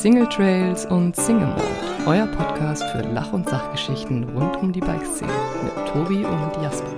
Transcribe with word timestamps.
Single 0.00 0.26
Trails 0.30 0.86
und 0.86 1.14
Single 1.14 1.48
Mode, 1.48 1.62
euer 2.06 2.26
Podcast 2.28 2.82
für 2.84 3.02
Lach- 3.02 3.34
und 3.34 3.46
Sachgeschichten 3.46 4.24
rund 4.30 4.56
um 4.56 4.72
die 4.72 4.80
Bikeszene 4.80 5.30
mit 5.62 5.88
Tobi 5.92 6.24
und 6.24 6.62
Jasper. 6.62 6.88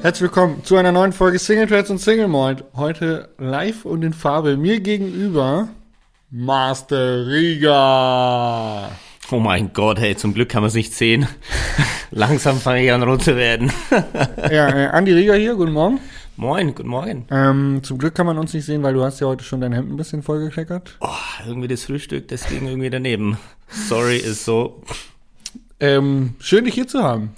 Herzlich 0.00 0.22
willkommen 0.22 0.64
zu 0.64 0.76
einer 0.76 0.92
neuen 0.92 1.12
Folge 1.12 1.38
Single 1.38 1.66
Trails 1.66 1.90
und 1.90 1.98
Single 1.98 2.28
Mode. 2.28 2.64
Heute 2.74 3.28
live 3.36 3.84
und 3.84 4.02
in 4.02 4.14
Farbe. 4.14 4.56
Mir 4.56 4.80
gegenüber 4.80 5.68
Master 6.30 7.26
Riga. 7.26 8.88
Oh 9.30 9.40
mein 9.40 9.74
Gott, 9.74 10.00
hey, 10.00 10.16
zum 10.16 10.32
Glück 10.32 10.48
kann 10.48 10.62
man 10.62 10.68
es 10.68 10.74
nicht 10.74 10.94
sehen. 10.94 11.26
Langsam 12.10 12.56
fange 12.56 12.82
ich 12.82 12.92
an 12.92 13.02
rot 13.02 13.24
zu 13.24 13.36
werden. 13.36 13.70
ja, 14.50 14.70
äh, 14.70 14.86
Andi 14.86 15.12
Rieger 15.12 15.34
hier, 15.34 15.54
guten 15.54 15.72
Morgen. 15.72 16.00
Moin, 16.36 16.74
guten 16.74 16.88
Morgen. 16.88 17.26
Ähm, 17.30 17.80
zum 17.82 17.98
Glück 17.98 18.14
kann 18.14 18.26
man 18.26 18.38
uns 18.38 18.54
nicht 18.54 18.64
sehen, 18.64 18.82
weil 18.82 18.94
du 18.94 19.04
hast 19.04 19.20
ja 19.20 19.26
heute 19.26 19.44
schon 19.44 19.60
dein 19.60 19.72
Hemd 19.72 19.90
ein 19.92 19.96
bisschen 19.96 20.22
vollgekleckert. 20.22 20.96
Oh, 21.00 21.08
irgendwie 21.46 21.68
das 21.68 21.84
Frühstück, 21.84 22.28
das 22.28 22.46
ging 22.48 22.66
irgendwie 22.66 22.90
daneben. 22.90 23.36
Sorry, 23.68 24.16
ist 24.16 24.44
so. 24.44 24.82
Ähm, 25.78 26.34
schön, 26.38 26.64
dich 26.64 26.74
hier 26.74 26.86
zu 26.86 27.02
haben. 27.02 27.34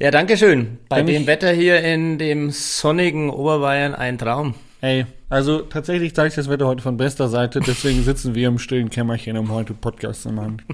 Ja, 0.00 0.10
danke 0.10 0.36
schön. 0.36 0.78
Bei 0.88 0.98
Wenn 0.98 1.06
dem 1.06 1.22
ich- 1.22 1.26
Wetter 1.28 1.52
hier 1.52 1.82
in 1.82 2.18
dem 2.18 2.50
sonnigen 2.50 3.30
Oberbayern 3.30 3.94
ein 3.94 4.18
Traum. 4.18 4.54
Ey, 4.80 5.06
also 5.28 5.60
tatsächlich 5.60 6.14
zeige 6.14 6.28
ich 6.28 6.34
das 6.34 6.48
Wetter 6.48 6.66
heute 6.66 6.82
von 6.82 6.96
bester 6.96 7.28
Seite, 7.28 7.60
deswegen 7.60 8.02
sitzen 8.02 8.34
wir 8.34 8.48
im 8.48 8.58
stillen 8.58 8.90
Kämmerchen, 8.90 9.36
um 9.38 9.52
heute 9.52 9.74
Podcast 9.74 10.22
zu 10.22 10.30
machen. 10.32 10.60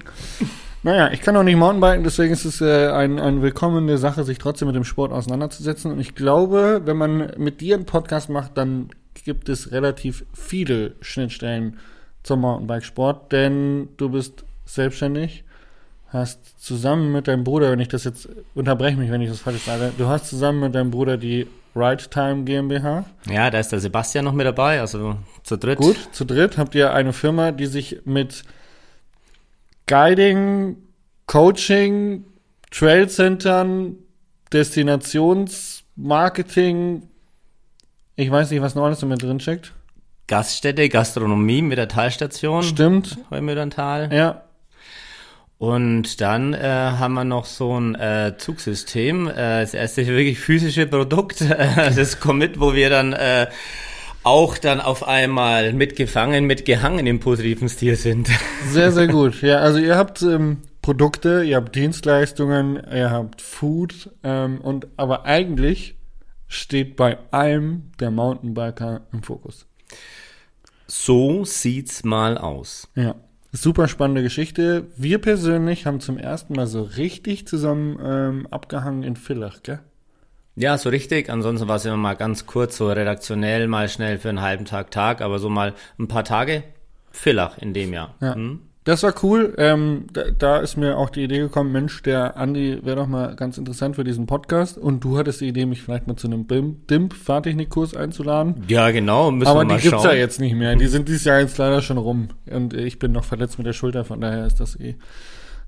Naja, 0.82 1.10
ich 1.12 1.22
kann 1.22 1.36
auch 1.36 1.42
nicht 1.42 1.56
Mountainbiken, 1.56 2.04
deswegen 2.04 2.32
ist 2.32 2.44
es 2.44 2.60
äh, 2.60 2.88
ein, 2.88 3.18
eine 3.18 3.42
willkommene 3.42 3.98
Sache, 3.98 4.22
sich 4.24 4.38
trotzdem 4.38 4.68
mit 4.68 4.76
dem 4.76 4.84
Sport 4.84 5.12
auseinanderzusetzen. 5.12 5.90
Und 5.90 6.00
ich 6.00 6.14
glaube, 6.14 6.82
wenn 6.84 6.96
man 6.96 7.32
mit 7.36 7.60
dir 7.60 7.74
einen 7.74 7.84
Podcast 7.84 8.30
macht, 8.30 8.56
dann 8.56 8.90
gibt 9.24 9.48
es 9.48 9.72
relativ 9.72 10.24
viele 10.32 10.92
Schnittstellen 11.00 11.78
zum 12.22 12.40
Mountainbikesport, 12.40 13.32
denn 13.32 13.88
du 13.96 14.10
bist 14.10 14.44
selbstständig, 14.66 15.44
hast 16.08 16.62
zusammen 16.62 17.12
mit 17.12 17.26
deinem 17.26 17.44
Bruder, 17.44 17.72
wenn 17.72 17.80
ich 17.80 17.88
das 17.88 18.04
jetzt, 18.04 18.28
unterbreche 18.54 18.96
mich, 18.96 19.10
wenn 19.10 19.20
ich 19.20 19.30
das 19.30 19.40
falsch 19.40 19.64
sage, 19.64 19.92
du 19.98 20.06
hast 20.06 20.28
zusammen 20.28 20.60
mit 20.60 20.74
deinem 20.74 20.90
Bruder 20.90 21.16
die 21.16 21.46
Ride 21.74 22.04
Time 22.10 22.44
GmbH. 22.44 23.04
Ja, 23.28 23.50
da 23.50 23.58
ist 23.58 23.72
der 23.72 23.80
Sebastian 23.80 24.24
noch 24.24 24.32
mit 24.32 24.46
dabei, 24.46 24.80
also 24.80 25.16
zu 25.42 25.56
dritt. 25.56 25.78
Gut, 25.78 25.96
zu 26.12 26.24
dritt 26.24 26.58
habt 26.58 26.74
ihr 26.74 26.92
eine 26.92 27.12
Firma, 27.12 27.50
die 27.52 27.66
sich 27.66 28.00
mit 28.04 28.44
Guiding, 29.88 30.76
Coaching, 31.26 32.24
Trailcentern, 32.70 33.96
Destinationsmarketing, 34.52 37.02
ich 38.16 38.30
weiß 38.30 38.50
nicht, 38.50 38.60
was 38.60 38.74
noch 38.74 38.84
alles 38.84 39.00
mit 39.02 39.22
drin 39.22 39.40
steckt. 39.40 39.72
Gaststätte, 40.26 40.86
Gastronomie 40.88 41.60
mit 41.62 41.78
der 41.78 41.88
Talstation. 41.88 42.62
Stimmt. 42.62 43.18
Heumöderntal. 43.30 44.12
Ja, 44.12 44.42
Und 45.56 46.20
dann 46.20 46.52
äh, 46.54 46.60
haben 46.60 47.14
wir 47.14 47.24
noch 47.24 47.46
so 47.46 47.80
ein 47.80 47.96
äh, 47.96 48.34
Zugsystem, 48.38 49.26
äh, 49.26 49.62
das 49.62 49.74
erste 49.74 50.06
wirklich 50.06 50.38
physische 50.38 50.86
Produkt, 50.86 51.40
äh, 51.40 51.90
das 51.96 52.20
Commit, 52.20 52.60
wo 52.60 52.74
wir 52.74 52.90
dann 52.90 53.12
äh, 53.12 53.48
auch 54.28 54.58
dann 54.58 54.82
auf 54.82 55.08
einmal 55.08 55.72
mitgefangen, 55.72 56.44
mitgehangen 56.44 57.06
im 57.06 57.18
positiven 57.18 57.68
Stil 57.70 57.96
sind. 57.96 58.28
sehr, 58.70 58.92
sehr 58.92 59.06
gut. 59.06 59.40
Ja, 59.40 59.60
also 59.60 59.78
ihr 59.78 59.96
habt 59.96 60.20
ähm, 60.20 60.58
Produkte, 60.82 61.42
ihr 61.44 61.56
habt 61.56 61.74
Dienstleistungen, 61.74 62.76
ihr 62.92 63.10
habt 63.10 63.40
Food 63.40 64.10
ähm, 64.22 64.60
und 64.60 64.86
aber 64.98 65.24
eigentlich 65.24 65.96
steht 66.46 66.96
bei 66.96 67.16
allem 67.30 67.90
der 68.00 68.10
Mountainbiker 68.10 69.00
im 69.12 69.22
Fokus. 69.22 69.66
So 70.86 71.46
sieht's 71.46 72.04
mal 72.04 72.36
aus. 72.36 72.88
Ja, 72.94 73.14
super 73.52 73.88
spannende 73.88 74.22
Geschichte. 74.22 74.88
Wir 74.94 75.18
persönlich 75.18 75.86
haben 75.86 76.00
zum 76.00 76.18
ersten 76.18 76.52
Mal 76.52 76.66
so 76.66 76.82
richtig 76.82 77.46
zusammen 77.46 77.98
ähm, 78.02 78.46
abgehangen 78.50 79.04
in 79.04 79.16
Villach, 79.16 79.62
gell? 79.62 79.80
Ja, 80.58 80.76
so 80.76 80.88
richtig. 80.88 81.30
Ansonsten 81.30 81.68
war 81.68 81.76
es 81.76 81.84
immer 81.84 81.96
mal 81.96 82.16
ganz 82.16 82.46
kurz, 82.46 82.76
so 82.76 82.88
redaktionell, 82.88 83.68
mal 83.68 83.88
schnell 83.88 84.18
für 84.18 84.28
einen 84.28 84.42
halben 84.42 84.64
Tag, 84.64 84.90
Tag, 84.90 85.20
aber 85.20 85.38
so 85.38 85.48
mal 85.48 85.74
ein 85.98 86.08
paar 86.08 86.24
Tage. 86.24 86.64
Villach 87.12 87.58
in 87.58 87.72
dem 87.74 87.92
Jahr. 87.92 88.14
Ja. 88.20 88.34
Hm? 88.34 88.60
Das 88.84 89.02
war 89.02 89.14
cool. 89.22 89.54
Ähm, 89.58 90.06
da, 90.12 90.30
da 90.30 90.58
ist 90.58 90.76
mir 90.76 90.96
auch 90.96 91.10
die 91.10 91.22
Idee 91.22 91.38
gekommen, 91.40 91.72
Mensch, 91.72 92.02
der 92.02 92.38
Andi 92.38 92.80
wäre 92.82 92.96
doch 92.96 93.06
mal 93.06 93.36
ganz 93.36 93.58
interessant 93.58 93.96
für 93.96 94.04
diesen 94.04 94.26
Podcast. 94.26 94.78
Und 94.78 95.04
du 95.04 95.18
hattest 95.18 95.40
die 95.42 95.48
Idee, 95.48 95.66
mich 95.66 95.82
vielleicht 95.82 96.06
mal 96.06 96.16
zu 96.16 96.26
einem 96.26 96.46
DIMP-Fahrtechnikkurs 96.48 97.94
einzuladen. 97.94 98.64
Ja, 98.66 98.90
genau. 98.90 99.30
Müssen 99.30 99.48
Aber 99.48 99.60
wir 99.60 99.64
die 99.64 99.74
mal 99.74 99.80
gibt's 99.80 100.02
schauen. 100.02 100.10
ja 100.10 100.16
jetzt 100.16 100.40
nicht 100.40 100.54
mehr. 100.54 100.74
Die 100.74 100.86
sind 100.86 101.06
dieses 101.06 101.24
Jahr 101.24 101.40
jetzt 101.40 101.58
leider 101.58 101.82
schon 101.82 101.98
rum. 101.98 102.28
Und 102.50 102.72
ich 102.72 102.98
bin 102.98 103.12
noch 103.12 103.24
verletzt 103.24 103.58
mit 103.58 103.66
der 103.66 103.74
Schulter, 103.74 104.04
von 104.04 104.20
daher 104.20 104.46
ist 104.46 104.58
das 104.58 104.80
eh 104.80 104.96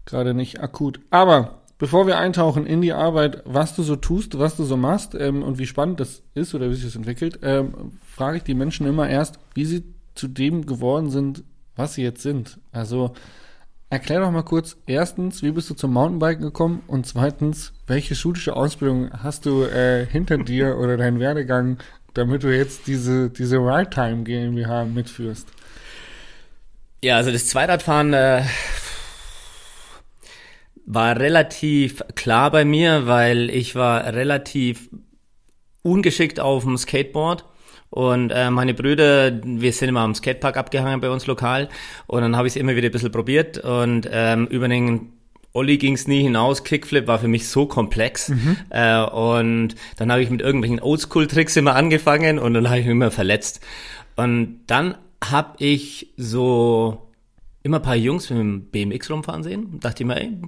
gerade 0.07 0.33
nicht 0.35 0.61
akut. 0.61 1.01
Aber 1.11 1.60
bevor 1.81 2.07
wir 2.07 2.19
eintauchen 2.19 2.67
in 2.67 2.83
die 2.83 2.93
Arbeit, 2.93 3.43
was 3.47 3.75
du 3.75 3.83
so 3.83 3.97
tust, 3.97 4.39
was 4.39 4.57
du 4.57 4.65
so 4.65 4.77
machst 4.77 5.17
ähm, 5.17 5.43
und 5.43 5.59
wie 5.59 5.67
spannend 5.67 5.99
das 5.99 6.23
ist 6.35 6.55
oder 6.55 6.71
wie 6.71 6.75
sich 6.75 6.85
das 6.85 6.95
entwickelt, 6.95 7.41
ähm, 7.43 7.93
frage 8.07 8.37
ich 8.37 8.43
die 8.45 8.55
Menschen 8.55 8.87
immer 8.87 9.09
erst, 9.09 9.41
wie 9.55 9.65
sie 9.65 9.83
zu 10.15 10.29
dem 10.29 10.67
geworden 10.67 11.11
sind, 11.11 11.43
was 11.75 11.95
sie 11.95 12.03
jetzt 12.03 12.23
sind. 12.23 12.61
Also 12.71 13.15
erklär 13.89 14.21
doch 14.21 14.31
mal 14.31 14.43
kurz, 14.43 14.77
erstens, 14.87 15.43
wie 15.43 15.53
bist 15.53 15.71
du 15.71 15.75
zum 15.75 15.95
Mountainbiken 15.95 16.43
gekommen 16.43 16.83
und 16.87 17.07
zweitens, 17.07 17.73
welche 17.87 18.15
schulische 18.15 18.55
Ausbildung 18.55 19.11
hast 19.13 19.47
du 19.47 19.65
äh, 19.65 20.07
hinter 20.07 20.37
dir 20.37 20.77
oder 20.77 20.99
deinen 20.99 21.19
Werdegang, 21.19 21.79
damit 22.13 22.43
du 22.43 22.55
jetzt 22.55 22.89
diese, 22.89 23.31
diese 23.31 23.57
Ride 23.57 23.89
Time 23.89 24.25
GmbH 24.25 24.85
mitführst? 24.85 25.49
Ja, 27.03 27.17
also 27.17 27.33
das 27.33 27.47
Zweiradfahren 27.47 28.13
äh, 28.13 28.43
war 30.93 31.19
relativ 31.19 32.03
klar 32.17 32.51
bei 32.51 32.65
mir, 32.65 33.07
weil 33.07 33.49
ich 33.49 33.77
war 33.77 34.13
relativ 34.13 34.91
ungeschickt 35.83 36.41
auf 36.41 36.65
dem 36.65 36.77
Skateboard. 36.77 37.45
Und 37.91 38.31
äh, 38.31 38.51
meine 38.51 38.75
Brüder, 38.75 39.41
wir 39.43 39.73
sind 39.73 39.89
immer 39.89 40.01
am 40.01 40.15
Skatepark 40.15 40.57
abgehangen 40.57 41.01
bei 41.01 41.11
uns 41.11 41.27
lokal. 41.27 41.69
Und 42.07 42.23
dann 42.23 42.37
habe 42.37 42.49
ich 42.49 42.55
es 42.55 42.57
immer 42.57 42.75
wieder 42.75 42.89
ein 42.89 42.93
bisschen 42.93 43.13
probiert. 43.13 43.59
Und 43.59 44.09
ähm, 44.11 44.47
über 44.47 44.69
den 44.69 45.13
Olli 45.53 45.79
ging 45.79 45.95
es 45.95 46.09
nie 46.09 46.23
hinaus. 46.23 46.65
Kickflip 46.65 47.07
war 47.07 47.21
für 47.21 47.29
mich 47.29 47.49
so 47.49 47.67
komplex. 47.67 48.33
Äh, 48.71 49.03
und 49.03 49.75
dann 49.97 50.11
habe 50.11 50.23
ich 50.23 50.31
mit 50.31 50.41
irgendwelchen 50.41 50.81
Oldschool-Tricks 50.81 51.57
immer 51.57 51.75
angefangen 51.75 52.39
und 52.39 52.55
dann 52.55 52.69
habe 52.69 52.79
ich 52.81 52.87
mich 52.87 52.93
immer 52.93 53.11
verletzt. 53.11 53.61
Und 54.17 54.61
dann 54.67 54.97
habe 55.25 55.55
ich 55.59 56.13
so 56.17 57.10
immer 57.63 57.79
ein 57.79 57.83
paar 57.83 57.97
Jungs 57.97 58.31
mit 58.31 58.39
dem 58.39 58.71
BMX 58.71 59.11
rumfahren 59.11 59.43
sehen 59.43 59.67
und 59.67 59.85
dachte 59.85 60.03
ich 60.03 60.07
mir, 60.07 60.21
ey, 60.21 60.39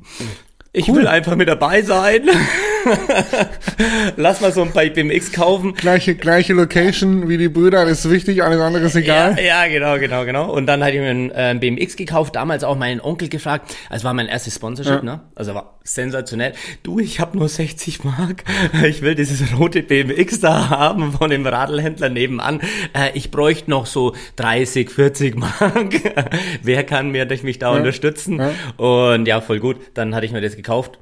ich 0.73 0.89
will 0.89 1.06
einfach 1.06 1.37
mit 1.37 1.49
dabei 1.49 1.83
sein. 1.83 2.28
Lass 4.16 4.41
mal 4.41 4.53
so 4.53 4.62
ein 4.62 4.72
paar 4.72 4.84
BMX 4.84 5.32
kaufen. 5.32 5.75
Gleiche, 5.75 6.15
gleiche 6.15 6.53
Location 6.53 7.28
wie 7.28 7.38
die 7.38 7.48
Brüder, 7.48 7.84
das 7.84 8.04
ist 8.04 8.10
wichtig, 8.10 8.43
alles 8.43 8.60
andere 8.60 8.84
ist 8.84 8.94
egal. 8.97 9.37
Ja, 9.38 9.65
ja, 9.65 9.66
genau, 9.69 9.98
genau, 9.98 10.25
genau. 10.25 10.50
Und 10.53 10.66
dann 10.66 10.82
hatte 10.82 10.94
ich 10.97 11.00
mir 11.00 11.10
einen 11.10 11.31
äh, 11.31 11.56
BMX 11.59 11.97
gekauft, 11.97 12.37
damals 12.37 12.65
auch 12.65 12.76
meinen 12.76 13.00
Onkel 13.00 13.28
gefragt. 13.28 13.75
Es 13.91 14.04
war 14.04 14.15
mein 14.15 14.26
erstes 14.28 14.54
Sponsorship, 14.54 14.97
Ja. 14.97 15.03
ne? 15.03 15.20
Also 15.34 15.54
war 15.54 15.78
sensationell. 15.84 16.53
Du, 16.82 16.98
ich 16.98 17.19
habe 17.20 17.37
nur 17.37 17.48
60 17.48 18.04
Mark. 18.04 18.44
Ich 18.84 19.03
will 19.03 19.14
dieses 19.14 19.43
rote 19.59 19.82
BMX 19.82 20.41
da 20.41 20.70
haben 20.70 21.12
von 21.12 21.31
dem 21.31 21.47
Radlhändler 21.47 22.09
nebenan. 22.09 22.60
Äh, 22.94 23.10
ich 23.14 23.31
bräuchte 23.31 23.70
noch 23.70 23.87
so 23.87 24.14
30, 24.37 24.91
40 24.91 25.37
Mark. 25.37 25.94
Wer 26.62 26.84
kann 26.84 27.10
mir 27.10 27.26
mich 27.43 27.59
da 27.59 27.70
unterstützen? 27.70 28.38
ja. 28.38 28.50
Und 28.84 29.26
ja, 29.26 29.41
voll 29.41 29.59
gut. 29.60 29.76
Dann 29.94 30.14
hatte 30.14 30.26
ich 30.26 30.32
mir 30.32 30.41
das 30.41 30.56
gekauft. 30.56 30.99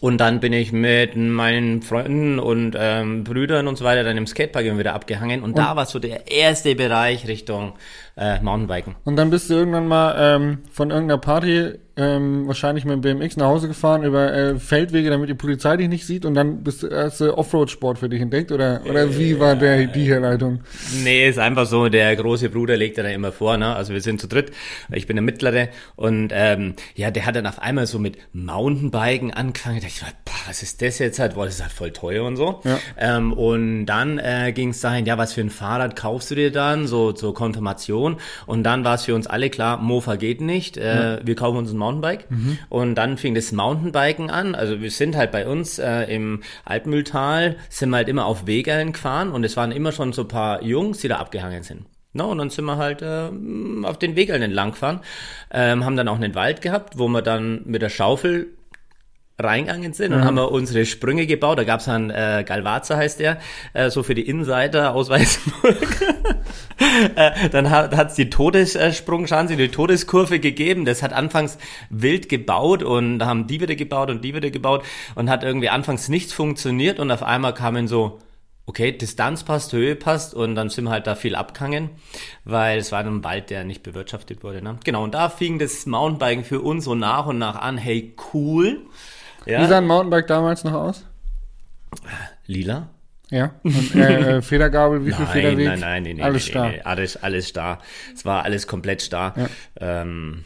Und 0.00 0.18
dann 0.18 0.40
bin 0.40 0.52
ich 0.52 0.70
mit 0.70 1.16
meinen 1.16 1.80
Freunden 1.80 2.38
und 2.38 2.76
ähm, 2.78 3.24
Brüdern 3.24 3.66
und 3.66 3.78
so 3.78 3.84
weiter 3.86 4.04
dann 4.04 4.18
im 4.18 4.26
Skatepark 4.26 4.78
wieder 4.78 4.94
abgehangen. 4.94 5.42
Und, 5.42 5.56
da 5.56 5.76
war 5.76 5.86
so 5.86 5.98
der 5.98 6.30
erste 6.30 6.74
Bereich 6.74 7.26
Richtung 7.26 7.72
äh, 8.16 8.38
Mountainbiken. 8.40 8.96
Und 9.04 9.16
dann 9.16 9.30
bist 9.30 9.48
du 9.48 9.54
irgendwann 9.54 9.88
mal 9.88 10.14
ähm, 10.18 10.58
von 10.70 10.90
irgendeiner 10.90 11.18
Party 11.18 11.78
ähm, 11.98 12.46
wahrscheinlich 12.46 12.84
mit 12.84 12.94
dem 12.94 13.00
BMX 13.18 13.36
nach 13.36 13.46
Hause 13.46 13.68
gefahren 13.68 14.04
über 14.04 14.32
äh, 14.32 14.58
Feldwege, 14.58 15.10
damit 15.10 15.28
die 15.28 15.34
Polizei 15.34 15.76
dich 15.76 15.88
nicht 15.88 16.06
sieht 16.06 16.24
und 16.24 16.34
dann 16.34 16.62
bist 16.62 16.82
du 16.82 16.86
erst 16.86 17.20
äh, 17.20 17.28
Offroad-Sport 17.28 17.98
für 17.98 18.08
dich 18.08 18.20
entdeckt 18.20 18.52
oder, 18.52 18.80
oder 18.88 19.18
wie 19.18 19.38
war 19.40 19.56
der, 19.56 19.86
die 19.88 20.04
Herleitung? 20.04 20.60
Nee, 21.02 21.28
ist 21.28 21.38
einfach 21.38 21.66
so, 21.66 21.88
der 21.88 22.14
große 22.16 22.48
Bruder 22.50 22.76
legt 22.76 22.96
ja 22.96 23.02
dann 23.02 23.12
immer 23.12 23.32
vor, 23.32 23.56
ne? 23.56 23.74
Also 23.74 23.92
wir 23.92 24.00
sind 24.00 24.20
zu 24.20 24.28
dritt, 24.28 24.52
ich 24.92 25.06
bin 25.06 25.16
der 25.16 25.22
Mittlere 25.24 25.68
und 25.96 26.30
ähm, 26.32 26.74
ja, 26.94 27.10
der 27.10 27.26
hat 27.26 27.36
dann 27.36 27.46
auf 27.46 27.60
einmal 27.60 27.86
so 27.86 27.98
mit 27.98 28.16
Mountainbiken 28.32 29.32
angefangen. 29.32 29.76
Da 29.76 29.86
dachte 29.86 29.94
ich, 29.96 30.02
mir, 30.02 30.12
boah, 30.24 30.32
was 30.46 30.62
ist 30.62 30.80
das 30.82 30.98
jetzt 30.98 31.18
halt? 31.18 31.34
Boah, 31.34 31.46
das 31.46 31.56
ist 31.56 31.62
halt 31.62 31.72
voll 31.72 31.90
teuer 31.90 32.24
und 32.24 32.36
so. 32.36 32.60
Ja. 32.64 32.78
Ähm, 32.96 33.32
und 33.32 33.86
dann 33.86 34.18
äh, 34.18 34.52
ging 34.54 34.70
es 34.70 34.80
dahin, 34.80 35.04
ja, 35.06 35.18
was 35.18 35.32
für 35.32 35.40
ein 35.40 35.50
Fahrrad 35.50 35.96
kaufst 35.96 36.30
du 36.30 36.34
dir 36.36 36.52
dann? 36.52 36.86
So 36.86 37.12
zur 37.12 37.34
Konfirmation. 37.34 38.16
Und 38.46 38.62
dann 38.62 38.84
war 38.84 38.94
es 38.94 39.04
für 39.04 39.14
uns 39.14 39.26
alle 39.26 39.50
klar, 39.50 39.78
Mofa 39.78 40.16
geht 40.16 40.40
nicht. 40.40 40.76
Äh, 40.76 41.18
Wir 41.24 41.34
kaufen 41.34 41.56
uns 41.58 41.70
ein 41.70 41.76
Mountainbike. 41.76 41.87
Und 42.68 42.94
dann 42.94 43.16
fing 43.16 43.34
das 43.34 43.52
Mountainbiken 43.52 44.30
an. 44.30 44.54
Also 44.54 44.80
wir 44.80 44.90
sind 44.90 45.16
halt 45.16 45.30
bei 45.32 45.46
uns 45.46 45.78
äh, 45.78 46.02
im 46.04 46.42
Alpmühltal, 46.64 47.56
sind 47.68 47.90
wir 47.90 47.96
halt 47.96 48.08
immer 48.08 48.26
auf 48.26 48.46
Wegeln 48.46 48.92
gefahren 48.92 49.30
und 49.30 49.44
es 49.44 49.56
waren 49.56 49.72
immer 49.72 49.92
schon 49.92 50.12
so 50.12 50.22
ein 50.22 50.28
paar 50.28 50.62
Jungs, 50.62 50.98
die 50.98 51.08
da 51.08 51.16
abgehangen 51.16 51.62
sind. 51.62 51.86
No, 52.14 52.30
und 52.30 52.38
dann 52.38 52.50
sind 52.50 52.64
wir 52.64 52.78
halt 52.78 53.02
äh, 53.02 53.30
auf 53.84 53.98
den 53.98 54.16
Weg 54.16 54.30
entlang 54.30 54.72
gefahren, 54.72 55.00
ähm, 55.52 55.84
haben 55.84 55.96
dann 55.96 56.08
auch 56.08 56.16
einen 56.16 56.34
Wald 56.34 56.62
gehabt, 56.62 56.98
wo 56.98 57.06
wir 57.08 57.22
dann 57.22 57.62
mit 57.64 57.82
der 57.82 57.90
Schaufel 57.90 58.57
reingegangen 59.40 59.92
sind 59.92 60.12
und 60.12 60.24
haben 60.24 60.34
wir 60.34 60.50
unsere 60.50 60.84
Sprünge 60.84 61.26
gebaut. 61.26 61.58
Da 61.58 61.64
gab's 61.64 61.88
einen 61.88 62.10
äh, 62.10 62.44
Galvaza 62.46 62.96
heißt 62.96 63.20
der, 63.20 63.38
äh, 63.72 63.88
so 63.88 64.02
für 64.02 64.16
die 64.16 64.28
Insider 64.28 64.94
aus 64.94 65.10
Weißenburg. 65.10 65.76
äh, 67.14 67.48
dann 67.48 67.70
hat 67.70 67.96
hat's 67.96 68.16
die 68.16 68.30
Todessprungschanze, 68.30 69.56
die 69.56 69.68
Todeskurve 69.68 70.40
gegeben. 70.40 70.84
Das 70.84 71.04
hat 71.04 71.12
anfangs 71.12 71.56
wild 71.88 72.28
gebaut 72.28 72.82
und 72.82 73.20
da 73.20 73.26
haben 73.26 73.46
die 73.46 73.60
wieder 73.60 73.76
gebaut 73.76 74.10
und 74.10 74.24
die 74.24 74.34
wieder 74.34 74.50
gebaut 74.50 74.84
und 75.14 75.30
hat 75.30 75.44
irgendwie 75.44 75.68
anfangs 75.68 76.08
nichts 76.08 76.32
funktioniert 76.32 76.98
und 76.98 77.12
auf 77.12 77.22
einmal 77.22 77.54
kamen 77.54 77.86
so 77.86 78.18
okay, 78.66 78.92
Distanz 78.92 79.44
passt, 79.44 79.72
Höhe 79.72 79.96
passt 79.96 80.34
und 80.34 80.54
dann 80.54 80.68
sind 80.68 80.84
wir 80.84 80.90
halt 80.90 81.06
da 81.06 81.14
viel 81.14 81.34
abgehangen, 81.34 81.88
weil 82.44 82.78
es 82.78 82.92
war 82.92 83.00
ein 83.00 83.24
Wald, 83.24 83.48
der 83.48 83.64
nicht 83.64 83.82
bewirtschaftet 83.82 84.42
wurde. 84.42 84.60
Ne? 84.60 84.78
Genau, 84.84 85.04
und 85.04 85.14
da 85.14 85.30
fing 85.30 85.58
das 85.58 85.86
Mountainbiken 85.86 86.44
für 86.44 86.60
uns 86.60 86.84
so 86.84 86.94
nach 86.94 87.26
und 87.26 87.38
nach 87.38 87.56
an, 87.56 87.78
hey, 87.78 88.14
cool. 88.34 88.82
Ja, 89.48 89.62
Wie 89.62 89.66
sah 89.66 89.78
ein 89.78 89.86
Mountainbike 89.86 90.26
damals 90.26 90.62
noch 90.64 90.74
aus? 90.74 91.04
lila? 92.46 92.88
Ja. 93.30 93.52
Und, 93.62 93.94
äh, 93.94 94.36
äh, 94.38 94.42
Federgabel, 94.42 95.04
wie 95.04 95.12
viel 95.12 95.26
Federweg? 95.26 95.66
nein, 95.66 95.80
nein, 95.80 96.02
nein, 96.02 96.16
nein, 96.16 96.24
Alles 96.24 96.44
nee, 96.46 96.50
starr. 96.50 96.68
nee, 96.68 96.80
alles, 96.82 97.16
alles 97.22 97.48
starr. 97.48 97.78
Es 98.14 98.24
war 98.24 98.44
alles 98.44 98.66
komplett 98.66 99.02
starr. 99.02 99.34
Ähm, 99.80 100.44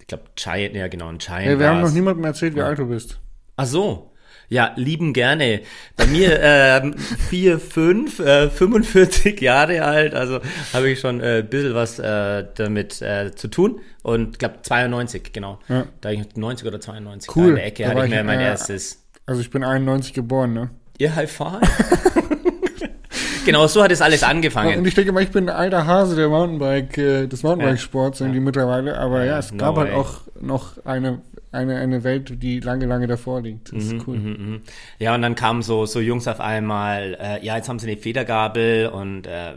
ich 0.00 0.06
glaube, 0.06 0.24
Giant, 0.36 0.74
ja 0.74 0.88
genau, 0.88 1.08
ein 1.08 1.18
Giant. 1.18 1.44
Hey, 1.44 1.58
wir 1.58 1.68
haben 1.68 1.80
noch 1.80 1.90
niemandem 1.92 2.24
erzählt, 2.24 2.54
wie 2.54 2.62
alt 2.62 2.78
du 2.78 2.86
bist. 2.86 3.18
Ach 3.56 3.66
so. 3.66 4.12
Ja, 4.50 4.72
lieben 4.76 5.12
gerne. 5.12 5.60
Bei 5.96 6.06
mir 6.06 6.38
ähm, 6.42 6.96
vier, 6.98 7.58
fünf, 7.58 8.18
äh, 8.18 8.48
45 8.48 9.40
Jahre 9.42 9.82
alt, 9.84 10.14
also 10.14 10.40
habe 10.72 10.88
ich 10.88 11.00
schon 11.00 11.20
äh, 11.20 11.40
ein 11.40 11.48
bisschen 11.48 11.74
was 11.74 11.98
äh, 11.98 12.46
damit 12.54 13.02
äh, 13.02 13.34
zu 13.34 13.48
tun. 13.48 13.80
Und 14.08 14.38
glaube 14.38 14.56
92, 14.62 15.32
genau. 15.34 15.58
Ja. 15.68 15.84
Da 16.00 16.10
ich 16.10 16.34
90 16.34 16.66
oder 16.66 16.80
92 16.80 17.36
Cool. 17.36 17.50
in 17.50 17.54
der 17.56 17.66
Ecke 17.66 17.82
Da 17.82 17.90
hatte 17.90 18.04
ich 18.06 18.10
mir 18.10 18.24
mein 18.24 18.40
äh, 18.40 18.44
erstes. 18.44 19.04
Also 19.26 19.42
ich 19.42 19.50
bin 19.50 19.62
91 19.62 20.14
geboren, 20.14 20.54
ne? 20.54 20.70
Ihr 20.96 21.14
High 21.14 21.30
Five. 21.30 21.60
genau, 23.44 23.66
so 23.66 23.82
hat 23.82 23.92
es 23.92 24.00
alles 24.00 24.22
Und 24.22 24.30
angefangen. 24.30 24.82
ich 24.84 24.94
denke 24.94 25.12
mal, 25.12 25.22
ich 25.22 25.30
bin 25.30 25.50
ein 25.50 25.54
alter 25.54 25.86
Hase 25.86 26.16
der 26.16 26.28
Mountainbike, 26.28 26.96
äh, 26.96 27.26
des 27.26 27.42
Mountainbike-Sports 27.42 28.22
irgendwie 28.22 28.40
mittlerweile. 28.40 28.98
Aber 28.98 29.24
ja, 29.24 29.38
es 29.38 29.52
no 29.52 29.58
gab 29.58 29.76
halt 29.76 29.90
way. 29.90 29.96
auch 29.96 30.22
noch 30.40 30.84
eine, 30.86 31.20
eine, 31.50 31.76
eine 31.78 32.04
Welt, 32.04 32.42
die 32.42 32.60
lange, 32.60 32.86
lange 32.86 33.06
davor 33.06 33.40
liegt. 33.40 33.72
Das 33.72 33.84
Mhm, 33.84 33.98
ist 34.00 34.06
cool. 34.08 34.60
Ja, 34.98 35.14
und 35.14 35.22
dann 35.22 35.34
kamen 35.34 35.62
so, 35.62 35.86
so 35.86 36.00
Jungs 36.00 36.28
auf 36.28 36.40
einmal, 36.40 37.16
äh, 37.20 37.44
ja, 37.44 37.56
jetzt 37.56 37.68
haben 37.68 37.78
sie 37.78 37.90
eine 37.90 38.00
Federgabel 38.00 38.88
und 38.88 39.26
äh, 39.26 39.54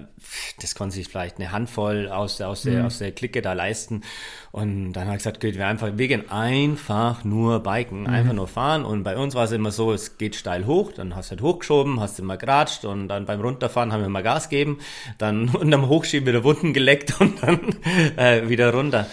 das 0.61 0.75
konnte 0.75 0.95
sich 0.95 1.07
vielleicht 1.07 1.37
eine 1.37 1.51
Handvoll 1.51 2.07
aus, 2.09 2.37
der- 2.37 2.47
aus, 2.49 2.61
der, 2.63 2.85
aus 2.85 2.99
der 2.99 3.11
Clique 3.11 3.41
da 3.41 3.53
leisten. 3.53 4.01
Und 4.51 4.93
dann 4.93 5.05
habe 5.05 5.13
ich 5.17 5.19
gesagt, 5.23 5.41
gut, 5.41 5.55
wir 5.55 5.67
einfach, 5.67 5.89
wir 5.95 6.07
gehen 6.07 6.29
einfach 6.29 7.23
nur 7.23 7.61
biken, 7.63 8.05
einfach 8.07 8.33
nur 8.33 8.47
fahren. 8.47 8.85
Und 8.85 9.03
bei 9.03 9.17
uns 9.17 9.33
war 9.35 9.45
es 9.45 9.51
immer 9.51 9.71
so, 9.71 9.91
es 9.93 10.17
geht 10.17 10.35
steil 10.35 10.65
hoch, 10.65 10.91
dann 10.93 11.15
hast 11.15 11.27
du 11.29 11.31
halt 11.31 11.41
hochgeschoben, 11.41 11.99
hast 11.99 12.19
immer 12.19 12.37
geratscht 12.37 12.85
und 12.85 13.07
dann 13.07 13.25
beim 13.25 13.41
Runterfahren 13.41 13.91
haben 13.91 14.01
wir 14.01 14.09
mal 14.09 14.23
Gas 14.23 14.49
gegeben, 14.49 14.79
dann 15.17 15.49
unterm 15.55 15.87
Hochschieben 15.89 16.27
wieder 16.27 16.43
Wunden 16.43 16.73
geleckt 16.73 17.19
und 17.19 17.41
dann 17.43 17.59
äh, 18.17 18.47
wieder 18.49 18.73
runter. 18.73 19.07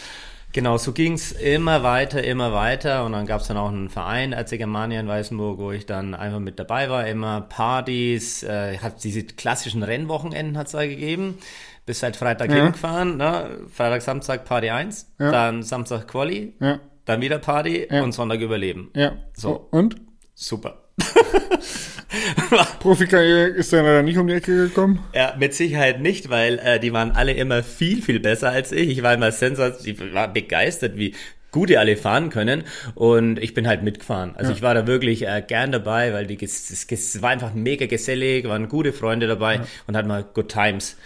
Genau, 0.52 0.78
so 0.78 0.92
ging's 0.92 1.30
immer 1.32 1.82
weiter, 1.82 2.24
immer 2.24 2.52
weiter 2.54 3.04
und 3.04 3.12
dann 3.12 3.26
gab's 3.26 3.48
dann 3.48 3.58
auch 3.58 3.68
einen 3.68 3.90
Verein, 3.90 4.32
Erzägermania 4.32 4.98
in 4.98 5.06
Weißenburg, 5.06 5.58
wo 5.58 5.72
ich 5.72 5.84
dann 5.84 6.14
einfach 6.14 6.40
mit 6.40 6.58
dabei 6.58 6.88
war, 6.88 7.06
immer 7.06 7.42
Partys, 7.42 8.42
äh, 8.44 8.78
hat 8.78 9.04
diese 9.04 9.24
klassischen 9.24 9.82
Rennwochenenden 9.82 10.56
hat's 10.56 10.72
da 10.72 10.86
gegeben, 10.86 11.38
bis 11.84 12.00
seit 12.00 12.16
Freitag 12.16 12.48
Ja. 12.50 12.56
hingefahren, 12.56 13.18
ne? 13.18 13.60
Freitag, 13.70 14.00
Samstag 14.02 14.46
Party 14.46 14.70
1, 14.70 15.12
Ja. 15.18 15.30
dann 15.30 15.62
Samstag 15.62 16.08
Quali, 16.08 16.54
Ja, 16.60 16.80
dann 17.04 17.20
wieder 17.20 17.38
Party 17.38 17.86
und 17.90 18.12
Sonntag 18.12 18.40
überleben. 18.40 18.90
ja. 18.94 19.12
So. 19.34 19.68
Und? 19.70 19.96
Super. 20.34 20.84
Profikarriere 22.80 23.48
ist 23.48 23.72
dann 23.72 23.84
leider 23.84 24.02
nicht 24.02 24.16
um 24.18 24.26
die 24.26 24.34
Ecke 24.34 24.68
gekommen. 24.68 25.00
Ja, 25.14 25.34
mit 25.38 25.54
Sicherheit 25.54 26.00
nicht, 26.00 26.30
weil 26.30 26.58
äh, 26.58 26.80
die 26.80 26.92
waren 26.92 27.12
alle 27.12 27.32
immer 27.32 27.62
viel, 27.62 28.02
viel 28.02 28.20
besser 28.20 28.50
als 28.50 28.72
ich. 28.72 28.88
Ich 28.88 29.02
war 29.02 29.14
immer 29.14 29.30
sensat, 29.32 29.84
ich 29.86 30.00
war 30.14 30.32
begeistert, 30.32 30.96
wie 30.96 31.14
gut 31.50 31.70
die 31.70 31.78
alle 31.78 31.96
fahren 31.96 32.30
können 32.30 32.64
und 32.94 33.38
ich 33.38 33.54
bin 33.54 33.66
halt 33.66 33.82
mitgefahren. 33.82 34.34
Also 34.36 34.50
Ja. 34.50 34.56
ich 34.56 34.62
war 34.62 34.74
da 34.74 34.86
wirklich 34.86 35.26
äh, 35.26 35.42
gern 35.46 35.72
dabei, 35.72 36.12
weil 36.12 36.26
die 36.26 36.38
es, 36.42 37.22
war 37.22 37.30
einfach 37.30 37.54
mega 37.54 37.86
gesellig, 37.86 38.46
waren 38.48 38.68
gute 38.68 38.92
Freunde 38.92 39.26
dabei 39.26 39.60
und 39.86 39.96
hatten 39.96 40.08
mal 40.08 40.24
good 40.34 40.48
times. 40.50 40.96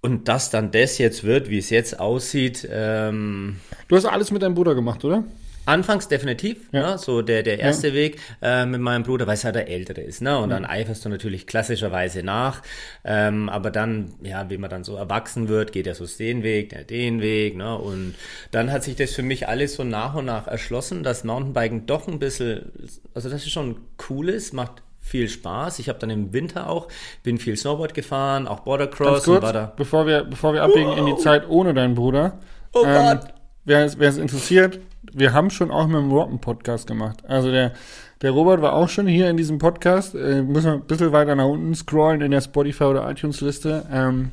Und 0.00 0.28
dass 0.28 0.50
dann 0.50 0.70
das 0.70 0.98
jetzt 0.98 1.24
wird, 1.24 1.50
wie 1.50 1.58
es 1.58 1.70
jetzt 1.70 1.98
aussieht, 1.98 2.68
ähm, 2.70 3.56
Du 3.88 3.96
hast 3.96 4.04
alles 4.04 4.30
mit 4.30 4.42
deinem 4.42 4.54
Bruder 4.54 4.74
gemacht, 4.76 5.04
oder? 5.04 5.24
Anfangs 5.68 6.08
definitiv, 6.08 6.68
Ja. 6.72 6.92
ne, 6.92 6.98
so 6.98 7.22
der, 7.22 7.42
der 7.42 7.58
erste 7.60 7.92
Weg 7.94 8.18
äh, 8.42 8.66
mit 8.66 8.80
meinem 8.80 9.02
Bruder, 9.02 9.26
weil 9.26 9.34
es 9.34 9.44
halt 9.44 9.54
der 9.54 9.68
Ältere 9.68 10.00
ist. 10.00 10.22
Ne? 10.22 10.38
Und 10.38 10.50
dann 10.50 10.64
eiferst 10.64 11.04
du 11.04 11.08
natürlich 11.08 11.46
klassischerweise 11.46 12.22
nach. 12.22 12.62
Ähm, 13.04 13.48
aber 13.48 13.70
dann, 13.70 14.14
ja, 14.22 14.48
wie 14.50 14.58
man 14.58 14.70
dann 14.70 14.82
so 14.84 14.96
erwachsen 14.96 15.48
wird, 15.48 15.72
geht 15.72 15.86
er 15.86 15.94
so 15.94 16.06
den 16.06 16.42
Weg, 16.42 16.70
der 16.70 16.84
den 16.84 17.20
Weg. 17.20 17.56
Ne? 17.56 17.76
Und 17.76 18.14
dann 18.50 18.72
hat 18.72 18.82
sich 18.82 18.96
das 18.96 19.12
für 19.14 19.22
mich 19.22 19.46
alles 19.46 19.74
so 19.74 19.84
nach 19.84 20.14
und 20.14 20.24
nach 20.24 20.46
erschlossen, 20.46 21.02
dass 21.02 21.22
Mountainbiken 21.24 21.86
doch 21.86 22.08
ein 22.08 22.18
bisschen, 22.18 22.72
also 23.14 23.28
das 23.28 23.42
ist 23.44 23.50
schon 23.52 23.76
cool 24.08 24.30
ist, 24.30 24.54
macht 24.54 24.82
viel 25.00 25.28
Spaß. 25.28 25.78
Ich 25.78 25.88
habe 25.88 25.98
dann 25.98 26.10
im 26.10 26.32
Winter 26.32 26.68
auch, 26.68 26.88
bin 27.22 27.38
viel 27.38 27.56
Snowboard 27.56 27.94
gefahren, 27.94 28.46
auch 28.46 28.60
Bordercross 28.60 29.06
Ganz 29.24 29.26
und 29.28 29.32
kurz, 29.34 29.42
war 29.44 29.52
da. 29.52 29.72
bevor 29.76 30.06
wir, 30.06 30.24
bevor 30.24 30.52
wir 30.54 30.62
abbiegen 30.62 30.92
in 30.96 31.06
die 31.06 31.16
Zeit 31.16 31.48
ohne 31.48 31.74
deinen 31.74 31.94
Bruder. 31.94 32.38
Oh 32.72 32.84
Gott. 32.84 33.20
Wer 33.64 33.84
es, 33.84 33.98
wer 33.98 34.08
es 34.08 34.16
interessiert, 34.16 34.78
wir 35.18 35.32
haben 35.32 35.50
schon 35.50 35.70
auch 35.70 35.86
mit 35.86 35.96
dem 35.96 36.10
Rotten 36.10 36.38
Podcast 36.40 36.86
gemacht. 36.86 37.22
Also 37.26 37.50
der, 37.50 37.72
der 38.22 38.30
Robert 38.30 38.62
war 38.62 38.72
auch 38.74 38.88
schon 38.88 39.06
hier 39.06 39.28
in 39.30 39.36
diesem 39.36 39.58
Podcast. 39.58 40.14
Äh, 40.14 40.42
müssen 40.42 40.66
wir 40.66 40.72
ein 40.74 40.82
bisschen 40.86 41.12
weiter 41.12 41.34
nach 41.34 41.46
unten 41.46 41.74
scrollen 41.74 42.20
in 42.20 42.30
der 42.30 42.40
Spotify 42.40 42.84
oder 42.84 43.10
iTunes 43.10 43.40
Liste. 43.40 43.84
Ähm, 43.92 44.30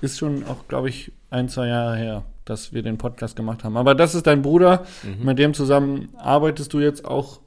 ist 0.00 0.18
schon 0.18 0.44
auch, 0.44 0.68
glaube 0.68 0.88
ich, 0.88 1.12
ein, 1.30 1.48
zwei 1.48 1.68
Jahre 1.68 1.96
her, 1.96 2.22
dass 2.44 2.72
wir 2.72 2.82
den 2.82 2.98
Podcast 2.98 3.36
gemacht 3.36 3.64
haben. 3.64 3.76
Aber 3.76 3.94
das 3.94 4.14
ist 4.14 4.26
dein 4.26 4.42
Bruder. 4.42 4.84
Mhm. 5.02 5.24
Mit 5.24 5.38
dem 5.38 5.54
zusammen 5.54 6.08
arbeitest 6.16 6.72
du 6.72 6.80
jetzt 6.80 7.04
auch 7.04 7.40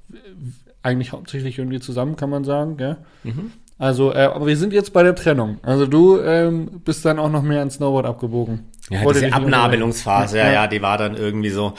eigentlich 0.81 1.11
hauptsächlich 1.11 1.57
irgendwie 1.57 1.79
zusammen, 1.79 2.15
kann 2.15 2.29
man 2.29 2.43
sagen, 2.43 2.77
gell? 2.77 2.97
Mhm. 3.23 3.51
Also, 3.77 4.13
äh, 4.13 4.23
aber 4.33 4.45
wir 4.47 4.55
sind 4.55 4.71
jetzt 4.71 4.93
bei 4.93 5.03
der 5.03 5.15
Trennung. 5.15 5.57
Also 5.63 5.85
du 5.85 6.19
ähm, 6.21 6.81
bist 6.85 7.03
dann 7.03 7.19
auch 7.19 7.29
noch 7.29 7.41
mehr 7.41 7.61
ins 7.61 7.75
Snowboard 7.75 8.05
abgebogen. 8.05 8.65
Ja, 8.89 9.03
Wollte 9.03 9.21
diese 9.21 9.33
Abnabelungsphase, 9.33 10.37
Ja. 10.37 10.51
ja, 10.51 10.67
die 10.67 10.81
war 10.81 10.97
dann 10.97 11.17
irgendwie 11.17 11.49
so. 11.49 11.73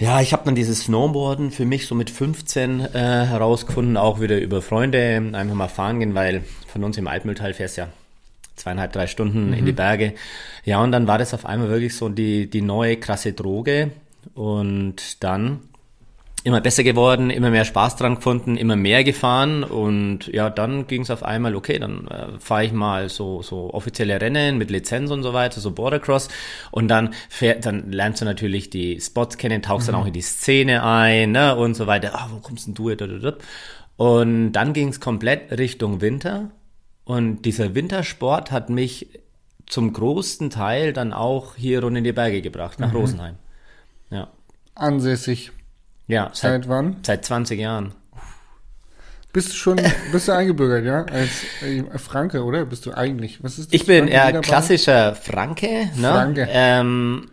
Ja, 0.00 0.20
ich 0.20 0.32
habe 0.32 0.44
dann 0.44 0.54
dieses 0.54 0.84
Snowboarden 0.84 1.50
für 1.50 1.64
mich 1.64 1.86
so 1.86 1.96
mit 1.96 2.08
15 2.08 2.80
äh, 2.80 2.86
herausgefunden, 2.94 3.96
auch 3.96 4.20
wieder 4.20 4.38
über 4.38 4.62
Freunde, 4.62 5.16
einfach 5.32 5.54
mal 5.56 5.68
fahren 5.68 5.98
gehen, 5.98 6.14
weil 6.14 6.44
von 6.68 6.84
uns 6.84 6.96
im 6.98 7.08
Altmühltal 7.08 7.52
fährst 7.52 7.78
ja 7.78 7.88
zweieinhalb, 8.54 8.92
drei 8.92 9.08
Stunden 9.08 9.52
in 9.52 9.66
die 9.66 9.72
Berge. 9.72 10.14
Ja, 10.64 10.82
und 10.82 10.92
dann 10.92 11.06
war 11.06 11.18
das 11.18 11.34
auf 11.34 11.46
einmal 11.46 11.68
wirklich 11.68 11.96
so 11.96 12.08
die, 12.08 12.48
die 12.48 12.62
neue 12.62 12.96
krasse 12.96 13.32
Droge 13.32 13.90
und 14.34 15.22
dann 15.22 15.60
immer 16.44 16.60
besser 16.60 16.84
geworden, 16.84 17.30
immer 17.30 17.50
mehr 17.50 17.64
Spaß 17.64 17.96
dran 17.96 18.16
gefunden, 18.16 18.56
immer 18.56 18.76
mehr 18.76 19.04
gefahren 19.04 19.64
und 19.64 20.28
ja, 20.28 20.50
dann 20.50 20.86
ging 20.86 21.02
es 21.02 21.10
auf 21.10 21.22
einmal, 21.22 21.56
okay, 21.56 21.78
dann 21.78 22.06
äh, 22.08 22.38
fahre 22.38 22.64
ich 22.64 22.72
mal 22.72 23.08
so 23.08 23.42
so 23.42 23.72
offizielle 23.74 24.20
Rennen 24.20 24.56
mit 24.56 24.70
Lizenz 24.70 25.10
und 25.10 25.22
so 25.22 25.32
weiter, 25.32 25.60
so 25.60 25.72
Bordercross 25.72 26.28
und 26.70 26.88
dann 26.88 27.14
fährt, 27.28 27.66
dann 27.66 27.90
lernst 27.90 28.20
du 28.20 28.24
natürlich 28.24 28.70
die 28.70 29.00
Spots 29.00 29.36
kennen, 29.36 29.62
tauchst 29.62 29.88
dann 29.88 29.94
auch 29.94 30.06
in 30.06 30.12
die 30.12 30.22
Szene 30.22 30.84
ein 30.84 31.32
ne, 31.32 31.56
und 31.56 31.74
so 31.74 31.86
weiter. 31.86 32.12
Ah, 32.14 32.28
wo 32.30 32.38
kommst 32.38 32.66
denn 32.66 32.74
du? 32.74 32.88
Und 33.96 34.52
dann 34.52 34.72
ging 34.72 34.88
es 34.88 35.00
komplett 35.00 35.58
Richtung 35.58 36.00
Winter 36.00 36.50
und 37.04 37.42
dieser 37.42 37.74
Wintersport 37.74 38.52
hat 38.52 38.70
mich 38.70 39.08
zum 39.66 39.92
großen 39.92 40.50
Teil 40.50 40.92
dann 40.92 41.12
auch 41.12 41.56
hier 41.56 41.82
rund 41.82 41.96
in 41.98 42.04
die 42.04 42.12
Berge 42.12 42.42
gebracht, 42.42 42.80
nach 42.80 42.94
Rosenheim. 42.94 43.36
Ja. 44.10 44.28
Ansässig. 44.74 45.52
Ja, 46.08 46.30
seit, 46.32 46.62
Seit 46.62 46.68
wann? 46.68 46.96
seit 47.02 47.24
20 47.24 47.60
Jahren. 47.60 47.92
Bist 49.32 49.50
du 49.50 49.56
schon, 49.56 49.80
bist 50.10 50.26
du 50.26 50.32
eingebürgert, 50.32 50.84
ja? 50.84 51.04
Als 51.14 51.44
äh, 51.62 51.84
Franke, 51.98 52.42
oder? 52.42 52.64
Bist 52.64 52.86
du 52.86 52.94
eigentlich? 52.94 53.42
Was 53.44 53.58
ist 53.58 53.72
das? 53.72 53.80
Ich 53.80 53.86
bin 53.86 54.08
eher 54.08 54.26
Niederbayern? 54.26 54.42
klassischer 54.42 55.14
Franke. 55.14 55.90
Ne? 55.96 56.08
Franke. 56.08 56.48
Ähm, 56.50 57.28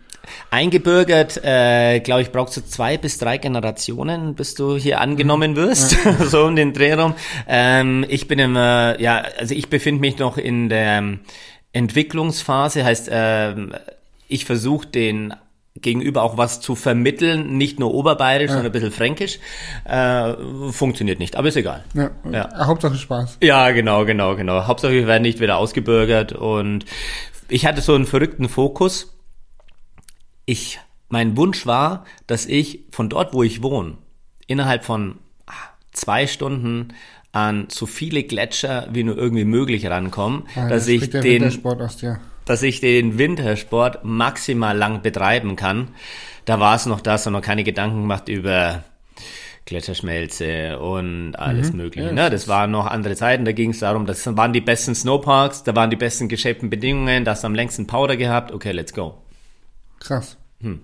eingebürgert, 0.50 1.40
äh, 1.42 2.00
glaube 2.00 2.20
ich, 2.22 2.32
brauchst 2.32 2.56
du 2.58 2.64
zwei 2.66 2.98
bis 2.98 3.16
drei 3.16 3.38
Generationen, 3.38 4.34
bis 4.34 4.54
du 4.54 4.76
hier 4.76 5.00
angenommen 5.00 5.56
wirst, 5.56 5.96
so 6.26 6.44
um 6.44 6.54
den 6.54 6.74
Dreh 6.74 6.92
rum. 6.92 7.14
Ähm, 7.48 8.04
ich 8.08 8.28
bin 8.28 8.38
immer, 8.38 9.00
ja, 9.00 9.24
also 9.38 9.54
ich 9.54 9.70
befinde 9.70 10.02
mich 10.02 10.18
noch 10.18 10.36
in 10.36 10.68
der 10.68 11.02
Entwicklungsphase, 11.72 12.84
heißt, 12.84 13.08
ähm, 13.10 13.72
ich 14.28 14.44
versuche 14.44 14.86
den 14.86 15.32
gegenüber 15.80 16.22
auch 16.22 16.36
was 16.36 16.60
zu 16.60 16.74
vermitteln, 16.74 17.56
nicht 17.56 17.78
nur 17.78 17.92
oberbayerisch, 17.94 18.48
sondern 18.50 18.66
ein 18.66 18.72
bisschen 18.72 18.92
fränkisch. 18.92 19.38
Äh, 19.84 20.34
funktioniert 20.70 21.18
nicht, 21.18 21.36
aber 21.36 21.48
ist 21.48 21.56
egal. 21.56 21.84
Ja, 21.94 22.10
Ja. 22.30 22.66
Hauptsache 22.66 22.96
Spaß. 22.96 23.38
Ja, 23.42 23.70
genau, 23.70 24.04
genau, 24.04 24.36
genau. 24.36 24.66
Hauptsache 24.66 24.92
wir 24.92 25.06
werden 25.06 25.22
nicht 25.22 25.40
wieder 25.40 25.56
ausgebürgert 25.58 26.32
und 26.32 26.84
ich 27.48 27.66
hatte 27.66 27.80
so 27.80 27.94
einen 27.94 28.06
verrückten 28.06 28.48
Fokus. 28.48 29.12
Ich, 30.44 30.78
mein 31.08 31.36
Wunsch 31.36 31.66
war, 31.66 32.04
dass 32.26 32.46
ich 32.46 32.84
von 32.90 33.08
dort, 33.08 33.34
wo 33.34 33.42
ich 33.42 33.62
wohne, 33.62 33.98
innerhalb 34.46 34.84
von 34.84 35.16
ah, 35.46 35.52
zwei 35.92 36.26
Stunden 36.26 36.88
an 37.32 37.66
so 37.68 37.86
viele 37.86 38.22
Gletscher 38.22 38.88
wie 38.92 39.04
nur 39.04 39.16
irgendwie 39.16 39.44
möglich 39.44 39.86
rankomme, 39.86 40.44
Ah, 40.54 40.68
dass 40.68 40.86
da 40.86 40.92
ich 40.92 41.10
den. 41.10 41.42
Dass 42.46 42.62
ich 42.62 42.80
den 42.80 43.18
Wintersport 43.18 44.04
maximal 44.04 44.76
lang 44.76 45.02
betreiben 45.02 45.56
kann. 45.56 45.88
Da 46.46 46.58
war 46.58 46.76
es 46.76 46.86
noch 46.86 47.00
das 47.02 47.26
und 47.26 47.34
noch 47.34 47.42
keine 47.42 47.64
Gedanken 47.64 48.02
gemacht 48.02 48.28
über 48.28 48.84
Gletscherschmelze 49.66 50.78
und 50.78 51.34
alles 51.34 51.72
Mögliche. 51.72 52.06
Ja, 52.06 52.12
ne? 52.12 52.30
Das 52.30 52.46
waren 52.46 52.70
noch 52.70 52.86
andere 52.86 53.16
Zeiten, 53.16 53.44
da 53.44 53.50
ging 53.50 53.70
es 53.70 53.80
darum, 53.80 54.06
das 54.06 54.24
waren 54.36 54.52
die 54.52 54.60
besten 54.60 54.94
Snowparks, 54.94 55.64
da 55.64 55.74
waren 55.74 55.90
die 55.90 55.96
besten 55.96 56.28
geschäbten 56.28 56.70
Bedingungen, 56.70 57.24
da 57.24 57.32
hast 57.32 57.42
du 57.42 57.48
am 57.48 57.54
längsten 57.54 57.88
Powder 57.88 58.16
gehabt, 58.16 58.52
okay, 58.52 58.70
let's 58.70 58.94
go. 58.94 59.18
Krass. 59.98 60.38
Hm. 60.60 60.82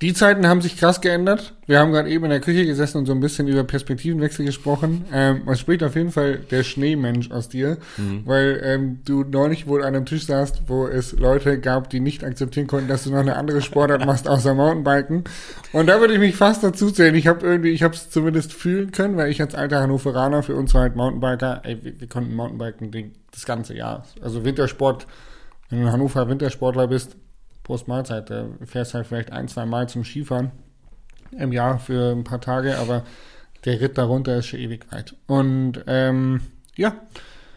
Die 0.00 0.14
Zeiten 0.14 0.46
haben 0.46 0.60
sich 0.60 0.76
krass 0.76 1.00
geändert. 1.00 1.54
Wir 1.66 1.80
haben 1.80 1.90
gerade 1.90 2.08
eben 2.08 2.22
in 2.26 2.30
der 2.30 2.38
Küche 2.38 2.64
gesessen 2.64 2.98
und 2.98 3.06
so 3.06 3.12
ein 3.12 3.18
bisschen 3.18 3.48
über 3.48 3.64
Perspektivenwechsel 3.64 4.44
gesprochen. 4.46 5.04
Ähm, 5.12 5.42
es 5.48 5.58
spricht 5.58 5.82
auf 5.82 5.96
jeden 5.96 6.12
Fall 6.12 6.36
der 6.38 6.62
Schneemensch 6.62 7.32
aus 7.32 7.48
dir, 7.48 7.78
Mhm. 7.96 8.22
weil 8.24 8.60
ähm, 8.62 9.00
du 9.04 9.24
neulich 9.24 9.66
wohl 9.66 9.82
an 9.82 9.96
einem 9.96 10.06
Tisch 10.06 10.26
saßt, 10.26 10.62
wo 10.68 10.86
es 10.86 11.18
Leute 11.18 11.58
gab, 11.58 11.90
die 11.90 11.98
nicht 11.98 12.22
akzeptieren 12.22 12.68
konnten, 12.68 12.86
dass 12.86 13.02
du 13.04 13.10
noch 13.10 13.18
eine 13.18 13.34
andere 13.34 13.60
Sportart 13.60 14.06
machst 14.06 14.28
außer 14.28 14.54
Mountainbiken. 14.54 15.24
Und 15.72 15.88
da 15.88 15.98
würde 15.98 16.14
ich 16.14 16.20
mich 16.20 16.36
fast 16.36 16.62
dazu 16.62 16.92
zählen. 16.92 17.16
Ich 17.16 17.26
habe 17.26 17.44
irgendwie, 17.44 17.70
ich 17.70 17.82
habe 17.82 17.94
es 17.94 18.08
zumindest 18.08 18.52
fühlen 18.52 18.92
können, 18.92 19.16
weil 19.16 19.32
ich 19.32 19.40
als 19.40 19.56
alter 19.56 19.80
Hannoveraner 19.80 20.44
für 20.44 20.54
uns 20.54 20.74
war 20.74 20.82
halt 20.82 20.94
Mountainbiker. 20.94 21.62
Ey, 21.64 21.76
wir, 21.82 22.00
wir 22.00 22.08
konnten 22.08 22.36
Mountainbiken 22.36 23.14
das 23.32 23.44
ganze 23.46 23.74
Jahr. 23.74 24.04
Also 24.22 24.44
Wintersport, 24.44 25.08
wenn 25.70 25.80
du 25.80 25.86
ein 25.86 25.92
Hannover 25.92 26.28
Wintersportler 26.28 26.86
bist, 26.86 27.16
Prost 27.68 27.86
Mahlzeit. 27.86 28.30
Da 28.30 28.46
fährst 28.64 28.94
halt 28.94 29.06
vielleicht 29.06 29.30
ein, 29.30 29.46
zwei 29.46 29.66
Mal 29.66 29.90
zum 29.90 30.02
Skifahren 30.02 30.52
im 31.32 31.52
Jahr 31.52 31.78
für 31.78 32.12
ein 32.12 32.24
paar 32.24 32.40
Tage, 32.40 32.78
aber 32.78 33.04
der 33.66 33.78
Ritt 33.78 33.98
darunter 33.98 34.38
ist 34.38 34.46
schon 34.46 34.60
ewig 34.60 34.90
weit. 34.90 35.14
Und 35.26 35.84
ähm, 35.86 36.40
ja, 36.76 36.94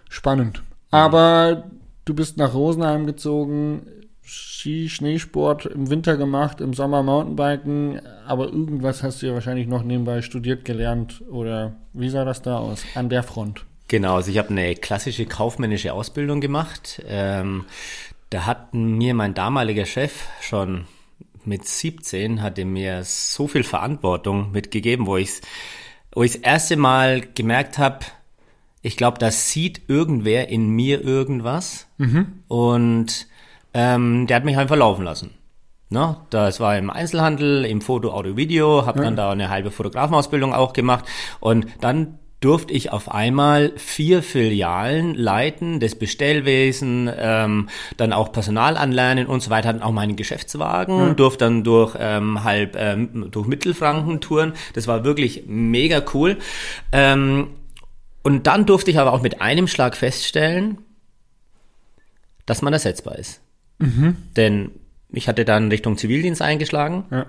spannend. 0.09 0.63
Aber 0.89 1.63
du 2.03 2.13
bist 2.13 2.35
nach 2.35 2.53
Rosenheim 2.53 3.05
gezogen, 3.05 3.83
Ski, 4.21 4.89
Schneesport 4.89 5.65
im 5.65 5.89
Winter 5.89 6.17
gemacht, 6.17 6.59
im 6.59 6.73
Sommer 6.73 7.03
Mountainbiken, 7.03 8.01
aber 8.27 8.47
irgendwas 8.47 9.03
hast 9.03 9.21
du 9.21 9.27
ja 9.27 9.33
wahrscheinlich 9.33 9.67
noch 9.67 9.83
nebenbei 9.83 10.21
studiert, 10.21 10.65
gelernt 10.65 11.23
oder 11.29 11.77
wie 11.93 12.09
sah 12.09 12.25
das 12.25 12.41
da 12.41 12.57
aus 12.57 12.83
an 12.95 13.07
der 13.07 13.23
Front? 13.23 13.65
Genau, 13.87 14.15
also 14.15 14.31
ich 14.31 14.37
habe 14.37 14.49
eine 14.49 14.75
klassische 14.75 15.25
kaufmännische 15.25 15.93
Ausbildung 15.93 16.39
gemacht. 16.39 17.01
Ähm, 17.07 17.65
da 18.31 18.45
hat 18.47 18.73
mir 18.73 19.13
mein 19.13 19.35
damaliger 19.35 19.85
Chef 19.85 20.27
schon 20.41 20.85
mit 21.43 21.67
17 21.67 22.41
hatte 22.41 22.65
mir 22.65 23.03
so 23.03 23.47
viel 23.47 23.63
Verantwortung 23.63 24.51
mitgegeben, 24.51 25.05
wo 25.05 25.17
ich 25.17 25.41
wo 26.13 26.23
ich 26.23 26.33
das 26.33 26.41
erste 26.41 26.77
Mal 26.77 27.21
gemerkt 27.21 27.77
habe, 27.77 27.99
ich 28.81 28.97
glaube, 28.97 29.17
da 29.17 29.31
sieht 29.31 29.83
irgendwer 29.87 30.49
in 30.49 30.69
mir 30.69 31.01
irgendwas 31.01 31.87
und 32.47 33.27
ähm, 33.73 34.27
der 34.27 34.35
hat 34.37 34.45
mich 34.45 34.57
einfach 34.57 34.75
laufen 34.75 35.05
lassen. 35.05 35.31
Ne? 35.89 36.17
Das 36.29 36.59
war 36.59 36.77
im 36.77 36.89
Einzelhandel, 36.89 37.65
im 37.65 37.81
Foto, 37.81 38.11
Audio, 38.11 38.37
Video, 38.37 38.85
habe 38.85 39.01
dann 39.01 39.15
da 39.15 39.31
eine 39.31 39.49
halbe 39.49 39.71
Fotografenausbildung 39.71 40.53
auch 40.53 40.73
gemacht 40.73 41.05
und 41.39 41.67
dann 41.81 42.17
durfte 42.41 42.73
ich 42.73 42.91
auf 42.91 43.09
einmal 43.11 43.71
vier 43.77 44.23
Filialen 44.23 45.13
leiten, 45.15 45.79
das 45.79 45.95
Bestellwesen, 45.95 47.09
ähm, 47.15 47.69
dann 47.97 48.11
auch 48.11 48.31
Personal 48.31 48.77
anlernen 48.77 49.27
und 49.27 49.41
so 49.41 49.51
weiter, 49.51 49.69
hatten 49.69 49.83
auch 49.83 49.91
meinen 49.91 50.15
Geschäftswagen, 50.15 51.15
durfte 51.15 51.45
dann 51.45 51.63
durch 51.63 51.95
ähm, 51.99 52.43
halb 52.43 52.75
ähm, 52.75 53.29
durch 53.31 53.47
Mittelfranken 53.47 54.21
touren. 54.21 54.53
Das 54.73 54.87
war 54.87 55.05
wirklich 55.05 55.43
mega 55.47 56.03
cool. 56.13 56.37
Ähm, 56.91 57.51
und 58.23 58.47
dann 58.47 58.65
durfte 58.65 58.91
ich 58.91 58.99
aber 58.99 59.13
auch 59.13 59.21
mit 59.21 59.41
einem 59.41 59.67
Schlag 59.67 59.95
feststellen, 59.95 60.79
dass 62.47 62.61
man 62.61 62.73
ersetzbar 62.73 63.17
ist. 63.17 63.41
Denn 64.35 64.71
ich 65.11 65.27
hatte 65.27 65.45
dann 65.45 65.69
Richtung 65.69 65.97
Zivildienst 65.97 66.41
eingeschlagen 66.41 67.05
Ja. 67.11 67.27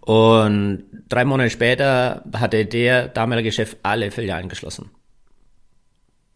Und 0.00 0.84
drei 1.08 1.24
Monate 1.24 1.50
später 1.50 2.24
hatte 2.34 2.66
der 2.66 3.08
damalige 3.08 3.52
Chef 3.52 3.76
alle 3.82 4.10
Filialen 4.10 4.48
geschlossen. 4.48 4.90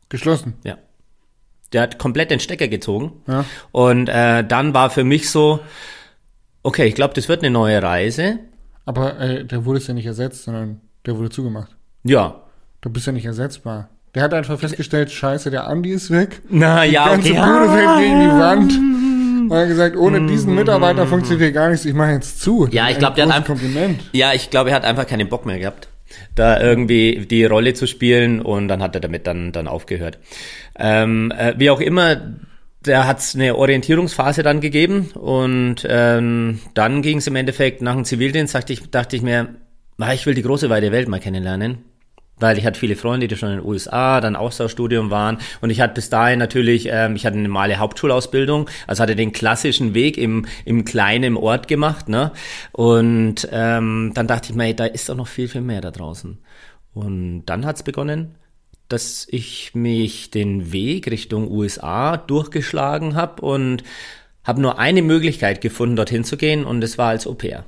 Geschlossen. 0.08 0.54
Ja. 0.64 0.78
Der 1.72 1.82
hat 1.82 1.98
komplett 1.98 2.30
den 2.30 2.40
Stecker 2.40 2.68
gezogen. 2.68 3.12
Ja. 3.26 3.44
Und 3.72 4.08
äh, 4.08 4.44
dann 4.44 4.72
war 4.72 4.90
für 4.90 5.02
mich 5.02 5.30
so, 5.30 5.60
okay, 6.62 6.86
ich 6.86 6.94
glaube, 6.94 7.14
das 7.14 7.28
wird 7.28 7.42
eine 7.42 7.50
neue 7.50 7.82
Reise. 7.82 8.38
Aber 8.84 9.18
äh, 9.18 9.44
der 9.44 9.64
wurde 9.64 9.78
es 9.78 9.86
ja 9.88 9.94
nicht 9.94 10.06
ersetzt, 10.06 10.44
sondern 10.44 10.80
der 11.06 11.16
wurde 11.16 11.30
zugemacht. 11.30 11.76
Ja. 12.04 12.42
Du 12.80 12.90
bist 12.90 13.06
ja 13.06 13.12
nicht 13.12 13.26
ersetzbar. 13.26 13.88
Der 14.14 14.22
hat 14.22 14.32
einfach 14.32 14.58
festgestellt, 14.58 15.10
scheiße, 15.10 15.50
der 15.50 15.66
Andi 15.66 15.90
ist 15.90 16.10
weg. 16.10 16.40
Na 16.48 16.84
Die 16.84 16.92
ja, 16.92 17.08
ganze 17.08 17.32
okay. 17.32 17.40
Bude 17.40 17.68
fällt 17.70 17.98
gegen 17.98 18.20
die 18.20 18.28
Wand. 18.28 18.72
Und 19.50 19.56
er 19.56 19.62
hat 19.62 19.68
gesagt, 19.68 19.96
ohne 19.96 20.26
diesen 20.26 20.54
Mitarbeiter 20.54 21.06
funktioniert 21.06 21.42
hier 21.42 21.52
gar 21.52 21.70
nichts, 21.70 21.84
ich 21.84 21.94
mache 21.94 22.12
jetzt 22.12 22.40
zu. 22.40 22.68
Ja, 22.70 22.88
ich 22.88 22.98
glaube, 22.98 23.16
der 23.16 23.26
hat 23.26 23.34
einfach. 23.34 23.46
Kompliment. 23.48 24.00
Ja, 24.12 24.32
ich 24.32 24.50
glaube, 24.50 24.70
er 24.70 24.76
hat 24.76 24.84
einfach 24.84 25.06
keinen 25.06 25.28
Bock 25.28 25.46
mehr 25.46 25.58
gehabt, 25.58 25.88
da 26.34 26.60
irgendwie 26.60 27.26
die 27.26 27.44
Rolle 27.44 27.74
zu 27.74 27.86
spielen 27.86 28.40
und 28.40 28.68
dann 28.68 28.82
hat 28.82 28.94
er 28.94 29.00
damit 29.00 29.26
dann, 29.26 29.52
dann 29.52 29.68
aufgehört. 29.68 30.18
Ähm, 30.78 31.32
äh, 31.36 31.54
wie 31.56 31.70
auch 31.70 31.80
immer, 31.80 32.34
da 32.82 33.06
hat 33.06 33.18
es 33.18 33.34
eine 33.34 33.56
Orientierungsphase 33.56 34.42
dann 34.42 34.60
gegeben 34.60 35.10
und 35.14 35.86
ähm, 35.88 36.60
dann 36.74 37.02
ging 37.02 37.18
es 37.18 37.26
im 37.26 37.36
Endeffekt 37.36 37.82
nach 37.82 37.94
dem 37.94 38.04
Zivildienst, 38.04 38.54
dachte 38.54 38.72
ich, 38.72 38.90
dachte 38.90 39.16
ich 39.16 39.22
mir, 39.22 39.48
ah, 39.98 40.12
ich 40.12 40.26
will 40.26 40.34
die 40.34 40.42
große 40.42 40.70
weite 40.70 40.92
Welt 40.92 41.08
mal 41.08 41.20
kennenlernen. 41.20 41.78
Weil 42.38 42.58
ich 42.58 42.66
hatte 42.66 42.78
viele 42.78 42.96
Freunde, 42.96 43.28
die 43.28 43.36
schon 43.36 43.50
in 43.50 43.58
den 43.58 43.66
USA, 43.66 44.20
dann 44.20 44.36
Austauschstudium 44.36 45.10
waren. 45.10 45.38
Und 45.62 45.70
ich 45.70 45.80
hatte 45.80 45.94
bis 45.94 46.10
dahin 46.10 46.38
natürlich, 46.38 46.88
ähm, 46.90 47.16
ich 47.16 47.24
hatte 47.24 47.36
eine 47.36 47.48
normale 47.48 47.78
Hauptschulausbildung, 47.78 48.68
also 48.86 49.02
hatte 49.02 49.16
den 49.16 49.32
klassischen 49.32 49.94
Weg 49.94 50.18
im, 50.18 50.44
im 50.64 50.84
kleinen 50.84 51.36
Ort 51.36 51.66
gemacht. 51.66 52.08
Ne? 52.08 52.32
Und 52.72 53.48
ähm, 53.52 54.12
dann 54.14 54.26
dachte 54.26 54.50
ich 54.50 54.56
mir, 54.56 54.74
da 54.74 54.84
ist 54.84 55.08
doch 55.08 55.16
noch 55.16 55.28
viel, 55.28 55.48
viel 55.48 55.62
mehr 55.62 55.80
da 55.80 55.90
draußen. 55.90 56.38
Und 56.92 57.46
dann 57.46 57.64
hat's 57.64 57.82
begonnen, 57.82 58.34
dass 58.88 59.26
ich 59.30 59.74
mich 59.74 60.30
den 60.30 60.72
Weg 60.72 61.10
Richtung 61.10 61.50
USA 61.50 62.16
durchgeschlagen 62.16 63.14
habe 63.14 63.42
und 63.42 63.82
habe 64.44 64.60
nur 64.60 64.78
eine 64.78 65.02
Möglichkeit 65.02 65.60
gefunden, 65.60 65.96
dorthin 65.96 66.24
zu 66.24 66.36
gehen 66.36 66.64
und 66.64 66.80
das 66.80 66.98
war 66.98 67.08
als 67.08 67.26
Au-pair. 67.26 67.64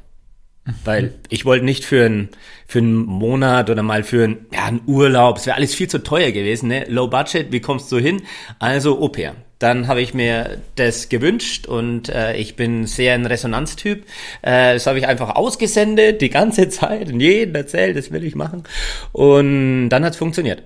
Weil 0.84 1.14
ich 1.28 1.44
wollte 1.44 1.64
nicht 1.64 1.84
für 1.84 2.04
einen 2.04 2.28
für 2.66 2.80
einen 2.80 2.96
Monat 2.96 3.70
oder 3.70 3.82
mal 3.82 4.02
für 4.02 4.24
einen, 4.24 4.46
ja, 4.52 4.66
einen 4.66 4.82
Urlaub, 4.86 5.38
es 5.38 5.46
wäre 5.46 5.56
alles 5.56 5.74
viel 5.74 5.88
zu 5.88 6.02
teuer 6.02 6.32
gewesen, 6.32 6.68
ne? 6.68 6.84
Low 6.88 7.08
Budget, 7.08 7.50
wie 7.50 7.60
kommst 7.60 7.90
du 7.90 7.98
hin? 7.98 8.22
Also 8.58 9.00
Au 9.00 9.08
pair. 9.08 9.34
Dann 9.58 9.88
habe 9.88 10.02
ich 10.02 10.14
mir 10.14 10.60
das 10.76 11.08
gewünscht 11.08 11.66
und 11.66 12.10
äh, 12.10 12.36
ich 12.36 12.54
bin 12.54 12.86
sehr 12.86 13.14
ein 13.14 13.26
Resonanztyp. 13.26 14.04
Äh, 14.42 14.74
das 14.74 14.86
habe 14.86 14.98
ich 14.98 15.06
einfach 15.08 15.34
ausgesendet 15.34 16.20
die 16.20 16.30
ganze 16.30 16.68
Zeit 16.68 17.10
und 17.10 17.20
jeden 17.20 17.54
erzählt, 17.54 17.96
das 17.96 18.12
will 18.12 18.22
ich 18.22 18.34
machen. 18.34 18.64
Und 19.12 19.88
dann 19.88 20.04
hat's 20.04 20.18
funktioniert. 20.18 20.62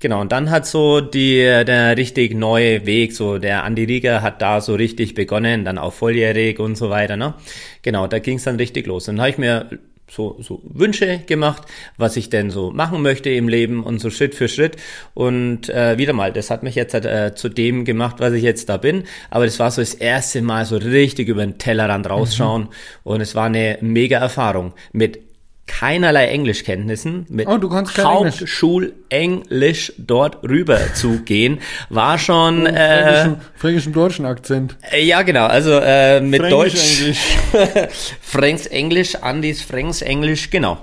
Genau, 0.00 0.22
und 0.22 0.32
dann 0.32 0.50
hat 0.50 0.66
so 0.66 1.02
die, 1.02 1.36
der 1.42 1.96
richtig 1.96 2.34
neue 2.34 2.86
Weg, 2.86 3.14
so 3.14 3.38
der 3.38 3.64
Andi 3.64 3.84
Rieger 3.84 4.22
hat 4.22 4.40
da 4.40 4.62
so 4.62 4.74
richtig 4.74 5.14
begonnen, 5.14 5.66
dann 5.66 5.76
auch 5.76 5.92
volljährig 5.92 6.58
und 6.58 6.76
so 6.76 6.88
weiter, 6.88 7.18
ne? 7.18 7.34
Genau, 7.82 8.06
da 8.06 8.18
ging 8.18 8.38
es 8.38 8.44
dann 8.44 8.56
richtig 8.56 8.86
los. 8.86 9.04
Dann 9.04 9.20
habe 9.20 9.28
ich 9.28 9.36
mir 9.36 9.78
so, 10.10 10.38
so 10.40 10.60
Wünsche 10.64 11.18
gemacht, 11.26 11.62
was 11.98 12.16
ich 12.16 12.30
denn 12.30 12.50
so 12.50 12.70
machen 12.70 13.02
möchte 13.02 13.28
im 13.28 13.48
Leben 13.48 13.84
und 13.84 14.00
so 14.00 14.08
Schritt 14.10 14.34
für 14.34 14.48
Schritt. 14.48 14.76
Und 15.14 15.68
äh, 15.68 15.98
wieder 15.98 16.14
mal, 16.14 16.32
das 16.32 16.50
hat 16.50 16.62
mich 16.62 16.74
jetzt 16.74 16.94
äh, 16.94 17.34
zu 17.34 17.50
dem 17.50 17.84
gemacht, 17.84 18.16
was 18.18 18.32
ich 18.32 18.42
jetzt 18.42 18.68
da 18.68 18.78
bin. 18.78 19.04
Aber 19.28 19.44
das 19.44 19.58
war 19.58 19.70
so 19.70 19.82
das 19.82 19.94
erste 19.94 20.42
Mal 20.42 20.64
so 20.64 20.78
richtig 20.78 21.28
über 21.28 21.44
den 21.44 21.58
Tellerrand 21.58 22.08
rausschauen. 22.08 22.68
Und 23.04 23.20
es 23.20 23.34
war 23.34 23.46
eine 23.46 23.78
mega 23.82 24.18
Erfahrung 24.18 24.72
mit 24.92 25.29
keinerlei 25.70 26.26
Englischkenntnissen, 26.26 27.26
mit 27.28 27.46
Oh. 27.46 27.58
Hauptschulenglisch 27.98 29.92
dort 29.98 30.42
rüber 30.42 30.78
zu 30.94 31.20
gehen, 31.22 31.60
war 31.88 32.18
schon 32.18 32.66
äh, 32.66 32.72
Fränkischem, 33.22 33.36
fränkischem 33.54 33.92
deutschen 33.92 34.26
Akzent. 34.26 34.76
äh, 34.90 35.04
ja 35.04 35.22
genau, 35.22 35.46
also 35.46 35.72
äh, 35.72 36.20
mit 36.20 36.40
Fränkisch 36.40 36.72
Deutsch, 36.74 37.00
Englisch. 37.00 37.18
Fränks 38.20 38.66
Englisch, 38.66 39.14
Andis 39.16 39.62
Fränks 39.62 40.02
Englisch, 40.02 40.50
genau. 40.50 40.78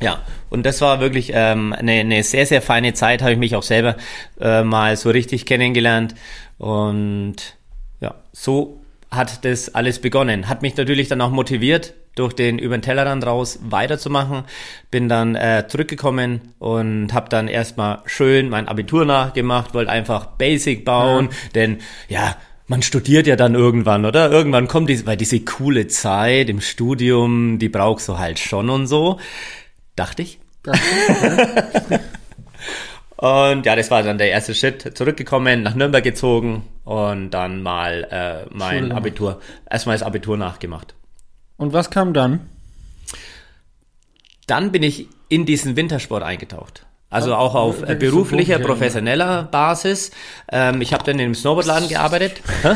Ja, 0.00 0.20
und 0.50 0.64
das 0.66 0.80
war 0.80 1.00
wirklich 1.00 1.32
ähm, 1.34 1.72
eine, 1.76 1.92
eine 1.92 2.22
sehr, 2.22 2.46
sehr 2.46 2.62
feine 2.62 2.94
Zeit, 2.94 3.22
habe 3.22 3.32
ich 3.32 3.38
mich 3.38 3.56
auch 3.56 3.62
selber 3.64 3.96
äh, 4.40 4.62
mal 4.62 4.96
so 4.96 5.10
richtig 5.10 5.46
kennengelernt. 5.46 6.14
Und 6.58 7.36
ja, 8.00 8.14
so 8.32 8.80
hat 9.16 9.44
das 9.44 9.74
alles 9.74 9.98
begonnen. 9.98 10.48
Hat 10.48 10.62
mich 10.62 10.76
natürlich 10.76 11.08
dann 11.08 11.20
auch 11.20 11.30
motiviert, 11.30 11.94
durch 12.14 12.32
den 12.32 12.58
über 12.58 12.76
den 12.76 12.82
Tellerrand 12.82 13.26
raus 13.26 13.58
weiterzumachen. 13.62 14.44
Bin 14.90 15.08
dann 15.08 15.34
äh, 15.34 15.64
zurückgekommen 15.68 16.54
und 16.58 17.12
habe 17.12 17.28
dann 17.28 17.48
erstmal 17.48 18.02
schön 18.06 18.48
mein 18.48 18.68
Abitur 18.68 19.04
nachgemacht, 19.04 19.74
wollte 19.74 19.90
einfach 19.90 20.26
Basic 20.26 20.84
bauen, 20.84 21.28
denn 21.54 21.78
ja, 22.08 22.36
man 22.68 22.82
studiert 22.82 23.26
ja 23.26 23.36
dann 23.36 23.54
irgendwann, 23.54 24.04
oder? 24.04 24.30
Irgendwann 24.30 24.66
kommt 24.66 24.90
diese, 24.90 25.06
weil 25.06 25.16
diese 25.16 25.40
coole 25.40 25.86
Zeit 25.86 26.48
im 26.48 26.60
Studium, 26.60 27.58
die 27.58 27.68
brauchst 27.68 28.08
du 28.08 28.18
halt 28.18 28.38
schon 28.40 28.70
und 28.70 28.86
so. 28.88 29.20
Dachte 29.94 30.22
ich. 30.22 30.40
und 33.16 33.64
ja, 33.66 33.76
das 33.76 33.90
war 33.90 34.02
dann 34.02 34.18
der 34.18 34.30
erste 34.30 34.54
Schritt. 34.54 34.96
Zurückgekommen, 34.96 35.62
nach 35.62 35.74
Nürnberg 35.74 36.04
gezogen 36.04 36.64
und 36.84 37.30
dann 37.30 37.62
mal 37.62 38.06
äh, 38.10 38.46
mein 38.54 38.84
Schule 38.84 38.94
Abitur, 38.94 39.40
erstmal 39.70 39.96
das 39.96 40.02
Abitur 40.02 40.36
nachgemacht. 40.36 40.94
Und 41.56 41.72
was 41.72 41.90
kam 41.90 42.12
dann? 42.12 42.48
Dann 44.46 44.70
bin 44.72 44.82
ich 44.82 45.08
in 45.28 45.46
diesen 45.46 45.76
Wintersport 45.76 46.22
eingetaucht. 46.22 46.86
Also 47.10 47.34
auch 47.34 47.54
auf 47.54 47.82
äh, 47.88 47.94
beruflicher, 47.94 48.58
professioneller 48.58 49.44
Basis. 49.44 50.10
Ähm, 50.50 50.80
ich 50.82 50.92
habe 50.92 51.04
dann 51.04 51.18
im 51.18 51.34
Snowboardladen 51.34 51.88
gearbeitet. 51.88 52.42
Hä? 52.62 52.74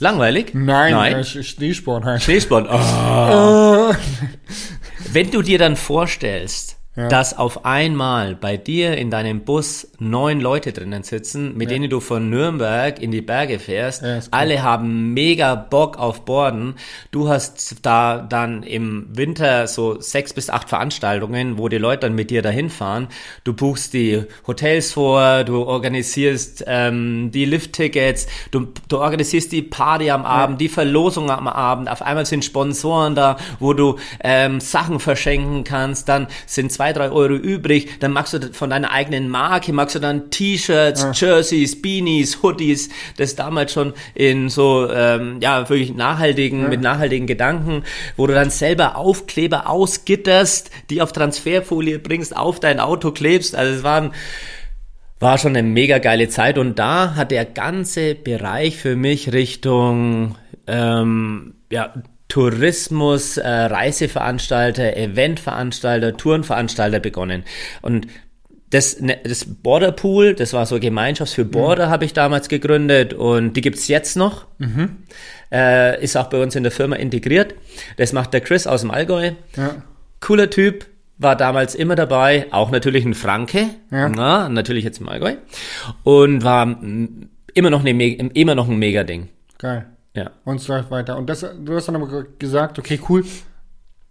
Langweilig? 0.00 0.54
Nein, 0.54 0.92
Nein. 0.92 1.12
Äh, 1.16 1.20
Sch- 1.20 1.42
Schneesport 1.42 2.04
heißt. 2.04 2.24
Schneesport. 2.24 2.68
Ah. 2.68 3.92
Wenn 5.12 5.30
du 5.30 5.42
dir 5.42 5.58
dann 5.58 5.76
vorstellst, 5.76 6.77
Ja. 6.98 7.06
dass 7.06 7.38
auf 7.38 7.64
einmal 7.64 8.34
bei 8.34 8.56
dir 8.56 8.96
in 8.96 9.08
deinem 9.08 9.42
Bus 9.42 9.86
neun 10.00 10.40
Leute 10.40 10.72
drinnen 10.72 11.04
sitzen, 11.04 11.56
mit 11.56 11.70
denen 11.70 11.88
du 11.88 12.00
von 12.00 12.28
Nürnberg 12.28 13.00
in 13.00 13.12
die 13.12 13.20
Berge 13.22 13.60
fährst, 13.60 14.02
Ja, 14.02 14.18
alle 14.32 14.64
haben 14.64 15.14
mega 15.14 15.54
Bock 15.54 15.96
auf 15.96 16.24
Borden. 16.24 16.74
Du 17.12 17.28
hast 17.28 17.76
da 17.86 18.18
dann 18.18 18.64
im 18.64 19.06
Winter 19.12 19.68
so 19.68 20.00
sechs 20.00 20.32
bis 20.32 20.50
acht 20.50 20.68
Veranstaltungen, 20.68 21.56
wo 21.56 21.68
die 21.68 21.78
Leute 21.78 22.00
dann 22.00 22.16
mit 22.16 22.30
dir 22.30 22.42
dahin 22.42 22.68
fahren. 22.68 23.06
Du 23.44 23.52
buchst 23.52 23.94
die 23.94 24.24
Hotels 24.48 24.92
vor, 24.92 25.44
du 25.44 25.62
organisierst 25.62 26.64
ähm, 26.66 27.30
die 27.30 27.44
Lift-Tickets, 27.44 28.26
du, 28.50 28.72
du 28.88 28.98
organisierst 28.98 29.52
die 29.52 29.62
Party 29.62 30.10
am 30.10 30.24
Abend, 30.24 30.60
die 30.60 30.68
Verlosung 30.68 31.30
am 31.30 31.46
Abend. 31.46 31.88
Auf 31.88 32.02
einmal 32.02 32.26
sind 32.26 32.44
Sponsoren 32.44 33.14
da, 33.14 33.36
wo 33.60 33.72
du 33.72 34.00
ähm, 34.24 34.58
Sachen 34.58 34.98
verschenken 34.98 35.62
kannst. 35.62 36.08
Dann 36.08 36.26
sind 36.46 36.72
zwei, 36.72 36.87
drei 36.92 37.10
Euro 37.10 37.34
übrig. 37.34 37.98
Dann 38.00 38.12
machst 38.12 38.34
du 38.34 38.52
von 38.52 38.70
deiner 38.70 38.90
eigenen 38.90 39.28
Marke, 39.28 39.72
machst 39.72 39.94
du 39.94 39.98
dann 39.98 40.30
T-Shirts, 40.30 41.08
Jerseys, 41.14 41.80
Beanies, 41.80 42.42
Hoodies. 42.42 42.88
Das 43.16 43.36
damals 43.36 43.72
schon 43.72 43.92
in 44.14 44.48
so, 44.48 44.90
ähm, 44.90 45.38
ja, 45.40 45.68
wirklich 45.68 45.94
nachhaltigen, 45.94 46.68
mit 46.68 46.80
nachhaltigen 46.80 47.26
Gedanken, 47.26 47.84
wo 48.16 48.26
du 48.26 48.34
dann 48.34 48.50
selber 48.50 48.96
Aufkleber 48.96 49.68
ausgitterst, 49.68 50.70
die 50.90 51.02
auf 51.02 51.12
Transferfolie 51.12 51.98
bringst, 51.98 52.36
auf 52.36 52.60
dein 52.60 52.80
Auto 52.80 53.12
klebst. 53.12 53.54
Also 53.54 53.76
es 53.76 53.82
waren 53.82 54.12
war 55.20 55.36
schon 55.36 55.56
eine 55.56 55.66
mega 55.66 55.98
geile 55.98 56.28
Zeit 56.28 56.58
und 56.58 56.78
da 56.78 57.16
hat 57.16 57.32
der 57.32 57.44
ganze 57.44 58.14
Bereich 58.14 58.76
für 58.76 58.94
mich 58.94 59.32
Richtung 59.32 60.36
ähm, 60.68 61.54
ja, 61.70 61.92
Tourismus, 62.28 63.36
äh, 63.38 63.48
Reiseveranstalter, 63.48 64.96
Eventveranstalter, 64.96 66.16
Tourenveranstalter 66.16 67.00
begonnen. 67.00 67.44
Und 67.82 68.06
das, 68.70 69.00
ne, 69.00 69.16
das 69.24 69.46
Border 69.46 69.92
Pool, 69.92 70.34
das 70.34 70.52
war 70.52 70.66
so 70.66 70.78
Gemeinschaft 70.78 71.32
für 71.32 71.46
Border, 71.46 71.88
habe 71.88 72.04
ich 72.04 72.12
damals 72.12 72.48
gegründet 72.48 73.14
und 73.14 73.54
die 73.54 73.62
gibt's 73.62 73.88
jetzt 73.88 74.16
noch. 74.16 74.46
Äh, 75.50 76.02
ist 76.04 76.16
auch 76.16 76.28
bei 76.28 76.42
uns 76.42 76.54
in 76.54 76.62
der 76.64 76.72
Firma 76.72 76.96
integriert. 76.96 77.54
Das 77.96 78.12
macht 78.12 78.34
der 78.34 78.42
Chris 78.42 78.66
aus 78.66 78.82
dem 78.82 78.90
Allgäu. 78.90 79.30
Ja. 79.56 79.76
Cooler 80.20 80.50
Typ, 80.50 80.84
war 81.16 81.34
damals 81.34 81.74
immer 81.74 81.96
dabei, 81.96 82.46
auch 82.50 82.70
natürlich 82.70 83.04
ein 83.04 83.14
Franke, 83.14 83.70
Ja. 83.90 84.08
na, 84.08 84.48
natürlich 84.50 84.84
jetzt 84.84 85.00
im 85.00 85.08
Allgäu. 85.08 85.34
Und 86.04 86.44
war 86.44 86.66
mm, 86.66 87.28
immer 87.54 87.70
noch, 87.70 87.80
eine, 87.80 87.94
Me- 87.94 88.14
immer 88.34 88.54
noch 88.54 88.68
ein 88.68 88.78
Mega-Ding. 88.78 89.28
Geil. 89.58 89.86
Ja. 90.18 90.32
Und 90.44 90.56
es 90.56 90.66
läuft 90.66 90.90
weiter. 90.90 91.16
Und 91.16 91.30
das, 91.30 91.40
du 91.40 91.74
hast 91.76 91.86
dann 91.86 91.94
aber 91.94 92.08
ge- 92.08 92.26
gesagt, 92.40 92.78
okay, 92.78 93.00
cool, 93.08 93.24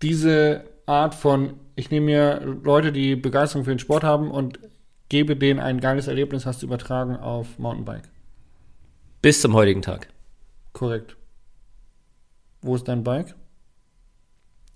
diese 0.02 0.64
Art 0.86 1.14
von, 1.14 1.60
ich 1.76 1.92
nehme 1.92 2.06
mir 2.06 2.40
Leute, 2.64 2.94
die 2.94 3.18
Begeisterung 3.18 3.66
für 3.66 3.72
den 3.72 3.80
Sport 3.80 4.04
haben 4.06 4.32
und 4.32 4.58
gebe 5.10 5.36
denen 5.36 5.60
ein 5.60 5.82
geiles 5.82 6.08
Erlebnis, 6.08 6.46
hast 6.46 6.62
du 6.62 6.66
übertragen 6.66 7.18
auf 7.18 7.60
Mountainbike. 7.60 8.08
Bis 9.22 9.42
zum 9.42 9.54
heutigen 9.54 9.82
Tag. 9.82 10.08
Korrekt. 10.72 11.18
Wo 12.62 12.76
ist 12.76 12.88
dein 12.88 13.04
Bike? 13.04 13.36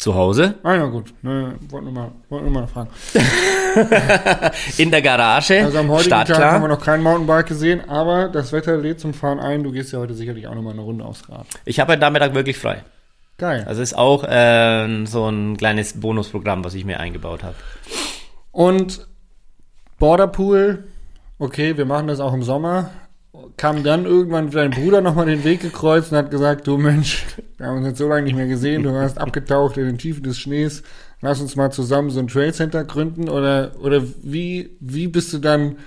Zu 0.02 0.16
Hause, 0.16 0.56
Ah 0.64 0.74
ja, 0.74 0.86
gut. 0.88 1.14
Ne, 1.22 1.54
wollte 1.70 1.86
nur 1.86 1.94
mal, 1.94 2.12
wollte 2.28 2.46
nur 2.46 2.54
mal 2.62 2.66
fragen. 2.68 2.90
in 4.80 4.90
der 4.90 5.04
Garage, 5.04 5.64
Also 5.64 5.78
am 5.78 5.90
heutigen 5.92 6.10
Tag 6.10 6.20
haben 6.22 6.30
wir 6.30 6.36
startklar. 6.36 6.68
noch 6.68 6.82
kein 6.84 7.04
Mountainbike 7.04 7.46
gesehen, 7.46 7.88
aber 7.88 8.28
das 8.28 8.52
Wetter 8.52 8.78
lädt 8.78 9.00
zum 9.00 9.14
Fahren 9.14 9.40
ein. 9.40 9.64
Du 9.64 9.72
gehst 9.72 9.94
ja 9.94 10.00
heute 10.00 10.16
sicherlich 10.16 10.48
auch 10.48 10.56
nochmal 10.56 10.74
eine 10.74 10.82
Runde 10.82 11.06
aufs 11.06 11.30
Rad. 11.30 11.46
Ich 11.66 11.80
habe 11.80 11.92
heute 11.92 12.02
Nachmittag 12.02 12.34
wirklich 12.34 12.58
frei. 12.58 12.84
Geil. 13.38 13.64
Also 13.68 13.84
ist 13.84 13.96
auch 13.96 14.24
äh, 14.24 15.06
so 15.06 15.30
ein 15.30 15.56
kleines 15.58 16.00
Bonusprogramm, 16.02 16.66
was 16.66 16.74
ich 16.74 16.84
mir 16.84 17.00
eingebaut 17.00 17.44
habe. 17.44 17.54
Und 18.52 19.06
Borderpool, 20.00 20.86
okay, 21.38 21.78
wir 21.78 21.86
machen 21.86 22.08
das 22.08 22.20
auch 22.20 22.34
im 22.34 22.42
Sommer. 22.42 22.90
Kam 23.56 23.84
dann 23.84 24.06
irgendwann 24.06 24.52
dein 24.52 24.72
Bruder 24.72 25.00
nochmal 25.00 25.26
den 25.26 25.44
Weg 25.44 25.62
gekreuzt 25.62 26.12
und 26.12 26.18
hat 26.18 26.32
gesagt, 26.32 26.68
du 26.68 26.78
Mensch, 26.78 27.26
wir 27.58 27.68
haben 27.68 27.78
uns 27.78 27.88
jetzt 27.88 27.98
so 28.00 28.08
lange 28.08 28.24
nicht 28.24 28.36
mehr 28.36 28.48
gesehen, 28.48 28.84
du 28.84 28.92
hast 28.92 29.18
abgetaucht 29.18 29.78
in 29.78 29.86
den 29.86 29.98
Tiefen 29.98 30.24
des 30.24 30.38
Schnees, 30.38 30.84
lass 31.22 31.40
uns 31.40 31.56
mal 31.56 31.72
zusammen 31.72 32.10
so 32.10 32.20
ein 32.20 32.28
Trail 32.28 32.54
Center 32.54 32.84
gründen 32.84 33.30
oder, 33.30 33.72
oder 33.82 34.04
wie, 34.22 34.76
wie 34.82 35.08
bist 35.08 35.32
du 35.32 35.38
dann, 35.38 35.78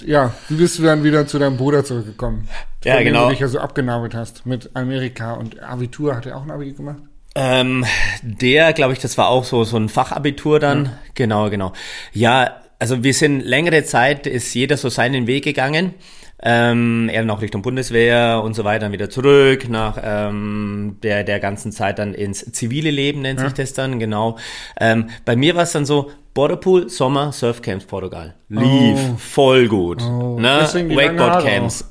ja, 0.00 0.34
wie 0.48 0.56
bist 0.56 0.78
du 0.78 0.82
dann 0.82 1.02
wieder 1.02 1.26
zu 1.26 1.38
deinem 1.38 1.56
Bruder 1.56 1.82
zurückgekommen? 1.84 2.48
Ja, 2.84 3.02
genau. 3.02 3.24
Du 3.24 3.30
dich 3.30 3.40
ja 3.40 3.48
so 3.48 3.58
abgenabelt 3.58 4.14
hast 4.14 4.44
mit 4.44 4.70
Amerika 4.74 5.32
und 5.32 5.60
Abitur, 5.60 6.14
hat 6.14 6.26
er 6.26 6.36
auch 6.36 6.42
ein 6.42 6.50
Abi 6.50 6.72
gemacht? 6.72 7.02
Ähm, 7.34 7.84
der, 8.22 8.72
glaube 8.72 8.92
ich, 8.92 8.98
das 8.98 9.16
war 9.16 9.28
auch 9.28 9.44
so, 9.44 9.64
so 9.64 9.76
ein 9.76 9.88
Fachabitur 9.88 10.60
dann. 10.60 10.90
Genau, 11.14 11.50
genau. 11.50 11.72
Ja, 12.12 12.62
also 12.78 13.02
wir 13.02 13.14
sind 13.14 13.40
längere 13.40 13.84
Zeit, 13.84 14.26
ist 14.26 14.54
jeder 14.54 14.76
so 14.76 14.88
seinen 14.88 15.26
Weg 15.26 15.44
gegangen. 15.44 15.94
Ähm, 16.40 17.08
er 17.12 17.24
noch 17.24 17.42
Richtung 17.42 17.62
Bundeswehr 17.62 18.40
und 18.44 18.54
so 18.54 18.62
weiter, 18.62 18.80
dann 18.86 18.92
wieder 18.92 19.10
zurück 19.10 19.68
nach 19.68 19.98
ähm, 20.00 20.96
der, 21.02 21.24
der 21.24 21.40
ganzen 21.40 21.72
Zeit 21.72 21.98
dann 21.98 22.14
ins 22.14 22.52
zivile 22.52 22.92
Leben, 22.92 23.22
nennt 23.22 23.40
sich 23.40 23.52
das 23.54 23.72
dann, 23.72 23.98
genau. 23.98 24.38
Ähm, 24.80 25.08
bei 25.24 25.34
mir 25.34 25.56
war 25.56 25.64
es 25.64 25.72
dann 25.72 25.84
so, 25.84 26.12
Borderpool, 26.34 26.88
Sommer, 26.88 27.32
Surfcamps 27.32 27.86
Portugal. 27.86 28.36
Lief 28.48 28.62
Oh. 28.96 29.16
voll 29.18 29.66
gut. 29.66 30.00
Oh. 30.00 30.38
Ne? 30.38 30.60
Wakeboard-Camps. 30.72 31.90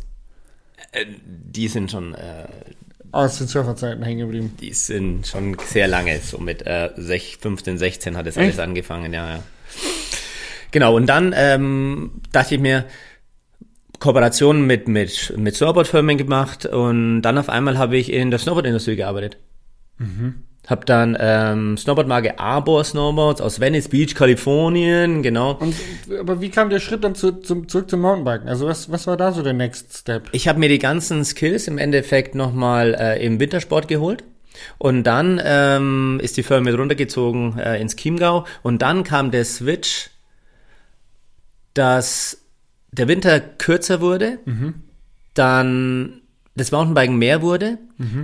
Äh, 0.94 1.06
die 1.26 1.68
sind 1.68 1.92
schon 1.92 2.14
äh, 2.16 2.48
Aus 3.12 3.40
den 3.40 3.48
Surferzeiten 3.48 4.02
hängen 4.04 4.20
geblieben. 4.20 4.56
die 4.62 4.72
sind 4.72 5.28
schon 5.28 5.58
sehr 5.66 5.90
lange, 5.90 6.20
so 6.20 6.38
mit 6.38 6.66
äh, 6.66 6.92
sech, 6.96 7.38
15, 7.42 7.78
16 7.78 8.16
hat 8.16 8.28
es 8.28 8.38
alles 8.38 8.60
angefangen, 8.60 9.12
ja, 9.12 9.30
ja. 9.30 9.44
Genau, 10.72 10.96
und 10.96 11.08
dann 11.08 11.34
ähm, 11.36 12.22
dachte 12.32 12.56
ich 12.56 12.62
mir, 12.62 12.86
Kooperationen 14.00 14.68
mit, 14.68 14.88
mit, 14.88 15.34
mit 15.38 15.56
Snowboardfirmen 15.56 16.18
gemacht 16.18 16.66
und 16.66 17.22
dann 17.22 17.38
auf 17.38 17.50
einmal 17.50 17.78
habe 17.78 17.98
ich 17.98 18.12
in 18.12 18.30
der 18.30 18.40
Snowboardindustrie 18.40 18.96
gearbeitet. 18.96 19.38
Hab 20.68 20.86
dann 20.86 21.18
ähm, 21.20 21.78
Snowboardmarke 21.78 22.40
Arbor 22.40 22.84
Snowboards 22.84 23.40
aus 23.40 23.60
Venice 23.62 23.88
Beach, 23.88 24.14
Kalifornien, 24.14 25.24
genau. 25.24 25.54
Und, 25.54 25.74
aber 26.20 26.42
wie 26.42 26.50
kam 26.50 26.70
der 26.70 26.82
Schritt 26.82 27.06
dann 27.06 27.16
zu, 27.16 27.40
zum, 27.40 27.70
zurück 27.70 27.90
zum 27.90 28.02
Mountainbiken? 28.02 28.50
Also 28.50 28.68
was, 28.68 28.92
was 28.92 29.08
war 29.08 29.16
da 29.16 29.32
so 29.32 29.42
der 29.42 29.54
Next 29.54 29.98
Step? 29.98 30.28
Ich 30.34 30.48
habe 30.50 30.60
mir 30.60 30.68
die 30.68 30.80
ganzen 30.80 31.24
Skills 31.24 31.68
im 31.68 31.78
Endeffekt 31.78 32.36
nochmal 32.36 32.96
äh, 33.00 33.26
im 33.26 33.40
Wintersport 33.40 33.88
geholt. 33.88 34.26
Und 34.78 35.04
dann 35.04 35.40
ähm, 35.44 36.20
ist 36.22 36.36
die 36.36 36.44
Firma 36.44 36.70
mit 36.70 36.78
runtergezogen 36.78 37.58
äh, 37.60 37.80
ins 37.80 37.96
Chiemgau. 37.96 38.46
Und 38.62 38.82
dann 38.82 39.04
kam 39.04 39.32
der 39.32 39.46
Switch, 39.46 40.10
dass 41.78 42.40
der 42.92 43.08
Winter 43.08 43.40
kürzer 43.40 44.02
wurde, 44.02 44.40
dann 45.34 46.22
das 46.56 46.72
Mountainbiken 46.72 47.18
mehr 47.18 47.42
wurde. 47.42 47.78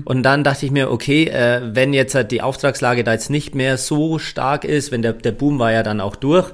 Und 0.06 0.24
dann 0.24 0.44
dachte 0.44 0.66
ich 0.66 0.72
mir, 0.72 0.92
okay, 0.92 1.26
äh, 1.26 1.62
wenn 1.76 1.94
jetzt 1.94 2.16
halt 2.16 2.32
die 2.32 2.42
Auftragslage 2.42 3.04
da 3.04 3.14
jetzt 3.14 3.30
nicht 3.30 3.56
mehr 3.56 3.78
so 3.78 4.20
stark 4.20 4.66
ist, 4.66 4.92
wenn 4.92 5.02
der, 5.02 5.14
der 5.14 5.32
Boom 5.32 5.60
war 5.60 5.72
ja 5.72 5.84
dann 5.84 6.02
auch 6.02 6.16
durch, 6.16 6.52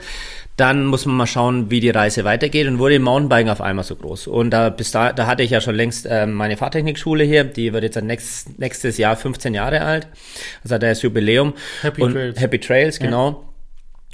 dann 0.58 0.86
muss 0.86 1.06
man 1.06 1.16
mal 1.16 1.28
schauen, 1.28 1.72
wie 1.72 1.80
die 1.80 1.90
Reise 1.90 2.26
weitergeht 2.26 2.68
und 2.68 2.80
wurde 2.80 2.96
im 2.96 3.04
Mountainbiken 3.04 3.50
auf 3.50 3.62
einmal 3.62 3.86
so 3.86 3.96
groß. 3.96 4.28
Und 4.28 4.52
da 4.52 4.70
bis 4.70 4.92
da, 4.92 5.14
da 5.14 5.26
hatte 5.26 5.44
ich 5.44 5.52
ja 5.52 5.62
schon 5.62 5.76
längst 5.76 6.06
ähm, 6.10 6.34
meine 6.34 6.58
Fahrtechnikschule 6.58 7.24
hier, 7.24 7.46
die 7.46 7.72
wird 7.72 7.84
jetzt 7.84 7.96
dann 7.96 8.08
nächst, 8.08 8.60
nächstes 8.60 8.98
Jahr 8.98 9.16
15 9.16 9.54
Jahre 9.54 9.82
alt. 9.82 10.08
Also 10.64 10.78
das 10.78 11.02
Jubiläum. 11.02 11.54
Happy 11.82 12.02
und 12.02 12.12
Trails. 12.12 12.40
Happy 12.40 12.60
Trails, 12.60 13.00
genau. 13.00 13.49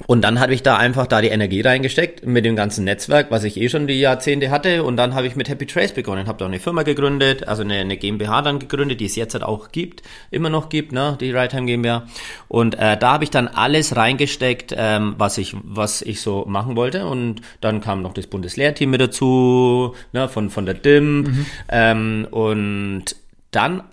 Und 0.08 0.24
dann 0.24 0.42
habe 0.42 0.54
ich 0.54 0.62
da 0.62 0.76
einfach 0.76 1.08
da 1.08 1.22
die 1.22 1.30
Energie 1.30 1.62
reingesteckt 1.62 2.26
mit 2.26 2.44
dem 2.44 2.58
ganzen 2.58 2.84
Netzwerk, 2.84 3.32
was 3.32 3.46
ich 3.46 3.56
eh 3.56 3.70
schon 3.70 3.88
die 3.88 3.98
Jahrzehnte 3.98 4.50
hatte. 4.52 4.84
Und 4.84 4.98
dann 4.98 5.16
habe 5.16 5.26
ich 5.26 5.38
mit 5.38 5.48
Happy 5.48 5.66
Trace 5.66 5.94
begonnen, 5.94 6.28
habe 6.28 6.38
da 6.38 6.46
eine 6.46 6.60
Firma 6.60 6.84
gegründet, 6.84 7.48
also 7.48 7.64
eine, 7.64 7.76
eine 7.76 7.96
GmbH 7.96 8.42
dann 8.42 8.60
gegründet, 8.60 9.00
die 9.00 9.06
es 9.06 9.16
jetzt 9.16 9.36
halt 9.36 9.46
auch 9.46 9.72
gibt, 9.72 10.04
immer 10.32 10.50
noch 10.50 10.68
gibt, 10.68 10.92
ne, 10.92 11.18
die 11.22 11.32
Righttime 11.32 11.66
GmbH. 11.66 12.08
Und 12.50 12.76
äh, 12.76 12.98
da 12.98 13.14
habe 13.14 13.24
ich 13.24 13.30
dann 13.30 13.48
alles 13.48 13.96
reingesteckt, 13.96 14.76
ähm, 14.78 15.16
was 15.18 15.38
ich 15.38 15.56
was 15.64 16.02
ich 16.02 16.20
so 16.20 16.44
machen 16.46 16.76
wollte. 16.76 17.06
Und 17.08 17.42
dann 17.62 17.80
kam 17.80 18.02
noch 18.02 18.14
das 18.14 18.28
Bundeslehrteam 18.28 18.90
mit 18.90 19.00
dazu, 19.00 19.96
ne, 20.12 20.28
von 20.28 20.50
von 20.50 20.66
der 20.66 20.76
DIM. 20.76 21.22
Mhm. 21.22 21.46
Ähm, 21.70 22.28
und 22.32 23.16
dann 23.52 23.84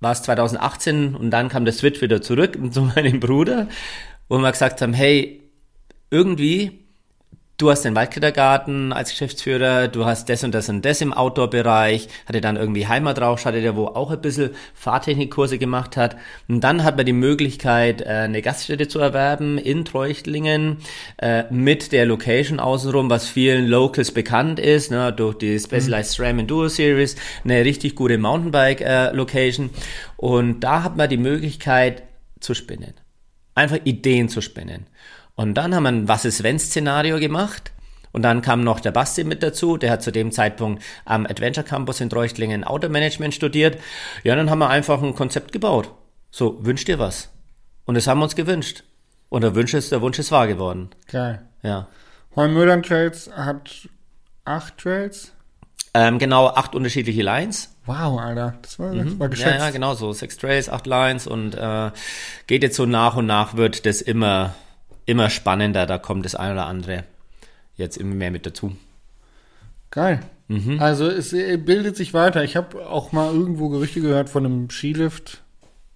war 0.00 0.12
es 0.12 0.22
2018 0.22 1.14
und 1.14 1.30
dann 1.30 1.50
kam 1.50 1.66
der 1.66 1.74
Switch 1.74 2.00
wieder 2.00 2.22
zurück 2.22 2.58
zu 2.70 2.82
meinem 2.82 3.20
Bruder 3.20 3.68
wo 4.28 4.38
wir 4.38 4.52
gesagt 4.52 4.82
haben, 4.82 4.92
hey, 4.92 5.42
irgendwie, 6.10 6.86
du 7.58 7.70
hast 7.70 7.84
den 7.84 7.94
Waldkindergarten 7.94 8.92
als 8.92 9.10
Geschäftsführer, 9.10 9.88
du 9.88 10.04
hast 10.04 10.28
das 10.28 10.44
und 10.44 10.54
das 10.54 10.68
und 10.68 10.84
das 10.84 11.00
im 11.00 11.12
Outdoor-Bereich, 11.12 12.08
hatte 12.26 12.40
dann 12.40 12.56
irgendwie 12.56 12.86
Heimatrausch, 12.86 13.44
hatte 13.44 13.62
der, 13.62 13.76
wo 13.76 13.86
auch 13.86 14.10
ein 14.10 14.20
bisschen 14.20 14.50
Fahrtechnikkurse 14.74 15.58
gemacht 15.58 15.96
hat. 15.96 16.16
Und 16.48 16.62
dann 16.62 16.84
hat 16.84 16.96
man 16.96 17.06
die 17.06 17.12
Möglichkeit, 17.12 18.02
äh, 18.02 18.06
eine 18.06 18.42
Gaststätte 18.42 18.88
zu 18.88 18.98
erwerben 18.98 19.58
in 19.58 19.84
Treuchtlingen 19.84 20.78
äh, 21.18 21.44
mit 21.50 21.92
der 21.92 22.04
Location 22.06 22.60
außenrum, 22.60 23.08
was 23.08 23.28
vielen 23.28 23.66
Locals 23.66 24.12
bekannt 24.12 24.60
ist, 24.60 24.90
ne, 24.90 25.12
durch 25.12 25.38
die 25.38 25.58
Specialized 25.58 26.12
SRAM 26.12 26.38
Enduro 26.40 26.68
Series, 26.68 27.16
eine 27.44 27.64
richtig 27.64 27.94
gute 27.94 28.18
Mountainbike-Location. 28.18 29.70
Und 30.16 30.60
da 30.60 30.82
hat 30.82 30.96
man 30.96 31.08
die 31.08 31.16
Möglichkeit 31.16 32.02
zu 32.40 32.54
spinnen 32.54 32.94
einfach 33.56 33.78
Ideen 33.82 34.28
zu 34.28 34.40
spinnen. 34.40 34.86
Und 35.34 35.54
dann 35.54 35.74
haben 35.74 35.82
wir 35.82 35.88
ein 35.90 36.08
Was 36.08 36.24
ist 36.24 36.42
wenn 36.44 36.58
Szenario 36.58 37.18
gemacht. 37.18 37.72
Und 38.12 38.22
dann 38.22 38.40
kam 38.40 38.64
noch 38.64 38.80
der 38.80 38.92
Basti 38.92 39.24
mit 39.24 39.42
dazu, 39.42 39.76
der 39.76 39.90
hat 39.90 40.02
zu 40.02 40.10
dem 40.10 40.32
Zeitpunkt 40.32 40.82
am 41.04 41.26
Adventure 41.26 41.66
Campus 41.66 42.00
in 42.00 42.08
Treuchtlingen 42.08 42.64
Automanagement 42.64 43.34
studiert. 43.34 43.78
Ja, 44.22 44.34
dann 44.34 44.48
haben 44.48 44.60
wir 44.60 44.70
einfach 44.70 45.02
ein 45.02 45.14
Konzept 45.14 45.52
gebaut. 45.52 45.92
So, 46.30 46.64
wünscht 46.64 46.88
dir 46.88 46.98
was. 46.98 47.30
Und 47.84 47.94
das 47.94 48.06
haben 48.06 48.20
wir 48.20 48.24
uns 48.24 48.34
gewünscht. 48.34 48.84
Und 49.28 49.42
der 49.42 49.54
Wunsch 49.54 49.74
ist, 49.74 49.92
der 49.92 50.00
Wunsch 50.00 50.18
ist 50.18 50.32
wahr 50.32 50.46
geworden. 50.46 50.90
Geil. 51.08 51.42
Ja. 51.62 51.88
Heumödern 52.34 52.82
Trails 52.82 53.30
hat 53.34 53.88
acht 54.46 54.78
Trails. 54.78 55.32
Ähm, 55.98 56.18
genau, 56.18 56.48
acht 56.48 56.74
unterschiedliche 56.74 57.22
Lines. 57.22 57.74
Wow, 57.86 58.20
Alter, 58.20 58.58
das 58.60 58.78
war, 58.78 58.94
das 58.94 59.06
mhm. 59.06 59.18
war 59.18 59.30
geschätzt. 59.30 59.60
Ja, 59.60 59.64
ja, 59.64 59.70
genau 59.70 59.94
so. 59.94 60.12
Sechs 60.12 60.36
Trails, 60.36 60.68
acht 60.68 60.86
Lines 60.86 61.26
und 61.26 61.54
äh, 61.54 61.90
geht 62.46 62.62
jetzt 62.62 62.76
so 62.76 62.84
nach 62.84 63.16
und 63.16 63.24
nach 63.24 63.56
wird 63.56 63.86
das 63.86 64.02
immer, 64.02 64.54
immer 65.06 65.30
spannender. 65.30 65.86
Da 65.86 65.96
kommt 65.96 66.26
das 66.26 66.34
eine 66.34 66.52
oder 66.52 66.66
andere 66.66 67.04
jetzt 67.76 67.96
immer 67.96 68.14
mehr 68.14 68.30
mit 68.30 68.44
dazu. 68.44 68.76
Geil. 69.90 70.20
Mhm. 70.48 70.80
Also 70.80 71.06
es 71.06 71.30
bildet 71.30 71.96
sich 71.96 72.12
weiter. 72.12 72.44
Ich 72.44 72.56
habe 72.56 72.86
auch 72.86 73.12
mal 73.12 73.32
irgendwo 73.32 73.70
Gerüchte 73.70 74.02
gehört 74.02 74.28
von 74.28 74.44
einem 74.44 74.68
Skilift. 74.68 75.42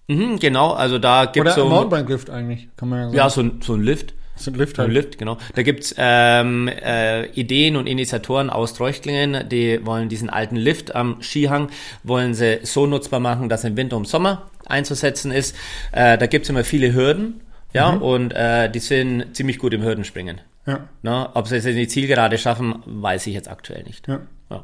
Mhm, 0.07 0.39
genau, 0.39 0.71
also 0.71 0.97
da 0.97 1.25
gibt 1.25 1.47
es 1.47 1.53
so. 1.53 1.61
Oder 1.61 1.69
Mountainbike-Lift 1.69 2.31
eigentlich, 2.31 2.69
kann 2.75 2.89
man 2.89 2.97
ja 2.97 3.05
sagen. 3.05 3.17
Ja, 3.17 3.29
so, 3.29 3.51
so 3.61 3.75
ein 3.75 3.83
Lift. 3.83 4.15
Das 4.35 4.47
Lift 4.47 4.79
halt. 4.79 4.89
Ein 4.89 4.93
Lift, 4.93 5.17
genau. 5.17 5.37
Da 5.55 5.63
gibt's 5.63 5.93
ähm, 5.97 6.67
äh, 6.67 7.27
Ideen 7.31 7.75
und 7.75 7.87
Initiatoren 7.87 8.49
aus 8.49 8.73
Treuchtlingen, 8.73 9.47
die 9.49 9.85
wollen 9.85 10.09
diesen 10.09 10.29
alten 10.29 10.55
Lift 10.55 10.95
am 10.95 11.21
Skihang, 11.21 11.69
wollen 12.03 12.33
sie 12.33 12.59
so 12.63 12.87
nutzbar 12.87 13.19
machen, 13.19 13.49
dass 13.49 13.63
im 13.63 13.77
Winter 13.77 13.97
und 13.97 14.07
Sommer 14.07 14.49
einzusetzen 14.65 15.31
ist. 15.31 15.55
Äh, 15.91 16.17
da 16.17 16.25
gibt's 16.25 16.49
immer 16.49 16.63
viele 16.63 16.93
Hürden, 16.93 17.41
ja, 17.73 17.91
mhm. 17.91 18.01
und 18.01 18.33
äh, 18.33 18.69
die 18.69 18.79
sind 18.79 19.35
ziemlich 19.35 19.59
gut 19.59 19.73
im 19.73 19.83
Hürdenspringen. 19.83 20.41
Ja. 20.65 20.89
Na, 21.01 21.31
ob 21.35 21.47
sie 21.47 21.57
es 21.57 21.65
in 21.65 21.75
die 21.75 21.87
Zielgerade 21.87 22.37
schaffen, 22.37 22.83
weiß 22.85 23.27
ich 23.27 23.33
jetzt 23.33 23.49
aktuell 23.49 23.83
nicht. 23.83 24.07
Ja. 24.07 24.21
ja. 24.49 24.63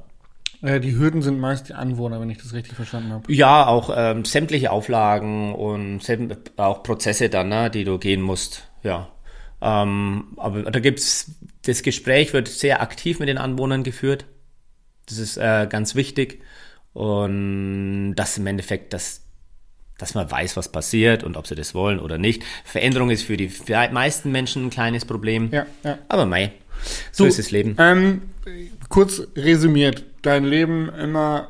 Äh, 0.61 0.79
die 0.79 0.95
Hürden 0.95 1.21
sind 1.21 1.39
meist 1.39 1.69
die 1.69 1.73
Anwohner, 1.73 2.19
wenn 2.19 2.29
ich 2.29 2.37
das 2.37 2.53
richtig 2.53 2.75
verstanden 2.75 3.11
habe. 3.11 3.33
Ja, 3.33 3.67
auch 3.67 3.91
ähm, 3.95 4.25
sämtliche 4.25 4.71
Auflagen 4.71 5.53
und 5.53 6.01
auch 6.57 6.83
Prozesse 6.83 7.29
dann, 7.29 7.49
ne, 7.49 7.69
die 7.69 7.83
du 7.83 7.97
gehen 7.97 8.21
musst. 8.21 8.67
Ja. 8.83 9.07
Ähm, 9.61 10.33
aber 10.37 10.63
da 10.63 10.79
gibt's, 10.79 11.31
das 11.65 11.81
Gespräch 11.83 12.33
wird 12.33 12.47
sehr 12.47 12.81
aktiv 12.81 13.19
mit 13.19 13.29
den 13.29 13.37
Anwohnern 13.37 13.83
geführt. 13.83 14.25
Das 15.07 15.17
ist 15.17 15.37
äh, 15.37 15.67
ganz 15.69 15.95
wichtig. 15.95 16.41
Und 16.93 18.15
das 18.15 18.37
im 18.37 18.47
Endeffekt, 18.47 18.93
dass, 18.93 19.23
dass 19.97 20.15
man 20.15 20.29
weiß, 20.29 20.57
was 20.57 20.71
passiert 20.71 21.23
und 21.23 21.37
ob 21.37 21.47
sie 21.47 21.55
das 21.55 21.73
wollen 21.73 21.99
oder 21.99 22.17
nicht. 22.17 22.43
Veränderung 22.65 23.09
ist 23.09 23.23
für 23.23 23.37
die 23.37 23.51
meisten 23.91 24.31
Menschen 24.31 24.65
ein 24.65 24.69
kleines 24.69 25.05
Problem. 25.05 25.49
Ja, 25.51 25.65
ja. 25.83 25.97
Aber 26.07 26.25
mei, 26.25 26.53
so 27.11 27.23
du, 27.23 27.29
ist 27.29 27.39
das 27.39 27.51
Leben. 27.51 27.75
Ähm, 27.79 28.21
kurz 28.89 29.21
resümiert, 29.35 30.05
dein 30.21 30.45
Leben 30.45 30.89
immer 30.89 31.49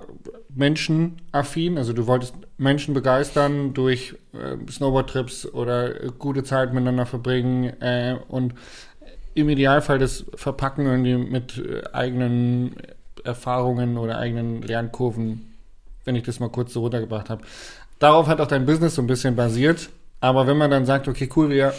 menschenaffin, 0.53 1.77
also 1.77 1.93
du 1.93 2.07
wolltest 2.07 2.33
Menschen 2.57 2.93
begeistern 2.93 3.73
durch 3.73 4.15
äh, 4.33 4.71
Snowboardtrips 4.71 5.45
oder 5.45 5.93
gute 6.17 6.43
Zeit 6.43 6.73
miteinander 6.73 7.05
verbringen 7.05 7.81
äh, 7.81 8.17
und 8.27 8.53
im 9.35 9.49
Idealfall 9.49 9.99
das 9.99 10.25
Verpacken 10.35 10.85
irgendwie 10.85 11.17
mit 11.17 11.57
äh, 11.57 11.83
eigenen 11.93 12.75
Erfahrungen 13.23 13.97
oder 13.97 14.17
eigenen 14.17 14.61
Lernkurven, 14.61 15.53
wenn 16.05 16.15
ich 16.15 16.23
das 16.23 16.39
mal 16.39 16.49
kurz 16.49 16.73
so 16.73 16.81
runtergebracht 16.81 17.29
habe. 17.29 17.43
Darauf 17.99 18.27
hat 18.27 18.41
auch 18.41 18.47
dein 18.47 18.65
Business 18.65 18.95
so 18.95 19.01
ein 19.01 19.07
bisschen 19.07 19.35
basiert. 19.35 19.89
Aber 20.19 20.47
wenn 20.47 20.57
man 20.57 20.71
dann 20.71 20.85
sagt, 20.85 21.07
okay, 21.07 21.29
cool, 21.35 21.49
wir 21.49 21.73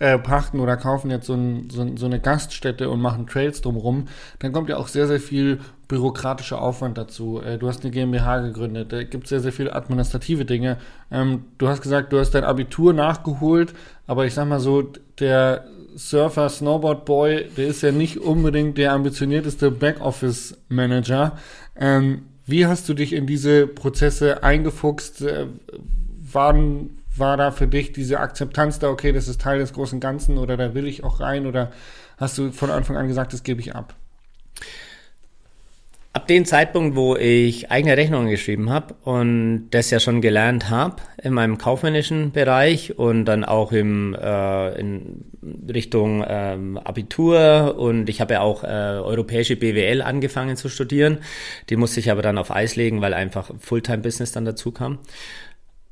äh, 0.00 0.18
pachten 0.18 0.60
oder 0.60 0.76
kaufen 0.76 1.10
jetzt 1.10 1.26
so, 1.26 1.34
ein, 1.34 1.70
so, 1.70 1.96
so, 1.96 2.06
eine 2.06 2.20
Gaststätte 2.20 2.88
und 2.88 3.00
machen 3.00 3.26
Trails 3.26 3.60
drumherum, 3.60 4.06
dann 4.38 4.52
kommt 4.52 4.68
ja 4.68 4.76
auch 4.76 4.88
sehr, 4.88 5.08
sehr 5.08 5.20
viel 5.20 5.60
bürokratischer 5.88 6.60
Aufwand 6.60 6.98
dazu. 6.98 7.40
Äh, 7.40 7.58
du 7.58 7.68
hast 7.68 7.82
eine 7.82 7.90
GmbH 7.90 8.40
gegründet, 8.40 8.92
da 8.92 9.02
gibt 9.02 9.24
es 9.24 9.30
sehr, 9.30 9.40
sehr 9.40 9.52
viele 9.52 9.74
administrative 9.74 10.44
Dinge. 10.44 10.76
Ähm, 11.10 11.46
du 11.58 11.68
hast 11.68 11.82
gesagt, 11.82 12.12
du 12.12 12.18
hast 12.18 12.30
dein 12.30 12.44
Abitur 12.44 12.92
nachgeholt, 12.92 13.74
aber 14.06 14.26
ich 14.26 14.34
sag 14.34 14.48
mal 14.48 14.60
so, 14.60 14.92
der 15.18 15.64
Surfer, 15.96 16.48
Snowboard 16.48 17.04
Boy, 17.04 17.48
der 17.56 17.66
ist 17.66 17.82
ja 17.82 17.90
nicht 17.90 18.18
unbedingt 18.18 18.78
der 18.78 18.92
ambitionierteste 18.92 19.72
Backoffice-Manager. 19.72 21.36
Ähm, 21.76 22.22
wie 22.46 22.66
hast 22.66 22.88
du 22.88 22.94
dich 22.94 23.12
in 23.12 23.26
diese 23.26 23.66
Prozesse 23.66 24.44
eingefuchst? 24.44 25.22
Äh, 25.22 25.46
waren 26.32 26.97
war 27.18 27.36
da 27.36 27.50
für 27.50 27.66
dich 27.66 27.92
diese 27.92 28.20
Akzeptanz 28.20 28.78
da, 28.78 28.88
okay, 28.88 29.12
das 29.12 29.28
ist 29.28 29.40
Teil 29.40 29.58
des 29.58 29.72
großen 29.72 30.00
Ganzen 30.00 30.38
oder 30.38 30.56
da 30.56 30.74
will 30.74 30.86
ich 30.86 31.04
auch 31.04 31.20
rein 31.20 31.46
oder 31.46 31.70
hast 32.16 32.38
du 32.38 32.52
von 32.52 32.70
Anfang 32.70 32.96
an 32.96 33.08
gesagt, 33.08 33.32
das 33.32 33.42
gebe 33.42 33.60
ich 33.60 33.74
ab? 33.74 33.94
Ab 36.14 36.26
dem 36.26 36.46
Zeitpunkt, 36.46 36.96
wo 36.96 37.14
ich 37.14 37.70
eigene 37.70 37.96
Rechnungen 37.96 38.28
geschrieben 38.28 38.70
habe 38.70 38.94
und 39.04 39.68
das 39.70 39.90
ja 39.90 40.00
schon 40.00 40.20
gelernt 40.20 40.68
habe 40.68 40.96
in 41.22 41.32
meinem 41.32 41.58
kaufmännischen 41.58 42.32
Bereich 42.32 42.98
und 42.98 43.26
dann 43.26 43.44
auch 43.44 43.70
im, 43.70 44.16
äh, 44.20 44.80
in 44.80 45.26
Richtung 45.72 46.24
ähm, 46.26 46.76
Abitur 46.78 47.76
und 47.78 48.08
ich 48.08 48.20
habe 48.20 48.34
ja 48.34 48.40
auch 48.40 48.64
äh, 48.64 48.66
europäische 48.66 49.54
BWL 49.54 50.02
angefangen 50.02 50.56
zu 50.56 50.68
studieren. 50.68 51.18
Die 51.68 51.76
musste 51.76 52.00
ich 52.00 52.10
aber 52.10 52.22
dann 52.22 52.38
auf 52.38 52.50
Eis 52.50 52.74
legen, 52.74 53.00
weil 53.00 53.14
einfach 53.14 53.52
Fulltime-Business 53.58 54.32
dann 54.32 54.44
dazu 54.44 54.72
kam. 54.72 54.98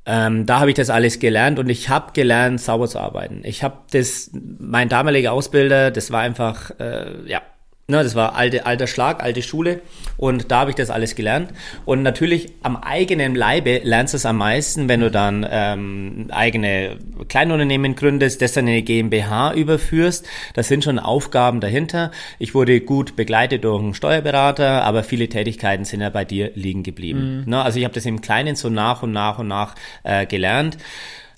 Ähm, 0.07 0.47
da 0.47 0.61
habe 0.61 0.71
ich 0.71 0.77
das 0.77 0.89
alles 0.89 1.19
gelernt 1.19 1.59
und 1.59 1.69
ich 1.69 1.89
habe 1.89 2.13
gelernt, 2.13 2.61
sauber 2.61 2.87
zu 2.87 3.01
arbeiten. 3.01 3.41
Ich 3.45 3.65
habe 3.65 3.79
das, 3.91 4.31
mein 4.33 4.89
damaliger 4.89 5.33
Ausbilder, 5.33 5.91
das 5.91 6.13
war 6.13 6.21
einfach, 6.21 6.71
äh, 6.79 7.29
ja, 7.29 7.43
Ne, 7.89 8.03
das 8.03 8.17
war 8.17 8.35
alte, 8.35 8.67
alter 8.67 8.89
Schlag, 8.89 9.23
alte 9.23 9.43
Schule 9.43 9.81
und 10.17 10.51
da 10.51 10.61
habe 10.61 10.71
ich 10.71 10.77
das 10.77 10.91
alles 10.91 11.15
gelernt. 11.15 11.53
Und 11.85 12.03
natürlich 12.03 12.49
am 12.65 12.77
eigenen 12.77 13.37
Leibe 13.37 13.81
lernst 13.85 14.13
du 14.13 14.17
es 14.17 14.27
am 14.27 14.39
meisten, 14.39 14.89
wenn 14.89 14.99
du 14.99 15.09
dann 15.09 15.47
ähm, 15.49 16.27
eigene 16.31 16.97
Kleinunternehmen 17.29 17.95
gründest, 17.95 18.43
das 18.43 18.55
dann 18.55 18.67
in 18.67 18.73
eine 18.73 18.83
GmbH 18.83 19.55
überführst. 19.55 20.27
Das 20.55 20.67
sind 20.67 20.83
schon 20.83 20.99
Aufgaben 20.99 21.61
dahinter. 21.61 22.11
Ich 22.41 22.57
wurde 22.57 22.81
gut 22.81 23.15
begleitet 23.15 23.63
durch 23.63 23.81
einen 23.81 23.95
Steuerberater, 23.95 24.83
aber 24.83 25.05
viele 25.05 25.29
Tätigkeiten 25.29 25.85
sind 25.85 26.01
ja 26.01 26.11
bei 26.11 26.25
dir 26.25 26.51
liegen 26.57 26.83
geblieben. 26.83 27.45
Mhm. 27.45 27.51
Ne, 27.51 27.63
also 27.63 27.79
ich 27.79 27.85
habe 27.85 27.95
das 27.95 28.05
im 28.05 28.21
Kleinen 28.21 28.57
so 28.57 28.69
nach 28.69 29.05
und 29.05 29.13
nach 29.13 29.39
und 29.39 29.47
nach 29.47 29.77
äh, 30.03 30.27
gelernt. 30.27 30.77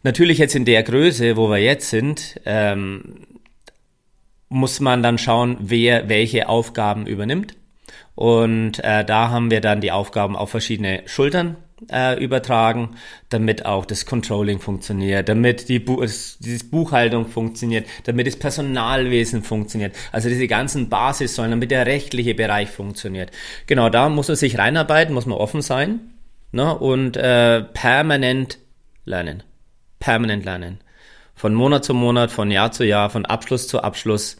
Natürlich 0.02 0.38
jetzt 0.38 0.54
in 0.54 0.64
der 0.64 0.82
Größe, 0.82 1.36
wo 1.36 1.50
wir 1.50 1.58
jetzt 1.58 1.90
sind, 1.90 2.40
ähm, 2.46 3.26
muss 4.48 4.80
man 4.80 5.02
dann 5.02 5.18
schauen, 5.18 5.56
wer 5.60 6.08
welche 6.08 6.48
Aufgaben 6.48 7.06
übernimmt. 7.06 7.54
Und 8.14 8.82
äh, 8.82 9.04
da 9.04 9.30
haben 9.30 9.50
wir 9.50 9.60
dann 9.60 9.80
die 9.80 9.92
Aufgaben 9.92 10.34
auf 10.34 10.50
verschiedene 10.50 11.02
Schultern 11.06 11.56
äh, 11.90 12.22
übertragen, 12.22 12.96
damit 13.28 13.64
auch 13.64 13.84
das 13.84 14.06
Controlling 14.06 14.58
funktioniert, 14.58 15.28
damit 15.28 15.68
die 15.68 15.78
Bu 15.78 16.00
dieses 16.00 16.68
Buchhaltung 16.68 17.28
funktioniert, 17.28 17.86
damit 18.04 18.26
das 18.26 18.36
Personalwesen 18.36 19.44
funktioniert, 19.44 19.94
also 20.10 20.28
diese 20.28 20.48
ganzen 20.48 20.88
Basissäulen, 20.88 21.52
damit 21.52 21.70
der 21.70 21.86
rechtliche 21.86 22.34
Bereich 22.34 22.70
funktioniert. 22.70 23.30
Genau, 23.68 23.88
da 23.88 24.08
muss 24.08 24.26
man 24.26 24.36
sich 24.36 24.58
reinarbeiten, 24.58 25.14
muss 25.14 25.26
man 25.26 25.38
offen 25.38 25.62
sein 25.62 26.00
ne? 26.50 26.76
und 26.76 27.16
äh, 27.16 27.62
permanent 27.62 28.58
lernen. 29.04 29.44
Permanent 30.00 30.44
lernen 30.44 30.80
Von 31.38 31.54
Monat 31.54 31.84
zu 31.84 31.94
Monat, 31.94 32.30
von 32.30 32.50
Jahr 32.50 32.72
zu 32.72 32.84
Jahr, 32.84 33.10
von 33.10 33.24
Abschluss 33.24 33.68
zu 33.68 33.80
Abschluss. 33.80 34.36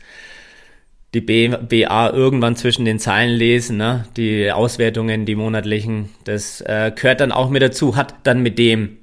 Die 1.15 1.23
BA 1.23 2.11
irgendwann 2.11 2.57
zwischen 2.57 2.85
den 2.85 2.99
Zeilen 2.99 3.35
lesen, 3.35 3.79
ne? 3.79 4.05
die 4.17 4.53
Auswertungen, 4.53 5.25
die 5.25 5.37
monatlichen, 5.37 6.11
das 6.25 6.61
äh, 6.61 6.93
gehört 6.95 7.21
dann 7.21 7.33
auch 7.33 7.49
mit 7.49 7.63
dazu, 7.63 7.97
hat 7.97 8.15
dann 8.25 8.43
mit 8.43 8.59
dem 8.59 8.99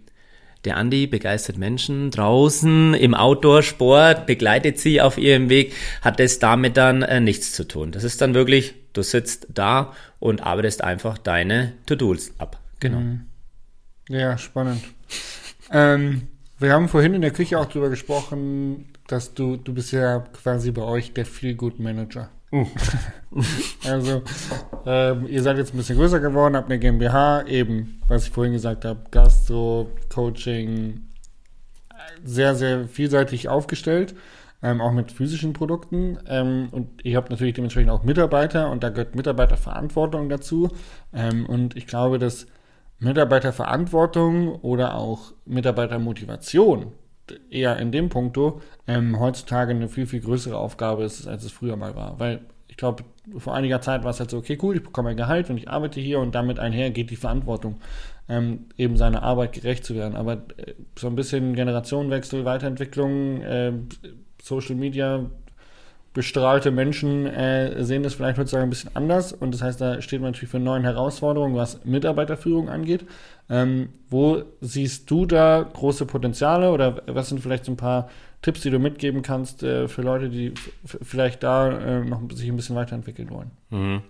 der 0.66 0.78
Andi 0.78 1.08
begeistert 1.08 1.58
Menschen 1.58 2.12
draußen 2.12 2.96
im 2.96 3.14
Outdoor-Sport, 3.14 4.26
begleitet 4.26 4.80
sie 4.80 5.00
auf 5.00 5.18
ihrem 5.18 5.50
Weg, 5.50 5.74
hat 6.02 6.20
das 6.20 6.40
damit 6.40 6.76
dann 6.76 7.02
äh, 7.04 7.22
nichts 7.22 7.54
zu 7.54 7.68
tun. 7.68 7.92
Das 7.92 8.04
ist 8.04 8.22
dann 8.22 8.34
wirklich, 8.34 8.74
du 8.94 9.04
sitzt 9.04 9.48
da 9.54 9.94
und 10.20 10.42
arbeitest 10.42 10.84
einfach 10.84 11.18
deine 11.18 11.74
To-Dos 11.86 12.34
ab. 12.40 12.60
Genau. 12.80 13.00
Mhm. 13.00 13.26
Ja, 14.10 14.38
spannend. 14.38 14.84
ähm, 15.72 16.28
wir 16.58 16.74
haben 16.74 16.88
vorhin 16.88 17.14
in 17.14 17.22
der 17.22 17.32
Küche 17.32 17.60
auch 17.60 17.66
darüber 17.66 17.90
gesprochen, 17.90 18.86
dass 19.08 19.34
du, 19.34 19.58
du 19.58 19.74
bist 19.74 19.92
ja 19.92 20.20
quasi 20.20 20.72
bei 20.72 20.82
euch 20.82 21.14
der 21.14 21.26
Feel-Good-Manager. 21.26 22.30
Uh. 22.52 22.66
also, 23.86 24.22
ähm, 24.86 25.28
ihr 25.28 25.44
seid 25.44 25.58
jetzt 25.58 25.74
ein 25.74 25.78
bisschen 25.78 25.98
größer 25.98 26.20
geworden, 26.20 26.56
habt 26.56 26.70
eine 26.70 26.80
GmbH, 26.80 27.46
eben, 27.48 28.02
was 28.08 28.26
ich 28.26 28.32
vorhin 28.32 28.54
gesagt 28.54 28.86
habe, 28.86 29.02
Gastro, 29.12 29.92
Coaching, 30.14 31.02
sehr, 32.24 32.56
sehr 32.56 32.88
vielseitig 32.88 33.50
aufgestellt, 33.50 34.16
ähm, 34.64 34.82
auch 34.82 34.92
mit 34.92 35.12
physischen 35.12 35.54
Produkten. 35.54 36.18
Ähm, 36.28 36.70
und 36.72 37.04
ihr 37.04 37.18
habt 37.18 37.30
natürlich 37.30 37.54
dementsprechend 37.54 37.92
auch 37.92 38.04
Mitarbeiter 38.04 38.72
und 38.72 38.84
da 38.84 38.90
gehört 38.90 39.16
Mitarbeiterverantwortung 39.16 40.30
dazu. 40.30 40.70
Ähm, 41.14 41.46
und 41.46 41.76
ich 41.76 41.88
glaube, 41.88 42.20
dass 42.20 42.48
Mitarbeiterverantwortung 43.00 44.56
oder 44.62 44.96
auch 44.96 45.34
Mitarbeitermotivation 45.46 46.94
eher 47.50 47.78
in 47.78 47.92
dem 47.92 48.10
Punkto 48.10 48.62
ähm, 48.88 49.20
heutzutage 49.20 49.72
eine 49.72 49.90
viel, 49.90 50.06
viel 50.06 50.22
größere 50.22 50.58
Aufgabe 50.58 51.04
ist, 51.04 51.28
als 51.28 51.44
es 51.44 51.52
früher 51.52 51.76
mal 51.76 51.96
war. 51.96 52.20
Weil 52.20 52.42
ich 52.68 52.78
glaube, 52.78 53.04
vor 53.38 53.56
einiger 53.56 53.82
Zeit 53.82 54.04
war 54.04 54.12
es 54.12 54.20
halt 54.20 54.30
so, 54.30 54.38
okay, 54.38 54.58
cool, 54.62 54.76
ich 54.76 54.84
bekomme 54.84 55.10
ein 55.10 55.18
Gehalt 55.18 55.50
und 55.50 55.58
ich 55.58 55.70
arbeite 55.70 56.00
hier 56.00 56.20
und 56.20 56.36
damit 56.36 56.60
einher 56.60 56.92
geht 56.92 57.10
die 57.10 57.16
Verantwortung, 57.16 57.78
ähm, 58.30 58.66
eben 58.78 58.98
seiner 58.98 59.24
Arbeit 59.24 59.54
gerecht 59.54 59.86
zu 59.86 59.96
werden. 59.96 60.16
Aber 60.16 60.44
äh, 60.58 60.74
so 60.98 61.08
ein 61.08 61.16
bisschen 61.16 61.56
Generationenwechsel, 61.56 62.46
Weiterentwicklung, 62.46 63.42
äh, 63.42 63.74
Social 64.42 64.76
Media, 64.76 65.30
bestrahlte 66.16 66.72
Menschen 66.72 67.28
äh, 67.28 67.84
sehen 67.84 68.02
das 68.02 68.16
vielleicht 68.16 68.40
heutzutage 68.40 68.64
ein 68.64 68.70
bisschen 68.70 68.96
anders 68.96 69.34
und 69.34 69.54
das 69.54 69.62
heißt, 69.62 69.80
da 69.82 70.02
steht 70.02 70.22
man 70.22 70.32
natürlich 70.32 70.50
für 70.50 70.60
neuen 70.60 70.84
Herausforderungen, 70.84 71.56
was 71.56 71.84
Mitarbeiterführung 71.84 72.70
angeht. 72.70 73.06
Ähm, 73.50 73.90
wo 74.10 74.42
siehst 74.62 75.12
du 75.12 75.26
da 75.26 75.62
große 75.62 76.06
Potenziale 76.06 76.72
oder 76.72 77.04
was 77.06 77.30
sind 77.30 77.42
vielleicht 77.42 77.66
so 77.66 77.74
ein 77.74 77.78
paar 77.78 78.10
Tipps, 78.42 78.62
die 78.62 78.70
du 78.70 78.80
mitgeben 78.80 79.22
kannst 79.22 79.62
äh, 79.62 79.88
für 79.90 80.02
Leute, 80.02 80.30
die 80.30 80.54
vielleicht 80.86 81.44
da 81.44 81.78
äh, 81.78 82.00
noch 82.00 82.22
sich 82.32 82.50
ein 82.50 82.56
bisschen 82.56 82.78
weiterentwickeln 82.78 83.30
wollen? 83.30 83.52
Mhm. 83.70 84.02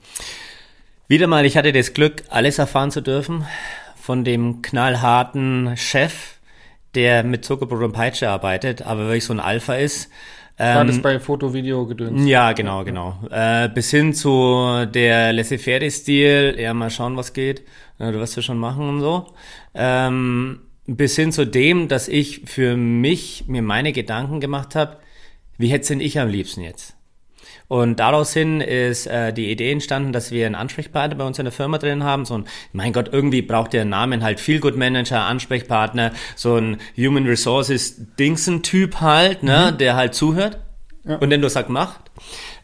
Wieder 1.08 1.26
mal, 1.28 1.46
ich 1.46 1.58
hatte 1.58 1.74
das 1.74 1.94
Glück, 1.94 2.24
alles 2.30 2.60
erfahren 2.60 2.92
zu 2.92 3.02
dürfen 3.02 3.46
von 3.96 4.24
dem 4.24 4.62
knallharten 4.62 5.76
Chef, 5.76 6.36
der 6.94 7.24
mit 7.24 7.44
Zuckerbrot 7.44 7.82
und 7.82 7.94
Peitsche 7.94 8.30
arbeitet, 8.30 8.84
aber 8.84 9.02
wirklich 9.02 9.26
so 9.26 9.34
ein 9.34 9.40
Alpha 9.40 9.74
ist 9.74 10.12
war 10.58 10.82
ähm, 10.82 10.88
das 10.88 11.02
bei 11.02 11.20
Foto, 11.20 11.54
Video 11.54 11.86
gedöns? 11.86 12.26
Ja, 12.26 12.54
genau, 12.54 12.84
genau. 12.84 13.20
Äh, 13.30 13.70
bis 13.70 13.92
hin 13.92 14.14
zu 14.14 14.86
der 14.86 15.34
Laissez-faire-Stil, 15.34 16.56
ja, 16.58 16.74
mal 16.74 16.90
schauen, 16.90 17.18
was 17.18 17.34
geht. 17.34 17.64
Ja, 18.00 18.12
du 18.12 18.20
wirst 18.20 18.36
ja 18.36 18.42
schon 18.42 18.58
machen 18.58 18.88
und 18.88 19.00
so. 19.02 19.28
Ähm, 19.74 20.62
bis 20.88 21.16
hin 21.16 21.32
zu 21.32 21.46
dem, 21.46 21.88
dass 21.88 22.08
ich 22.08 22.42
für 22.46 22.78
mich 22.78 23.46
mir 23.48 23.62
meine 23.62 23.92
Gedanken 23.92 24.40
gemacht 24.40 24.76
habe, 24.76 24.98
wie 25.58 25.68
hätte 25.68 25.90
denn 25.90 26.00
ich 26.00 26.20
am 26.20 26.30
liebsten 26.30 26.62
jetzt? 26.62 26.96
Und 27.68 28.00
daraus 28.00 28.34
hin 28.34 28.62
ist 28.62 29.08
äh, 29.08 29.34
die 29.34 29.52
Idee 29.52 29.72
entstanden, 29.72 30.14
dass 30.14 30.32
wir 30.32 30.46
einen 30.46 30.56
Ansprechpartner 30.56 31.18
bei 31.18 31.26
uns 31.26 31.40
in 31.40 31.46
der 31.46 31.52
Firma 31.52 31.78
drin 31.78 32.04
haben. 32.04 32.26
So 32.26 32.38
ein, 32.38 32.46
mein 32.74 32.94
Gott, 32.94 33.10
irgendwie 33.12 33.42
braucht 33.42 33.74
der 33.74 33.86
Namen 33.86 34.24
halt 34.24 34.40
Feel 34.40 34.60
Good 34.60 34.76
Manager, 34.76 35.24
Ansprechpartner, 35.24 36.12
so 36.36 36.58
ein 36.58 36.78
Human 36.96 37.26
Resources 37.26 38.16
Dingsen-Typ 38.20 39.02
halt, 39.02 39.44
ne, 39.44 39.72
mhm. 39.72 39.78
der 39.80 39.96
halt 39.96 40.14
zuhört 40.14 40.60
ja. 41.04 41.16
und 41.18 41.30
den 41.30 41.42
du 41.42 41.50
sagst, 41.50 41.70
macht. 41.70 42.12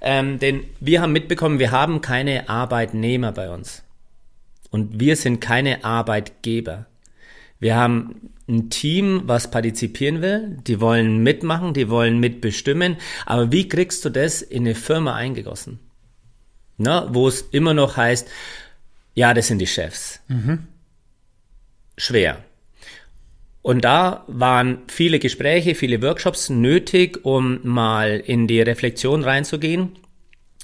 Ähm, 0.02 0.40
denn 0.40 0.66
wir 0.80 1.02
haben 1.02 1.14
mitbekommen, 1.14 1.60
wir 1.60 1.72
haben 1.72 2.02
keine 2.02 2.50
Arbeitnehmer 2.50 3.32
bei 3.32 3.50
uns. 3.50 3.84
Und 4.70 5.00
wir 5.00 5.16
sind 5.16 5.42
keine 5.42 5.84
Arbeitgeber. 5.84 6.86
Wir 7.60 7.76
haben 7.76 8.32
ein 8.52 8.70
Team, 8.70 9.24
was 9.26 9.50
partizipieren 9.50 10.22
will, 10.22 10.58
die 10.68 10.82
wollen 10.82 11.24
mitmachen, 11.24 11.74
die 11.74 11.90
wollen 11.90 12.20
mitbestimmen, 12.20 12.98
aber 13.26 13.52
wie 13.52 13.68
kriegst 13.68 14.04
du 14.06 14.10
das 14.10 14.42
in 14.42 14.64
eine 14.64 14.76
Firma 14.76 15.16
eingegossen? 15.16 15.80
Na, 16.78 17.14
wo 17.14 17.28
es 17.28 17.42
immer 17.52 17.74
noch 17.74 17.98
heißt, 17.98 18.28
ja, 19.14 19.34
das 19.34 19.48
sind 19.48 19.60
die 19.60 19.68
Chefs. 19.68 20.20
Mhm. 20.28 20.68
Schwer. 21.98 22.44
Und 23.62 23.86
da 23.86 24.26
waren 24.28 24.80
viele 24.88 25.20
Gespräche, 25.20 25.76
viele 25.76 26.02
Workshops 26.02 26.50
nötig, 26.50 27.24
um 27.24 27.60
mal 27.64 28.20
in 28.20 28.48
die 28.48 28.62
Reflexion 28.62 29.24
reinzugehen, 29.24 30.00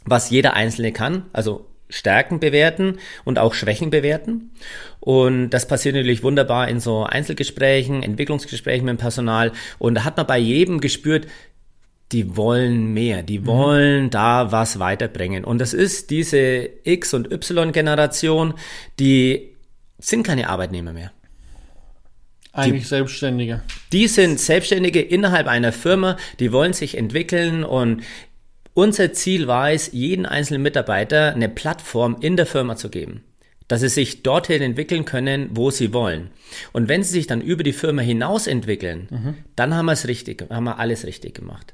was 0.03 0.31
jeder 0.31 0.53
Einzelne 0.53 0.91
kann. 0.91 1.25
Also 1.31 1.67
Stärken 1.89 2.39
bewerten 2.39 2.97
und 3.23 3.39
auch 3.39 3.53
Schwächen 3.53 3.89
bewerten. 3.89 4.51
Und 4.99 5.51
das 5.51 5.67
passiert 5.67 5.95
natürlich 5.95 6.23
wunderbar 6.23 6.67
in 6.67 6.79
so 6.79 7.03
Einzelgesprächen, 7.03 8.03
Entwicklungsgesprächen 8.03 8.85
mit 8.85 8.97
dem 8.97 8.99
Personal. 8.99 9.51
Und 9.79 9.95
da 9.95 10.03
hat 10.03 10.17
man 10.17 10.27
bei 10.27 10.37
jedem 10.37 10.81
gespürt, 10.81 11.27
die 12.11 12.37
wollen 12.37 12.93
mehr, 12.93 13.23
die 13.23 13.39
mhm. 13.39 13.45
wollen 13.45 14.03
mhm. 14.05 14.09
da 14.09 14.51
was 14.51 14.79
weiterbringen. 14.79 15.43
Und 15.43 15.59
das 15.59 15.73
ist 15.73 16.09
diese 16.09 16.69
X- 16.83 17.13
und 17.13 17.31
Y-Generation, 17.31 18.53
die 18.99 19.49
sind 19.99 20.23
keine 20.25 20.49
Arbeitnehmer 20.49 20.93
mehr. 20.93 21.11
Eigentlich 22.53 22.83
die, 22.83 22.89
Selbstständige. 22.89 23.61
Die 23.91 24.07
sind 24.07 24.39
Selbstständige 24.39 25.01
innerhalb 25.01 25.47
einer 25.47 25.71
Firma, 25.71 26.17
die 26.39 26.51
wollen 26.51 26.73
sich 26.73 26.97
entwickeln 26.97 27.63
und 27.63 28.01
unser 28.77 29.11
Ziel 29.11 29.47
war 29.47 29.71
es, 29.71 29.91
jeden 29.91 30.27
einzelnen 30.27 30.61
Mitarbeiter 30.61 31.33
eine 31.33 31.49
Plattform 31.49 32.17
in 32.19 32.37
der 32.37 32.45
Firma 32.45 32.75
zu 32.75 32.89
geben, 32.89 33.23
dass 33.67 33.81
sie 33.81 33.89
sich 33.89 34.21
dorthin 34.21 34.61
entwickeln 34.61 35.03
können, 35.03 35.49
wo 35.53 35.71
sie 35.71 35.93
wollen. 35.93 36.29
Und 36.73 36.87
wenn 36.87 37.01
sie 37.01 37.13
sich 37.13 37.25
dann 37.25 37.41
über 37.41 37.63
die 37.63 37.73
Firma 37.73 38.03
hinaus 38.03 38.45
entwickeln, 38.45 39.07
mhm. 39.09 39.33
dann 39.55 39.73
haben 39.73 39.87
wir 39.87 39.93
es 39.93 40.07
richtig, 40.07 40.45
haben 40.51 40.65
wir 40.65 40.77
alles 40.77 41.07
richtig 41.07 41.33
gemacht. 41.33 41.73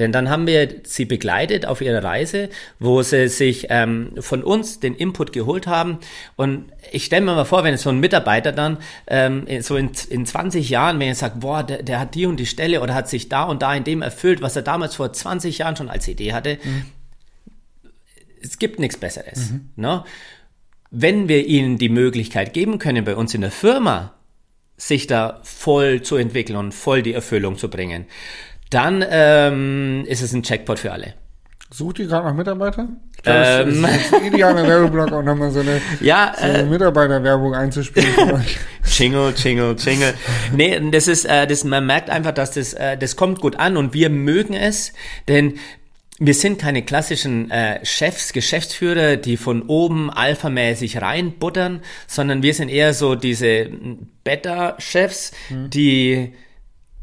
Denn 0.00 0.12
dann 0.12 0.30
haben 0.30 0.46
wir 0.46 0.68
sie 0.84 1.04
begleitet 1.04 1.66
auf 1.66 1.82
ihrer 1.82 2.02
Reise, 2.02 2.48
wo 2.78 3.02
sie 3.02 3.28
sich 3.28 3.66
ähm, 3.68 4.14
von 4.18 4.42
uns 4.42 4.80
den 4.80 4.94
Input 4.94 5.32
geholt 5.32 5.66
haben. 5.66 5.98
Und 6.36 6.72
ich 6.90 7.04
stelle 7.04 7.24
mir 7.24 7.34
mal 7.34 7.44
vor, 7.44 7.62
wenn 7.62 7.76
so 7.76 7.90
ein 7.90 8.00
Mitarbeiter 8.00 8.50
dann 8.50 8.78
ähm, 9.06 9.46
so 9.60 9.76
in, 9.76 9.90
in 10.08 10.24
20 10.24 10.70
Jahren, 10.70 10.98
wenn 10.98 11.08
er 11.08 11.14
sagt, 11.14 11.40
boah, 11.40 11.62
der, 11.62 11.82
der 11.82 12.00
hat 12.00 12.14
die 12.14 12.26
und 12.26 12.38
die 12.38 12.46
Stelle 12.46 12.80
oder 12.80 12.94
hat 12.94 13.08
sich 13.08 13.28
da 13.28 13.44
und 13.44 13.62
da 13.62 13.74
in 13.74 13.84
dem 13.84 14.02
erfüllt, 14.02 14.40
was 14.40 14.56
er 14.56 14.62
damals 14.62 14.96
vor 14.96 15.12
20 15.12 15.58
Jahren 15.58 15.76
schon 15.76 15.90
als 15.90 16.08
Idee 16.08 16.32
hatte. 16.32 16.58
Mhm. 16.64 16.86
Es 18.42 18.58
gibt 18.58 18.78
nichts 18.78 18.96
Besseres. 18.96 19.50
Mhm. 19.50 19.68
Ne? 19.76 20.02
Wenn 20.90 21.28
wir 21.28 21.46
ihnen 21.46 21.76
die 21.76 21.90
Möglichkeit 21.90 22.54
geben 22.54 22.78
können, 22.78 23.04
bei 23.04 23.14
uns 23.14 23.34
in 23.34 23.42
der 23.42 23.50
Firma 23.50 24.14
sich 24.78 25.06
da 25.06 25.40
voll 25.44 26.00
zu 26.00 26.16
entwickeln 26.16 26.56
und 26.56 26.72
voll 26.72 27.02
die 27.02 27.12
Erfüllung 27.12 27.58
zu 27.58 27.68
bringen, 27.68 28.06
dann 28.70 29.04
ähm, 29.08 30.04
ist 30.06 30.22
es 30.22 30.32
ein 30.32 30.42
Checkpot 30.42 30.78
für 30.78 30.92
alle. 30.92 31.14
Sucht 31.72 32.00
ihr 32.00 32.06
gerade 32.06 32.26
noch 32.26 32.34
Mitarbeiter? 32.34 32.88
Ich 33.16 33.22
glaube, 33.22 33.38
ähm, 33.38 33.82
das 33.82 33.96
ist 33.96 34.14
ein 34.14 34.24
idealer 34.26 34.66
Werbeblock, 34.66 35.12
auch 35.12 35.22
nochmal 35.22 35.52
so 35.52 35.60
eine, 35.60 35.80
ja, 36.00 36.32
so 36.36 36.44
eine 36.44 36.58
äh, 36.58 36.64
Mitarbeiterwerbung 36.64 37.54
einzuspielen. 37.54 38.08
jingle, 38.84 39.32
jingle, 39.36 39.76
jingle. 39.78 40.14
Nee, 40.52 40.90
das 40.90 41.06
ist, 41.06 41.26
äh, 41.26 41.46
das, 41.46 41.62
man 41.62 41.86
merkt 41.86 42.10
einfach, 42.10 42.32
dass 42.32 42.52
das, 42.52 42.74
äh, 42.74 42.96
das 42.96 43.14
kommt 43.14 43.40
gut 43.40 43.56
an 43.56 43.76
und 43.76 43.94
wir 43.94 44.10
mögen 44.10 44.54
es, 44.54 44.92
denn 45.28 45.58
wir 46.18 46.34
sind 46.34 46.58
keine 46.58 46.82
klassischen 46.82 47.50
äh, 47.50 47.84
Chefs, 47.84 48.32
Geschäftsführer, 48.32 49.16
die 49.16 49.36
von 49.36 49.62
oben 49.62 50.10
alphamäßig 50.10 51.00
reinbuttern, 51.00 51.80
sondern 52.08 52.42
wir 52.42 52.52
sind 52.52 52.68
eher 52.68 52.94
so 52.94 53.14
diese 53.14 53.70
Beta-Chefs, 54.24 55.32
mhm. 55.48 55.70
die 55.70 56.34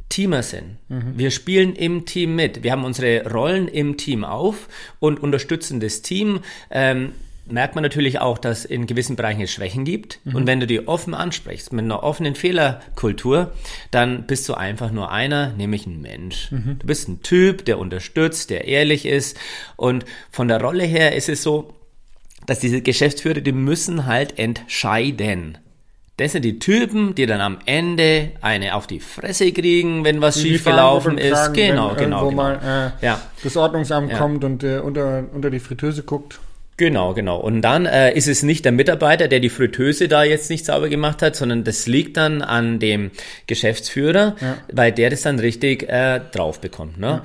Teamer 0.09 0.43
sind. 0.43 0.77
Mhm. 0.89 1.13
Wir 1.17 1.31
spielen 1.31 1.75
im 1.75 2.05
Team 2.05 2.35
mit. 2.35 2.63
Wir 2.63 2.71
haben 2.71 2.85
unsere 2.85 3.29
Rollen 3.29 3.67
im 3.67 3.97
Team 3.97 4.23
auf 4.23 4.67
und 4.99 5.21
unterstützen 5.21 5.79
das 5.79 6.01
Team. 6.01 6.41
Ähm, 6.71 7.11
merkt 7.49 7.75
man 7.75 7.81
natürlich 7.81 8.19
auch, 8.19 8.37
dass 8.37 8.65
in 8.65 8.87
gewissen 8.87 9.15
Bereichen 9.15 9.41
es 9.41 9.51
Schwächen 9.51 9.85
gibt. 9.85 10.19
Mhm. 10.23 10.35
Und 10.35 10.47
wenn 10.47 10.59
du 10.59 10.67
die 10.67 10.87
offen 10.87 11.13
ansprichst, 11.13 11.73
mit 11.73 11.85
einer 11.85 12.03
offenen 12.03 12.35
Fehlerkultur, 12.35 13.51
dann 13.91 14.27
bist 14.27 14.47
du 14.49 14.53
einfach 14.53 14.91
nur 14.91 15.11
einer, 15.11 15.53
nämlich 15.53 15.85
ein 15.85 16.01
Mensch. 16.01 16.51
Mhm. 16.51 16.77
Du 16.79 16.87
bist 16.87 17.07
ein 17.07 17.21
Typ, 17.21 17.65
der 17.65 17.79
unterstützt, 17.79 18.49
der 18.49 18.65
ehrlich 18.65 19.05
ist. 19.05 19.37
Und 19.75 20.05
von 20.31 20.47
der 20.47 20.61
Rolle 20.61 20.83
her 20.83 21.15
ist 21.15 21.29
es 21.29 21.43
so, 21.43 21.73
dass 22.45 22.59
diese 22.59 22.81
Geschäftsführer, 22.81 23.41
die 23.41 23.51
müssen 23.51 24.05
halt 24.05 24.39
entscheiden. 24.39 25.57
Das 26.17 26.31
sind 26.31 26.43
die 26.43 26.57
Typen, 26.57 27.13
die 27.13 27.27
dann 27.27 27.41
am 27.41 27.59
Ende 27.65 28.31
eine 28.41 28.73
auf 28.75 28.87
die 28.87 28.99
Fresse 28.99 29.51
kriegen, 29.51 30.03
wenn 30.03 30.19
was 30.19 30.35
Die 30.35 30.49
schiefgelaufen 30.49 31.17
ist. 31.19 31.29
tragen, 31.31 31.53
Genau, 31.53 31.89
wenn 31.91 31.97
genau, 32.05 32.29
genau. 32.29 32.31
mal 32.31 32.91
äh, 33.01 33.05
Ja. 33.05 33.21
das 33.43 33.55
Ordnungsamt 33.55 34.11
Ja. 34.11 34.17
kommt 34.17 34.43
und 34.43 34.63
äh, 34.63 34.79
unter, 34.79 35.25
unter 35.31 35.51
die 35.51 35.59
Fritteuse 35.59 36.01
guckt. 36.03 36.39
Genau, 36.77 37.13
genau. 37.15 37.37
Und 37.39 37.61
dann 37.61 37.85
äh, 37.87 38.13
ist 38.13 38.27
es 38.27 38.43
nicht 38.43 38.65
der 38.65 38.71
Mitarbeiter, 38.71 39.27
der 39.27 39.39
die 39.39 39.49
Fritteuse 39.49 40.07
da 40.07 40.23
jetzt 40.23 40.49
nicht 40.51 40.65
sauber 40.65 40.89
gemacht 40.89 41.21
hat, 41.23 41.35
sondern 41.35 41.63
das 41.63 41.87
liegt 41.87 42.17
dann 42.17 42.41
an 42.43 42.79
dem 42.79 43.09
Geschäftsführer, 43.47 44.35
Ja. 44.41 44.57
weil 44.71 44.91
der 44.91 45.09
das 45.11 45.21
dann 45.23 45.39
richtig 45.39 45.89
äh, 45.89 46.19
drauf 46.31 46.61
bekommt. 46.61 46.99
Ne? 46.99 47.21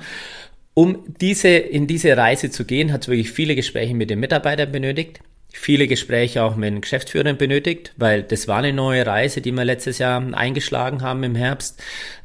Um 0.75 1.03
diese, 1.21 1.49
in 1.49 1.85
diese 1.85 2.17
Reise 2.17 2.49
zu 2.49 2.65
gehen, 2.65 2.91
hat 2.91 3.03
es 3.03 3.07
wirklich 3.07 3.31
viele 3.31 3.55
Gespräche 3.55 3.93
mit 3.93 4.09
den 4.09 4.19
Mitarbeitern 4.19 4.71
benötigt. 4.71 5.19
Viele 5.55 5.87
Gespräche 5.87 6.43
auch 6.43 6.55
mit 6.55 6.71
den 6.73 6.81
Geschäftsführern 6.81 7.37
benötigt, 7.37 7.93
weil 7.95 8.23
das 8.23 8.47
war 8.47 8.57
eine 8.57 8.73
neue 8.73 9.05
Reise, 9.05 9.39
die 9.39 9.51
wir 9.51 9.63
letztes 9.63 9.99
Jahr 9.99 10.21
eingeschlagen 10.33 11.01
haben 11.03 11.23
im 11.23 11.35
Herbst. 11.35 11.81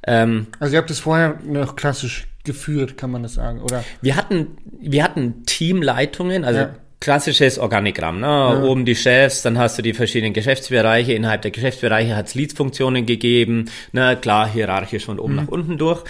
Ähm, 0.07 0.47
Also 0.59 0.75
ihr 0.75 0.79
habt 0.79 0.91
es 0.91 0.99
vorher 1.01 1.39
noch 1.45 1.77
klassisch 1.77 2.27
geführt, 2.45 2.97
kann 2.97 3.11
man 3.11 3.23
das 3.23 3.35
sagen, 3.35 3.61
oder? 3.61 3.85
wir 4.01 4.17
hatten, 4.17 4.57
wir 4.81 5.05
hatten 5.05 5.45
Teamleitungen, 5.45 6.45
also 6.45 6.61
Ja. 6.61 6.75
klassisches 7.01 7.59
Organigramm. 7.59 8.21
Ne? 8.21 8.65
Oben 8.67 8.87
die 8.87 8.97
Chefs, 8.97 9.43
dann 9.43 9.59
hast 9.59 9.77
du 9.79 9.83
die 9.83 9.93
verschiedenen 9.93 10.33
Geschäftsbereiche. 10.33 11.13
Innerhalb 11.13 11.43
der 11.43 11.51
Geschäftsbereiche 11.51 12.17
hat 12.17 12.29
es 12.29 12.35
Leads-Funktionen 12.35 13.05
gegeben. 13.05 13.67
Ne? 13.93 14.17
Klar, 14.21 14.49
hierarchisch 14.51 15.05
von 15.05 15.19
oben 15.19 15.35
nach 15.37 15.49
unten 15.49 15.77
durch. 15.77 16.03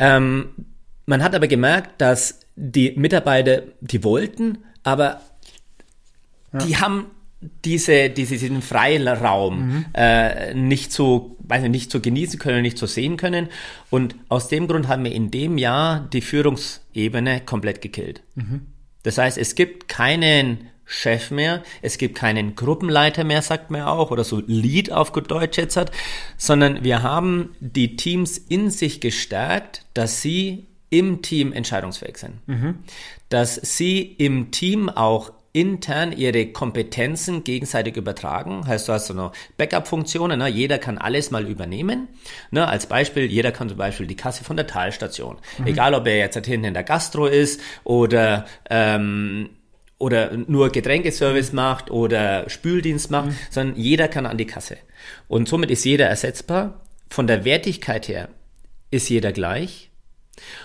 Ähm, 0.00 0.48
man 1.06 1.22
hat 1.22 1.34
aber 1.36 1.46
gemerkt, 1.46 2.00
dass 2.00 2.40
die 2.56 2.92
Mitarbeiter, 2.96 3.62
die 3.80 4.02
wollten, 4.02 4.58
aber 4.82 5.20
die 6.52 6.76
haben 6.76 7.06
diese, 7.64 8.10
diese, 8.10 8.36
diesen 8.36 8.62
freien 8.62 9.06
Raum 9.06 9.84
äh, 9.94 10.54
nicht 10.54 10.92
so, 10.92 11.36
weiß 11.40 11.62
nicht, 11.68 11.90
so 11.90 12.00
genießen 12.00 12.38
können, 12.38 12.62
nicht 12.62 12.78
so 12.78 12.86
sehen 12.86 13.16
können. 13.16 13.48
Und 13.90 14.16
aus 14.28 14.48
dem 14.48 14.66
Grund 14.68 14.88
haben 14.88 15.04
wir 15.04 15.12
in 15.12 15.30
dem 15.30 15.58
Jahr 15.58 16.00
die 16.12 16.22
Führungsebene 16.22 17.42
komplett 17.42 17.82
gekillt. 17.82 18.22
Das 19.02 19.18
heißt, 19.18 19.38
es 19.38 19.54
gibt 19.54 19.88
keinen 19.88 20.68
Chef 20.84 21.32
mehr, 21.32 21.62
es 21.82 21.98
gibt 21.98 22.16
keinen 22.16 22.54
Gruppenleiter 22.54 23.24
mehr, 23.24 23.42
sagt 23.42 23.70
man 23.70 23.82
auch, 23.82 24.12
oder 24.12 24.22
so 24.24 24.40
Lead 24.46 24.92
auf 24.92 25.12
gut 25.12 25.30
Deutsch 25.30 25.58
jetzt 25.58 25.76
hat, 25.76 25.90
sondern 26.36 26.84
wir 26.84 27.02
haben 27.02 27.56
die 27.60 27.96
Teams 27.96 28.38
in 28.38 28.70
sich 28.70 29.00
gestärkt, 29.00 29.84
dass 29.94 30.22
sie 30.22 30.68
im 30.90 31.22
Team 31.22 31.52
entscheidungsfähig 31.52 32.16
sind. 32.18 32.34
Dass 33.28 33.56
sie 33.56 34.00
im 34.00 34.52
Team 34.52 34.88
auch 34.88 35.32
intern 35.56 36.12
ihre 36.12 36.48
Kompetenzen 36.48 37.42
gegenseitig 37.42 37.96
übertragen. 37.96 38.66
Heißt, 38.66 38.88
du 38.88 38.92
hast 38.92 39.06
so 39.06 39.14
eine 39.14 39.32
Backup-Funktionen, 39.56 40.38
ne? 40.38 40.48
jeder 40.48 40.78
kann 40.78 40.98
alles 40.98 41.30
mal 41.30 41.48
übernehmen. 41.48 42.08
Ne? 42.50 42.68
Als 42.68 42.84
Beispiel, 42.84 43.24
jeder 43.24 43.52
kann 43.52 43.70
zum 43.70 43.78
Beispiel 43.78 44.06
die 44.06 44.16
Kasse 44.16 44.44
von 44.44 44.56
der 44.56 44.66
Talstation. 44.66 45.38
Egal, 45.64 45.94
ob 45.94 46.06
er 46.06 46.18
jetzt 46.18 46.36
halt 46.36 46.44
hinten 46.44 46.66
in 46.66 46.74
der 46.74 46.84
Gastro 46.84 47.26
ist 47.26 47.62
oder 47.84 48.44
ähm, 48.68 49.48
oder 49.98 50.36
nur 50.36 50.68
Getränkeservice 50.68 51.54
macht 51.54 51.90
oder 51.90 52.50
Spüldienst 52.50 53.10
macht, 53.10 53.30
sondern 53.48 53.80
jeder 53.80 54.08
kann 54.08 54.26
an 54.26 54.36
die 54.36 54.44
Kasse. 54.44 54.76
Und 55.26 55.48
somit 55.48 55.70
ist 55.70 55.86
jeder 55.86 56.06
ersetzbar. 56.06 56.82
Von 57.08 57.26
der 57.26 57.46
Wertigkeit 57.46 58.08
her 58.08 58.28
ist 58.90 59.08
jeder 59.08 59.32
gleich. 59.32 59.85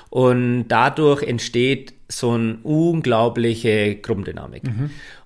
Und 0.09 0.67
dadurch 0.67 1.23
entsteht 1.23 1.93
so 2.07 2.31
eine 2.31 2.57
unglaubliche 2.63 3.95
Gruppendynamik. 3.95 4.63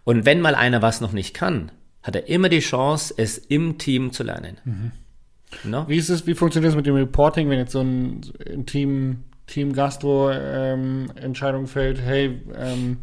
Und 0.03 0.25
wenn 0.25 0.41
mal 0.41 0.55
einer 0.55 0.81
was 0.81 1.01
noch 1.01 1.11
nicht 1.11 1.33
kann, 1.33 1.71
hat 2.03 2.15
er 2.15 2.27
immer 2.27 2.49
die 2.49 2.59
Chance, 2.59 3.13
es 3.17 3.37
im 3.37 3.77
Team 3.77 4.11
zu 4.11 4.23
lernen. 4.23 4.57
No? 5.63 5.87
Wie 5.87 5.97
ist 5.97 6.09
es, 6.09 6.27
wie 6.27 6.35
funktioniert 6.35 6.71
das 6.71 6.75
mit 6.75 6.85
dem 6.85 6.95
Reporting, 6.95 7.49
wenn 7.49 7.59
jetzt 7.59 7.71
so 7.71 7.81
ein, 7.81 8.21
ein 8.47 8.65
Team, 8.65 9.23
Team 9.47 9.73
Gastro 9.73 10.31
ähm, 10.31 11.11
Entscheidung 11.15 11.67
fällt, 11.67 12.01
hey, 12.01 12.41
ähm, 12.55 12.97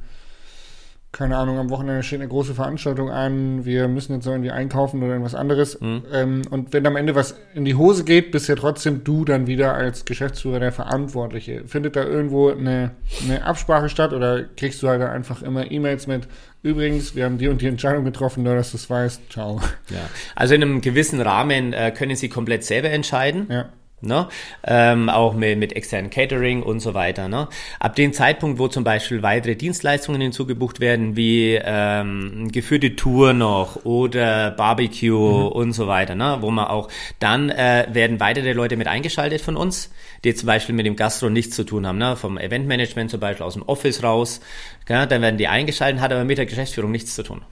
keine 1.12 1.36
Ahnung, 1.36 1.58
am 1.58 1.68
Wochenende 1.68 2.02
steht 2.02 2.20
eine 2.20 2.28
große 2.28 2.54
Veranstaltung 2.54 3.10
an, 3.10 3.66
wir 3.66 3.86
müssen 3.86 4.14
jetzt 4.14 4.26
irgendwie 4.26 4.50
einkaufen 4.50 5.02
oder 5.02 5.12
irgendwas 5.12 5.34
anderes. 5.34 5.78
Ähm, 5.82 6.42
und 6.50 6.72
wenn 6.72 6.86
am 6.86 6.96
Ende 6.96 7.14
was 7.14 7.38
in 7.54 7.66
die 7.66 7.74
Hose 7.74 8.04
geht, 8.04 8.32
bist 8.32 8.48
ja 8.48 8.54
trotzdem 8.54 9.04
du 9.04 9.26
dann 9.26 9.46
wieder 9.46 9.74
als 9.74 10.06
Geschäftsführer 10.06 10.58
der 10.58 10.72
Verantwortliche. 10.72 11.64
Findet 11.66 11.96
da 11.96 12.04
irgendwo 12.04 12.48
eine, 12.48 12.92
eine 13.24 13.44
Absprache 13.44 13.90
statt 13.90 14.14
oder 14.14 14.42
kriegst 14.56 14.82
du 14.82 14.88
halt 14.88 15.02
einfach 15.02 15.42
immer 15.42 15.70
E-Mails 15.70 16.06
mit, 16.06 16.28
übrigens, 16.62 17.14
wir 17.14 17.26
haben 17.26 17.36
die 17.36 17.48
und 17.48 17.60
die 17.60 17.66
Entscheidung 17.66 18.04
getroffen, 18.04 18.42
nur 18.42 18.54
dass 18.54 18.70
du 18.70 18.78
es 18.78 18.88
weißt, 18.88 19.30
ciao. 19.30 19.60
Ja. 19.90 20.08
Also 20.34 20.54
in 20.54 20.62
einem 20.62 20.80
gewissen 20.80 21.20
Rahmen 21.20 21.74
äh, 21.74 21.92
können 21.94 22.16
Sie 22.16 22.30
komplett 22.30 22.64
selber 22.64 22.88
entscheiden. 22.88 23.48
Ja. 23.50 23.68
Ne? 24.02 24.28
Ähm, 24.64 25.08
auch 25.08 25.34
mit, 25.34 25.58
mit 25.58 25.74
externen 25.74 26.10
Catering 26.10 26.62
und 26.62 26.80
so 26.80 26.92
weiter. 26.92 27.28
Ne? 27.28 27.48
Ab 27.78 27.94
dem 27.94 28.12
Zeitpunkt, 28.12 28.58
wo 28.58 28.66
zum 28.66 28.82
Beispiel 28.82 29.22
weitere 29.22 29.54
Dienstleistungen 29.54 30.20
hinzugebucht 30.20 30.80
werden, 30.80 31.16
wie 31.16 31.58
ähm, 31.62 32.50
geführte 32.50 32.96
Tour 32.96 33.32
noch 33.32 33.84
oder 33.84 34.50
Barbecue 34.50 35.46
und 35.46 35.72
so 35.72 35.86
weiter, 35.86 36.16
ne? 36.16 36.38
wo 36.40 36.50
man 36.50 36.66
auch, 36.66 36.88
dann 37.20 37.50
äh, 37.50 37.86
werden 37.92 38.18
weitere 38.18 38.52
Leute 38.52 38.76
mit 38.76 38.88
eingeschaltet 38.88 39.40
von 39.40 39.56
uns, 39.56 39.90
die 40.24 40.34
zum 40.34 40.48
Beispiel 40.48 40.74
mit 40.74 40.86
dem 40.86 40.96
Gastro 40.96 41.30
nichts 41.30 41.54
zu 41.54 41.64
tun 41.64 41.86
haben, 41.86 41.98
ne? 41.98 42.16
vom 42.16 42.38
Eventmanagement 42.38 43.10
zum 43.10 43.20
Beispiel 43.20 43.46
aus 43.46 43.54
dem 43.54 43.62
Office 43.62 44.02
raus, 44.02 44.40
gell? 44.86 45.06
dann 45.06 45.22
werden 45.22 45.38
die 45.38 45.48
eingeschaltet, 45.48 46.00
hat 46.00 46.12
aber 46.12 46.24
mit 46.24 46.38
der 46.38 46.46
Geschäftsführung 46.46 46.90
nichts 46.90 47.14
zu 47.14 47.22
tun. 47.22 47.42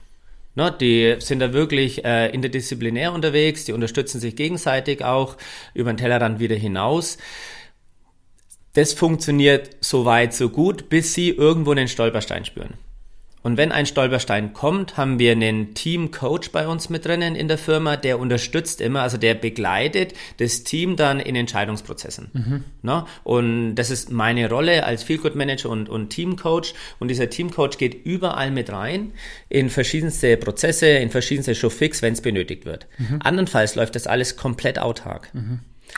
Ne, 0.53 0.75
die 0.79 1.15
sind 1.19 1.39
da 1.39 1.53
wirklich 1.53 2.03
äh, 2.03 2.29
interdisziplinär 2.29 3.13
unterwegs, 3.13 3.63
die 3.63 3.71
unterstützen 3.71 4.19
sich 4.19 4.35
gegenseitig 4.35 5.03
auch 5.03 5.37
über 5.73 5.93
den 5.93 5.97
Tellerrand 5.97 6.39
wieder 6.39 6.57
hinaus. 6.57 7.17
Das 8.73 8.93
funktioniert 8.93 9.77
so 9.79 10.03
weit, 10.05 10.33
so 10.33 10.49
gut, 10.49 10.89
bis 10.89 11.13
sie 11.13 11.29
irgendwo 11.29 11.71
einen 11.71 11.87
Stolperstein 11.87 12.43
spüren. 12.43 12.73
Und 13.43 13.57
wenn 13.57 13.71
ein 13.71 13.85
Stolperstein 13.85 14.53
kommt, 14.53 14.97
haben 14.97 15.17
wir 15.17 15.31
einen 15.31 15.73
Team-Coach 15.73 16.51
bei 16.51 16.67
uns 16.67 16.89
mit 16.89 17.05
drinnen 17.05 17.35
in 17.35 17.47
der 17.47 17.57
Firma, 17.57 17.97
der 17.97 18.19
unterstützt 18.19 18.81
immer, 18.81 19.01
also 19.01 19.17
der 19.17 19.33
begleitet 19.33 20.13
das 20.37 20.63
Team 20.63 20.95
dann 20.95 21.19
in 21.19 21.35
Entscheidungsprozessen. 21.35 22.63
Ne? 22.83 23.05
Und 23.23 23.75
das 23.75 23.89
ist 23.89 24.11
meine 24.11 24.49
Rolle 24.49 24.85
als 24.85 25.03
Feel-Good-Manager 25.03 25.69
und, 25.69 25.89
und 25.89 26.09
Team-Coach. 26.09 26.73
Und 26.99 27.07
dieser 27.07 27.29
Team-Coach 27.29 27.77
geht 27.77 28.05
überall 28.05 28.51
mit 28.51 28.71
rein 28.71 29.11
in 29.49 29.69
verschiedenste 29.69 30.37
Prozesse, 30.37 30.87
in 30.87 31.09
verschiedenste 31.09 31.55
Showfix, 31.55 32.01
wenn 32.01 32.13
es 32.13 32.21
benötigt 32.21 32.65
wird. 32.65 32.87
Andernfalls 33.19 33.75
läuft 33.75 33.95
das 33.95 34.07
alles 34.07 34.37
komplett 34.37 34.77
autark. 34.79 35.31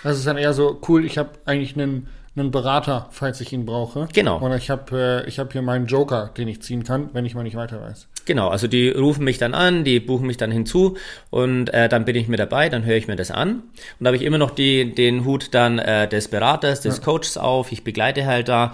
Das 0.03 0.17
ist 0.17 0.25
dann 0.25 0.37
eher 0.37 0.53
so, 0.53 0.81
cool, 0.87 1.05
ich 1.05 1.17
habe 1.17 1.31
eigentlich 1.45 1.75
einen, 1.75 2.07
einen 2.35 2.51
Berater, 2.51 3.07
falls 3.11 3.41
ich 3.41 3.53
ihn 3.53 3.65
brauche. 3.65 4.07
Genau. 4.13 4.41
Oder 4.41 4.57
ich 4.57 4.69
habe 4.69 5.23
äh, 5.25 5.29
ich 5.29 5.39
hab 5.39 5.51
hier 5.51 5.61
meinen 5.61 5.85
Joker, 5.85 6.31
den 6.35 6.47
ich 6.47 6.61
ziehen 6.61 6.83
kann, 6.83 7.09
wenn 7.13 7.25
ich 7.25 7.35
mal 7.35 7.43
nicht 7.43 7.55
weiter 7.55 7.81
weiß. 7.81 8.07
Genau, 8.25 8.47
also 8.47 8.67
die 8.67 8.89
rufen 8.89 9.23
mich 9.23 9.37
dann 9.37 9.53
an, 9.53 9.83
die 9.83 9.99
buchen 9.99 10.25
mich 10.25 10.37
dann 10.37 10.49
hinzu 10.49 10.97
und 11.29 11.73
äh, 11.73 11.89
dann 11.89 12.05
bin 12.05 12.15
ich 12.15 12.27
mit 12.27 12.39
dabei, 12.39 12.69
dann 12.69 12.85
höre 12.85 12.95
ich 12.95 13.07
mir 13.07 13.17
das 13.17 13.31
an 13.31 13.55
und 13.55 13.63
da 13.99 14.07
habe 14.07 14.15
ich 14.15 14.23
immer 14.23 14.37
noch 14.37 14.51
die, 14.51 14.95
den 14.95 15.25
Hut 15.25 15.53
dann 15.53 15.77
äh, 15.77 16.07
des 16.07 16.29
Beraters, 16.29 16.81
des 16.81 17.01
Coaches 17.01 17.37
auf, 17.37 17.71
ich 17.71 17.83
begleite 17.83 18.25
halt 18.25 18.47
da 18.47 18.71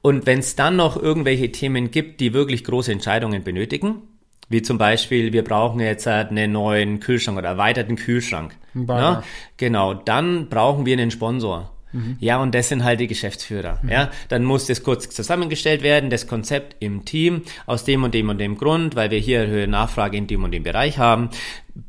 und 0.00 0.24
wenn 0.24 0.38
es 0.38 0.56
dann 0.56 0.76
noch 0.76 1.00
irgendwelche 1.00 1.52
Themen 1.52 1.90
gibt, 1.90 2.20
die 2.20 2.32
wirklich 2.32 2.64
große 2.64 2.90
Entscheidungen 2.90 3.44
benötigen, 3.44 4.02
wie 4.48 4.62
zum 4.62 4.78
Beispiel, 4.78 5.32
wir 5.32 5.42
brauchen 5.42 5.80
jetzt 5.80 6.06
halt 6.06 6.30
einen 6.30 6.52
neuen 6.52 7.00
Kühlschrank 7.00 7.36
oder 7.36 7.48
erweiterten 7.48 7.96
Kühlschrank. 7.96 8.56
Ne? 8.74 9.22
Genau, 9.56 9.94
dann 9.94 10.48
brauchen 10.48 10.86
wir 10.86 10.92
einen 10.96 11.10
Sponsor. 11.10 11.72
Ja, 12.20 12.40
und 12.40 12.54
das 12.54 12.68
sind 12.68 12.84
halt 12.84 13.00
die 13.00 13.06
Geschäftsführer. 13.06 13.80
Ja, 13.88 14.10
dann 14.28 14.44
muss 14.44 14.66
das 14.66 14.82
kurz 14.82 15.08
zusammengestellt 15.08 15.82
werden, 15.82 16.10
das 16.10 16.26
Konzept 16.26 16.76
im 16.80 17.04
Team, 17.04 17.42
aus 17.66 17.84
dem 17.84 18.04
und 18.04 18.14
dem 18.14 18.28
und 18.28 18.38
dem 18.38 18.56
Grund, 18.56 18.96
weil 18.96 19.10
wir 19.10 19.18
hier 19.18 19.40
erhöhte 19.40 19.70
Nachfrage 19.70 20.16
in 20.16 20.26
dem 20.26 20.44
und 20.44 20.52
dem 20.52 20.62
Bereich 20.62 20.98
haben, 20.98 21.30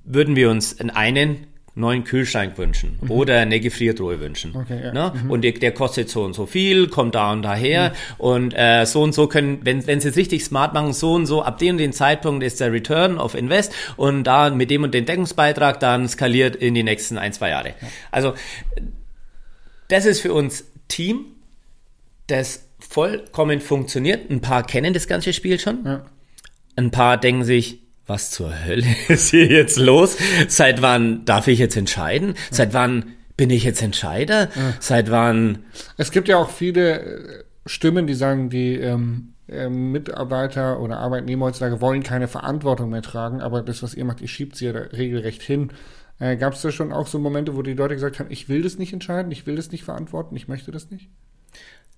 würden 0.06 0.36
wir 0.36 0.50
uns 0.50 0.80
einen 0.80 1.48
neuen 1.78 2.04
Kühlschrank 2.04 2.58
wünschen 2.58 2.98
oder 3.08 3.40
eine 3.40 3.60
Gefriertruhe 3.60 4.20
wünschen. 4.20 4.56
Okay, 4.56 4.82
ja. 4.86 4.94
ne? 4.94 5.14
Und 5.28 5.44
der, 5.44 5.52
der 5.52 5.72
kostet 5.72 6.10
so 6.10 6.24
und 6.24 6.34
so 6.34 6.48
viel, 6.48 6.88
kommt 6.88 7.16
da 7.16 7.32
und 7.32 7.44
daher 7.44 7.94
und 8.18 8.54
äh, 8.54 8.86
so 8.86 9.04
und 9.04 9.14
so 9.14 9.28
können, 9.28 9.60
wenn, 9.62 9.86
wenn 9.86 10.02
sie 10.02 10.10
es 10.10 10.16
richtig 10.16 10.44
smart 10.44 10.74
machen, 10.74 10.92
so 10.94 11.14
und 11.14 11.28
so, 11.28 11.44
ab 11.44 11.60
dem 11.60 11.76
und 11.76 11.78
dem 11.78 11.92
Zeitpunkt 11.92 12.44
ist 12.44 12.60
der 12.60 12.74
Return 12.74 13.20
of 13.20 13.36
Invest 13.36 13.74
und 13.96 14.24
da 14.24 14.50
mit 14.50 14.72
dem 14.72 14.84
und 14.84 14.94
dem 14.94 15.06
Deckungsbeitrag 15.06 15.80
dann 15.80 16.10
skaliert 16.10 16.56
in 16.56 16.74
die 16.74 16.84
nächsten 16.84 17.18
ein, 17.18 17.32
zwei 17.32 17.50
Jahre. 17.50 17.76
Also 18.12 18.34
das 19.88 20.06
ist 20.06 20.20
für 20.20 20.34
uns 20.34 20.66
Team, 20.88 21.26
das 22.28 22.66
vollkommen 22.80 23.62
funktioniert. 23.62 24.30
Ein 24.30 24.42
paar 24.42 24.64
kennen 24.64 24.94
das 24.94 25.08
ganze 25.08 25.34
Spiel 25.34 25.60
schon. 25.60 25.86
Ja. 25.86 26.06
Ein 26.76 26.92
paar 26.92 27.18
denken 27.18 27.44
sich, 27.44 27.80
was 28.06 28.32
zur 28.32 28.66
Hölle 28.66 28.86
ist 29.08 29.30
hier 29.30 29.48
jetzt 29.48 29.78
los? 29.78 30.18
Seit 30.48 30.82
wann 30.82 31.26
darf 31.26 31.48
ich 31.48 31.60
jetzt 31.60 31.76
entscheiden? 31.76 32.36
Seit 32.52 32.74
wann 32.74 33.14
bin 33.36 33.50
ich 33.50 33.64
jetzt 33.64 33.82
Entscheider? 33.82 34.50
Seit 34.80 35.12
wann? 35.12 35.60
Es 35.98 36.12
gibt 36.12 36.28
ja 36.28 36.38
auch 36.38 36.50
viele 36.50 37.02
äh, 37.02 37.44
Stimmen, 37.68 38.08
die 38.08 38.16
sagen, 38.16 38.50
die 38.50 38.76
ähm, 38.76 39.34
ähm, 39.48 39.92
Mitarbeiter 39.92 40.80
oder 40.80 40.98
Arbeitnehmer 40.98 41.46
heutzutage 41.46 41.80
wollen 41.80 42.04
keine 42.04 42.28
Verantwortung 42.28 42.90
mehr 42.90 43.02
tragen, 43.02 43.42
aber 43.42 43.62
das, 43.62 43.84
was 43.84 43.94
ihr 43.94 44.06
macht, 44.06 44.22
ihr 44.22 44.28
schiebt 44.28 44.56
sie 44.56 44.66
ja 44.66 44.72
regelrecht 44.72 45.42
hin. 45.42 45.70
Äh, 46.20 46.38
Gab 46.38 46.54
es 46.54 46.62
da 46.62 46.72
schon 46.72 46.92
auch 46.92 47.08
so 47.08 47.20
Momente, 47.20 47.56
wo 47.56 47.62
die 47.62 47.74
Leute 47.74 47.96
gesagt 47.96 48.20
haben, 48.20 48.32
ich 48.32 48.50
will 48.50 48.62
das 48.62 48.78
nicht 48.78 48.94
entscheiden, 48.94 49.32
ich 49.32 49.46
will 49.46 49.56
das 49.56 49.72
nicht 49.72 49.84
verantworten, 49.84 50.36
ich 50.36 50.48
möchte 50.48 50.72
das 50.72 50.90
nicht? 50.90 51.10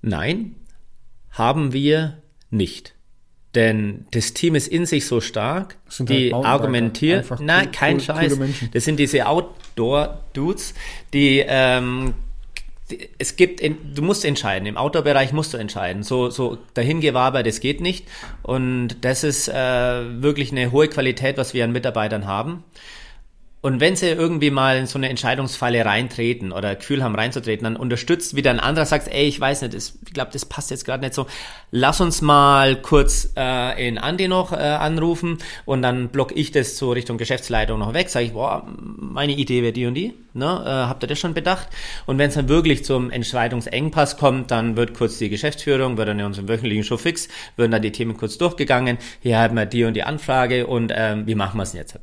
Nein, 0.01 0.55
haben 1.32 1.74
wir 1.74 2.22
nicht. 2.49 2.95
Denn 3.55 4.05
das 4.11 4.34
Team 4.34 4.53
ist 4.53 4.67
in 4.67 4.86
sich 4.86 5.07
so 5.07 5.22
stark, 5.22 5.78
die 5.99 6.34
halt 6.34 6.45
argumentieren, 6.45 7.26
nein, 7.39 7.65
cool, 7.65 7.72
kein 7.72 7.95
cool, 7.95 8.01
Scheiß. 8.01 8.38
Das 8.74 8.86
sind 8.86 8.99
diese 8.99 9.26
Outdoor-Dudes, 9.26 10.76
die 11.13 11.43
ähm, 11.47 12.13
es 13.17 13.36
gibt, 13.36 13.61
du 13.61 14.01
musst 14.01 14.26
entscheiden. 14.26 14.67
Im 14.67 14.78
Outdoor-Bereich 14.78 15.34
musst 15.34 15.53
du 15.53 15.57
entscheiden. 15.57 16.03
So, 16.03 16.30
so 16.30 16.57
dahingewaber, 16.74 17.43
das 17.43 17.59
geht 17.59 17.82
nicht. 17.82 18.07
Und 18.43 18.97
das 19.01 19.24
ist 19.24 19.47
äh, 19.47 19.53
wirklich 19.53 20.51
eine 20.51 20.72
hohe 20.72 20.88
Qualität, 20.88 21.38
was 21.38 21.53
wir 21.53 21.63
an 21.63 21.72
Mitarbeitern 21.72 22.26
haben. 22.26 22.63
Und 23.62 23.82
wenn 23.82 23.97
sie 23.97 24.07
irgendwie 24.07 24.51
mal 24.51 24.78
in 24.78 24.86
so 24.86 24.97
eine 24.97 25.10
Entscheidungsfalle 25.10 25.84
reintreten 25.84 26.53
oder 26.53 26.76
Gefühl 26.76 27.03
haben 27.03 27.14
reinzutreten, 27.14 27.66
dann 27.66 27.76
unterstützt 27.76 28.36
wieder 28.36 28.51
ein 28.51 28.60
anderer, 28.62 28.86
sagt, 28.86 29.10
ey, 29.10 29.28
ich 29.28 29.38
weiß 29.38 29.64
nicht, 29.64 29.74
das, 29.74 29.99
ich 30.05 30.14
glaube, 30.14 30.32
das 30.32 30.45
passt 30.45 30.72
jetzt 30.72 30.86
gerade 30.86 31.03
nicht 31.03 31.14
so. 31.14 31.28
Lass 31.72 31.99
uns 31.99 32.22
mal 32.22 32.82
kurz 32.82 33.34
äh, 33.36 33.88
in 33.88 33.97
Andi 33.97 34.30
noch 34.30 34.53
äh, 34.53 34.55
anrufen 34.55 35.39
und 35.66 35.82
dann 35.82 36.07
block 36.07 36.32
ich 36.38 36.51
das 36.51 36.78
so 36.78 36.93
Richtung 36.93 37.18
Geschäftsleitung 37.18 37.80
noch 37.80 37.93
weg. 37.93 38.10
Sage 38.10 38.28
ich, 38.28 38.34
boah, 38.34 38.66
meine 38.66 39.34
Idee 39.34 39.62
wäre 39.62 39.74
die 39.74 39.86
und 39.88 39.95
die. 39.95 40.14
Ne? 40.34 40.45
Äh, 40.45 40.70
habt 40.70 41.03
ihr 41.03 41.07
das 41.07 41.20
schon 41.20 41.34
bedacht? 41.34 41.68
Und 42.05 42.18
wenn 42.18 42.30
es 42.30 42.36
dann 42.36 42.47
wirklich 42.47 42.86
zum 42.86 43.12
Entscheidungsengpass 43.12 44.16
kommt, 44.16 44.51
dann 44.51 44.78
wird 44.78 44.93
kurz 44.93 45.18
die 45.18 45.28
Geschäftsführung, 45.28 45.97
wird 45.97 46.07
dann 46.07 46.20
in 46.20 46.26
unserem 46.26 46.47
wöchentlichen 46.47 46.86
Show 46.86 46.97
fix, 46.97 47.28
würden 47.57 47.72
dann 47.72 47.82
die 47.82 47.91
Themen 47.91 48.16
kurz 48.16 48.38
durchgegangen. 48.38 48.97
Hier 49.20 49.38
haben 49.38 49.55
wir 49.55 49.66
die 49.66 49.84
und 49.84 49.95
die 49.95 50.03
Anfrage 50.03 50.66
und 50.66 50.93
ähm, 50.95 51.28
wie 51.28 51.36
machen 51.36 51.57
wir 51.57 51.64
es 51.64 51.74
jetzt? 51.74 51.99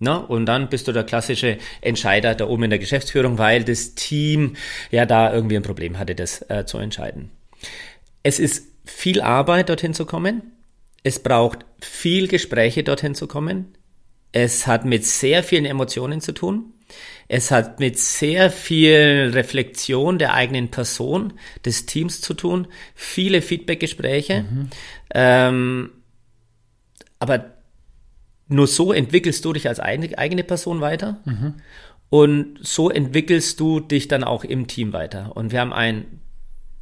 Ne? 0.00 0.18
Und 0.18 0.46
dann 0.46 0.70
bist 0.70 0.88
du 0.88 0.92
der 0.92 1.04
klassische 1.04 1.58
Entscheider 1.82 2.34
da 2.34 2.46
oben 2.48 2.64
in 2.64 2.70
der 2.70 2.78
Geschäftsführung, 2.78 3.36
weil 3.36 3.64
das 3.64 3.94
Team 3.94 4.56
ja 4.90 5.04
da 5.04 5.32
irgendwie 5.32 5.56
ein 5.56 5.62
Problem 5.62 5.98
hatte, 5.98 6.14
das 6.14 6.42
äh, 6.48 6.64
zu 6.64 6.78
entscheiden. 6.78 7.30
Es 8.22 8.38
ist 8.38 8.66
viel 8.84 9.20
Arbeit, 9.20 9.68
dorthin 9.68 9.92
zu 9.92 10.06
kommen. 10.06 10.42
Es 11.02 11.18
braucht 11.18 11.66
viel 11.82 12.28
Gespräche, 12.28 12.82
dorthin 12.82 13.14
zu 13.14 13.26
kommen. 13.26 13.76
Es 14.32 14.66
hat 14.66 14.86
mit 14.86 15.04
sehr 15.04 15.42
vielen 15.42 15.66
Emotionen 15.66 16.22
zu 16.22 16.32
tun. 16.32 16.72
Es 17.28 17.50
hat 17.50 17.78
mit 17.78 17.98
sehr 17.98 18.50
viel 18.50 19.30
Reflexion 19.34 20.18
der 20.18 20.32
eigenen 20.32 20.70
Person, 20.70 21.34
des 21.64 21.84
Teams 21.84 22.22
zu 22.22 22.32
tun. 22.32 22.68
Viele 22.94 23.42
Feedbackgespräche. 23.42 24.42
Mhm. 24.42 24.70
Ähm, 25.14 25.90
aber 27.18 27.59
nur 28.50 28.66
so 28.66 28.92
entwickelst 28.92 29.44
du 29.44 29.52
dich 29.52 29.68
als 29.68 29.80
eigene 29.80 30.44
Person 30.44 30.80
weiter. 30.80 31.20
Mhm. 31.24 31.54
Und 32.10 32.58
so 32.60 32.90
entwickelst 32.90 33.60
du 33.60 33.78
dich 33.80 34.08
dann 34.08 34.24
auch 34.24 34.44
im 34.44 34.66
Team 34.66 34.92
weiter. 34.92 35.36
Und 35.36 35.52
wir 35.52 35.60
haben 35.60 35.72
ein 35.72 36.20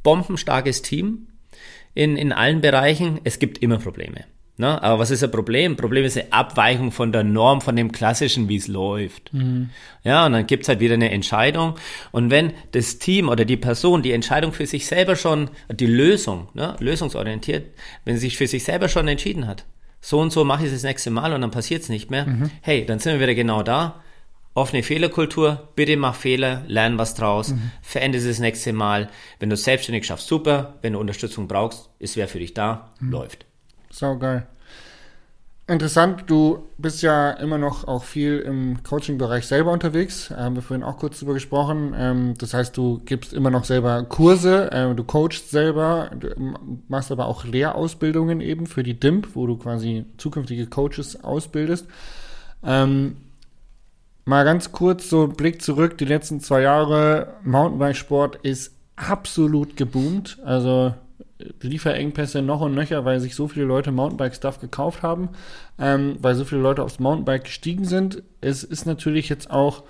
bombenstarkes 0.01 0.81
Team 0.81 1.27
in, 1.93 2.17
in 2.17 2.31
allen 2.31 2.61
Bereichen. 2.61 3.21
Es 3.23 3.37
gibt 3.37 3.59
immer 3.59 3.77
Probleme. 3.77 4.25
Ne? 4.57 4.81
Aber 4.81 4.99
was 4.99 5.11
ist 5.11 5.23
ein 5.23 5.31
Problem? 5.31 5.77
Problem 5.77 6.03
ist 6.03 6.17
eine 6.17 6.33
Abweichung 6.33 6.91
von 6.91 7.11
der 7.11 7.23
Norm, 7.23 7.61
von 7.61 7.75
dem 7.75 7.91
Klassischen, 7.91 8.49
wie 8.49 8.57
es 8.57 8.67
läuft. 8.67 9.31
Mhm. 9.33 9.69
Ja, 10.03 10.25
und 10.25 10.33
dann 10.33 10.47
gibt's 10.47 10.67
halt 10.67 10.79
wieder 10.79 10.95
eine 10.95 11.11
Entscheidung. 11.11 11.75
Und 12.11 12.31
wenn 12.31 12.51
das 12.71 12.97
Team 12.97 13.29
oder 13.29 13.45
die 13.45 13.55
Person 13.55 14.01
die 14.01 14.11
Entscheidung 14.11 14.51
für 14.51 14.65
sich 14.65 14.87
selber 14.87 15.15
schon, 15.15 15.49
die 15.71 15.85
Lösung, 15.85 16.49
ne, 16.55 16.75
lösungsorientiert, 16.79 17.67
wenn 18.03 18.15
sie 18.15 18.21
sich 18.21 18.37
für 18.37 18.47
sich 18.47 18.63
selber 18.63 18.89
schon 18.89 19.07
entschieden 19.07 19.47
hat, 19.47 19.65
so 20.01 20.19
und 20.19 20.31
so 20.31 20.43
mache 20.43 20.61
ich 20.61 20.67
es 20.67 20.73
das 20.73 20.83
nächste 20.83 21.11
Mal 21.11 21.33
und 21.33 21.41
dann 21.41 21.51
passiert 21.51 21.83
es 21.83 21.89
nicht 21.89 22.09
mehr. 22.09 22.25
Mhm. 22.25 22.51
Hey, 22.61 22.85
dann 22.85 22.99
sind 22.99 23.13
wir 23.13 23.19
wieder 23.19 23.35
genau 23.35 23.63
da. 23.63 24.01
Offene 24.55 24.83
Fehlerkultur, 24.83 25.69
bitte 25.75 25.95
mach 25.95 26.15
Fehler, 26.15 26.63
lern 26.67 26.97
was 26.97 27.13
draus, 27.13 27.49
mhm. 27.49 27.71
verändere 27.81 28.21
es 28.21 28.27
das 28.27 28.39
nächste 28.39 28.73
Mal. 28.73 29.09
Wenn 29.39 29.49
du 29.49 29.53
es 29.53 29.63
selbstständig 29.63 30.05
schaffst, 30.05 30.27
super. 30.27 30.79
Wenn 30.81 30.93
du 30.93 30.99
Unterstützung 30.99 31.47
brauchst, 31.47 31.89
ist 31.99 32.17
wer 32.17 32.27
für 32.27 32.39
dich 32.39 32.53
da, 32.53 32.91
mhm. 32.99 33.11
läuft. 33.11 33.45
Sau 33.89 34.17
geil. 34.17 34.47
Interessant, 35.69 36.23
du 36.25 36.63
bist 36.79 37.03
ja 37.03 37.29
immer 37.29 37.59
noch 37.59 37.87
auch 37.87 38.03
viel 38.03 38.39
im 38.39 38.81
Coaching-Bereich 38.81 39.45
selber 39.45 39.71
unterwegs. 39.71 40.31
Haben 40.31 40.55
wir 40.55 40.63
vorhin 40.63 40.83
auch 40.83 40.97
kurz 40.97 41.19
drüber 41.19 41.35
gesprochen. 41.35 41.93
Ähm, 41.95 42.33
das 42.39 42.55
heißt, 42.55 42.75
du 42.75 42.99
gibst 43.05 43.33
immer 43.33 43.51
noch 43.51 43.65
selber 43.65 44.01
Kurse, 44.01 44.71
äh, 44.71 44.95
du 44.95 45.03
coachst 45.03 45.51
selber, 45.51 46.09
du 46.19 46.29
machst 46.87 47.11
aber 47.11 47.27
auch 47.27 47.45
Lehrausbildungen 47.45 48.41
eben 48.41 48.65
für 48.65 48.81
die 48.81 48.99
DIMP, 48.99 49.35
wo 49.35 49.45
du 49.45 49.57
quasi 49.57 50.05
zukünftige 50.17 50.65
Coaches 50.65 51.23
ausbildest. 51.23 51.85
Ähm, 52.63 53.17
mal 54.25 54.45
ganz 54.45 54.71
kurz 54.71 55.07
so 55.07 55.25
ein 55.25 55.33
Blick 55.33 55.61
zurück. 55.61 55.99
Die 55.99 56.05
letzten 56.05 56.39
zwei 56.39 56.61
Jahre 56.61 57.35
Mountainbikesport 57.43 58.37
ist 58.37 58.73
absolut 58.95 59.77
geboomt. 59.77 60.39
Also 60.43 60.95
Lieferengpässe 61.61 62.41
noch 62.41 62.61
und 62.61 62.75
nöcher, 62.75 63.05
weil 63.05 63.19
sich 63.19 63.35
so 63.35 63.47
viele 63.47 63.65
Leute 63.65 63.91
Mountainbike-Stuff 63.91 64.59
gekauft 64.59 65.03
haben, 65.03 65.29
ähm, 65.79 66.17
weil 66.19 66.35
so 66.35 66.45
viele 66.45 66.61
Leute 66.61 66.83
aufs 66.83 66.99
Mountainbike 66.99 67.45
gestiegen 67.45 67.85
sind. 67.85 68.23
Es 68.41 68.63
ist 68.63 68.85
natürlich 68.85 69.29
jetzt 69.29 69.49
auch 69.49 69.83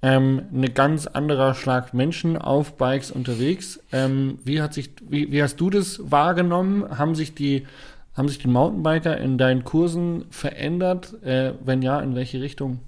ähm, 0.00 0.42
eine 0.54 0.70
ganz 0.70 1.06
anderer 1.06 1.54
Schlag 1.54 1.92
Menschen 1.92 2.36
auf 2.36 2.76
Bikes 2.76 3.10
unterwegs. 3.10 3.80
Ähm, 3.92 4.38
wie 4.44 4.62
hat 4.62 4.72
sich, 4.72 4.90
wie, 5.08 5.30
wie 5.32 5.42
hast 5.42 5.56
du 5.56 5.70
das 5.70 6.10
wahrgenommen? 6.10 6.98
Haben 6.98 7.14
sich 7.14 7.34
die, 7.34 7.66
haben 8.14 8.28
sich 8.28 8.38
die 8.38 8.48
Mountainbiker 8.48 9.18
in 9.18 9.38
deinen 9.38 9.64
Kursen 9.64 10.24
verändert? 10.30 11.22
Äh, 11.22 11.54
wenn 11.64 11.82
ja, 11.82 12.00
in 12.00 12.14
welche 12.14 12.40
Richtung? 12.40 12.80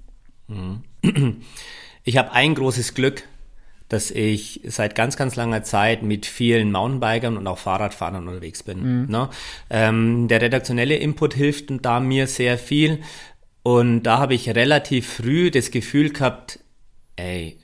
Mhm. 0.48 0.82
Ich 2.02 2.16
habe 2.16 2.32
ein 2.32 2.54
großes 2.54 2.94
Glück, 2.94 3.24
dass 3.90 4.10
ich 4.10 4.60
seit 4.64 4.94
ganz, 4.94 5.16
ganz 5.16 5.36
langer 5.36 5.62
Zeit 5.64 6.02
mit 6.02 6.24
vielen 6.24 6.72
Mountainbikern 6.72 7.36
und 7.36 7.46
auch 7.46 7.58
Fahrradfahrern 7.58 8.28
unterwegs 8.28 8.62
bin. 8.62 9.02
Mhm. 9.02 9.10
Ne? 9.10 9.28
Ähm, 9.68 10.28
der 10.28 10.40
redaktionelle 10.40 10.96
Input 10.96 11.34
hilft 11.34 11.66
da 11.82 12.00
mir 12.00 12.26
sehr 12.26 12.56
viel. 12.56 13.00
Und 13.62 14.04
da 14.04 14.18
habe 14.18 14.34
ich 14.34 14.48
relativ 14.54 15.14
früh 15.14 15.50
das 15.50 15.72
Gefühl 15.72 16.10
gehabt, 16.10 16.60
ey, 17.16 17.58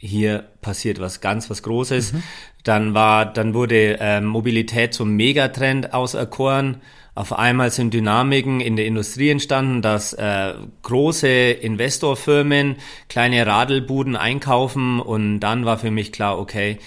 hier 0.00 0.46
passiert 0.62 0.98
was 0.98 1.20
ganz 1.20 1.50
was 1.50 1.62
Großes. 1.62 2.14
Mhm. 2.14 2.22
Dann 2.64 2.94
war, 2.94 3.26
dann 3.26 3.54
wurde 3.54 4.00
äh, 4.00 4.20
Mobilität 4.20 4.94
zum 4.94 5.14
Megatrend 5.14 5.92
auserkoren. 5.92 6.78
Auf 7.14 7.32
einmal 7.34 7.70
sind 7.70 7.92
Dynamiken 7.92 8.60
in 8.60 8.76
der 8.76 8.86
Industrie 8.86 9.28
entstanden, 9.28 9.82
dass 9.82 10.14
äh, 10.14 10.54
große 10.82 11.28
Investorfirmen 11.28 12.76
kleine 13.08 13.46
Radelbuden 13.46 14.16
einkaufen 14.16 15.00
und 15.00 15.40
dann 15.40 15.66
war 15.66 15.76
für 15.78 15.90
mich 15.90 16.12
klar, 16.12 16.38
okay, 16.38 16.78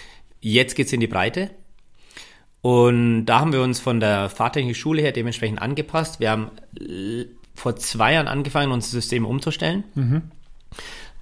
jetzt 0.41 0.75
geht's 0.75 0.93
in 0.93 0.99
die 0.99 1.07
Breite. 1.07 1.51
Und 2.61 3.25
da 3.25 3.41
haben 3.41 3.53
wir 3.53 3.61
uns 3.61 3.79
von 3.79 3.99
der 3.99 4.29
Fahrtechnischen 4.29 4.79
Schule 4.79 5.01
her 5.01 5.11
dementsprechend 5.11 5.61
angepasst. 5.61 6.19
Wir 6.19 6.31
haben 6.31 6.49
vor 7.53 7.75
zwei 7.75 8.13
Jahren 8.13 8.27
angefangen, 8.27 8.71
unser 8.71 8.89
System 8.89 9.25
umzustellen. 9.25 9.83
Mhm. 9.93 10.21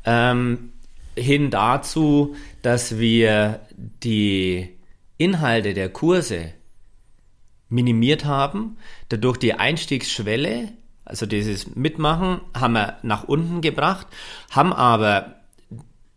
Ähm, 0.05 0.71
hin 1.15 1.49
dazu, 1.49 2.35
dass 2.61 2.99
wir 2.99 3.61
die 4.03 4.69
Inhalte 5.17 5.73
der 5.73 5.89
Kurse 5.89 6.53
minimiert 7.69 8.25
haben, 8.25 8.77
dadurch 9.09 9.37
die 9.37 9.53
Einstiegsschwelle, 9.53 10.69
also 11.05 11.25
dieses 11.25 11.75
Mitmachen, 11.75 12.41
haben 12.53 12.73
wir 12.73 12.97
nach 13.03 13.23
unten 13.23 13.61
gebracht, 13.61 14.07
haben 14.49 14.73
aber 14.73 15.35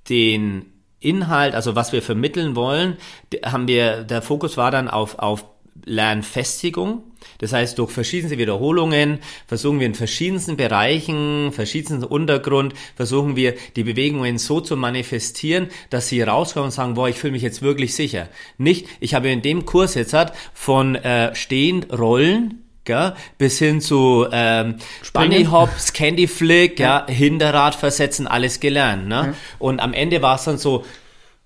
den 0.09 0.67
Inhalt, 1.01 1.55
also 1.55 1.77
was 1.77 1.93
wir 1.93 2.03
vermitteln 2.03 2.57
wollen, 2.57 2.97
haben 3.45 3.69
wir, 3.69 4.05
der 4.05 4.23
Fokus 4.23 4.57
war 4.57 4.71
dann 4.71 4.89
auf, 4.89 5.19
auf 5.19 5.45
Lernfestigung. 5.85 7.03
Das 7.39 7.53
heißt, 7.53 7.79
durch 7.79 7.91
verschiedenste 7.91 8.39
Wiederholungen 8.39 9.19
versuchen 9.47 9.81
wir 9.81 9.87
in 9.87 9.95
verschiedensten 9.95 10.57
Bereichen, 10.57 11.53
verschiedensten 11.53 12.05
Untergrund, 12.05 12.75
versuchen 12.97 13.37
wir 13.37 13.55
die 13.77 13.85
Bewegungen 13.85 14.39
so 14.39 14.61
zu 14.61 14.77
manifestieren, 14.77 15.69
dass 15.91 16.09
sie 16.09 16.23
rauskommen 16.23 16.67
und 16.67 16.73
sagen, 16.73 16.95
boah, 16.95 17.09
ich 17.09 17.17
fühle 17.17 17.33
mich 17.33 17.43
jetzt 17.43 17.63
wirklich 17.63 17.95
sicher. 17.95 18.29
Nicht, 18.59 18.87
ich 19.01 19.15
habe 19.15 19.29
in 19.31 19.43
dem 19.43 19.65
Kurs 19.65 19.95
jetzt 19.95 20.13
hat 20.13 20.35
von 20.53 20.95
äh, 20.95 21.35
stehend 21.35 21.93
rollen, 21.99 22.65
Gell? 22.85 23.15
bis 23.39 23.59
hin 23.59 23.81
zu 23.81 24.27
ähm, 24.31 24.77
Bunny 25.15 25.47
Hops, 25.47 25.95
Candy 25.95 26.27
Flick, 26.27 26.79
ja. 26.79 27.07
ja, 27.09 27.13
Hinterrad 27.13 27.75
versetzen, 27.75 28.27
alles 28.27 28.61
gelernt. 28.61 29.09
Ne? 29.09 29.15
Ja. 29.15 29.35
Und 29.59 29.81
am 29.81 29.95
Ende 29.95 30.21
war 30.21 30.37
es 30.37 30.45
dann 30.45 30.59
so, 30.59 30.85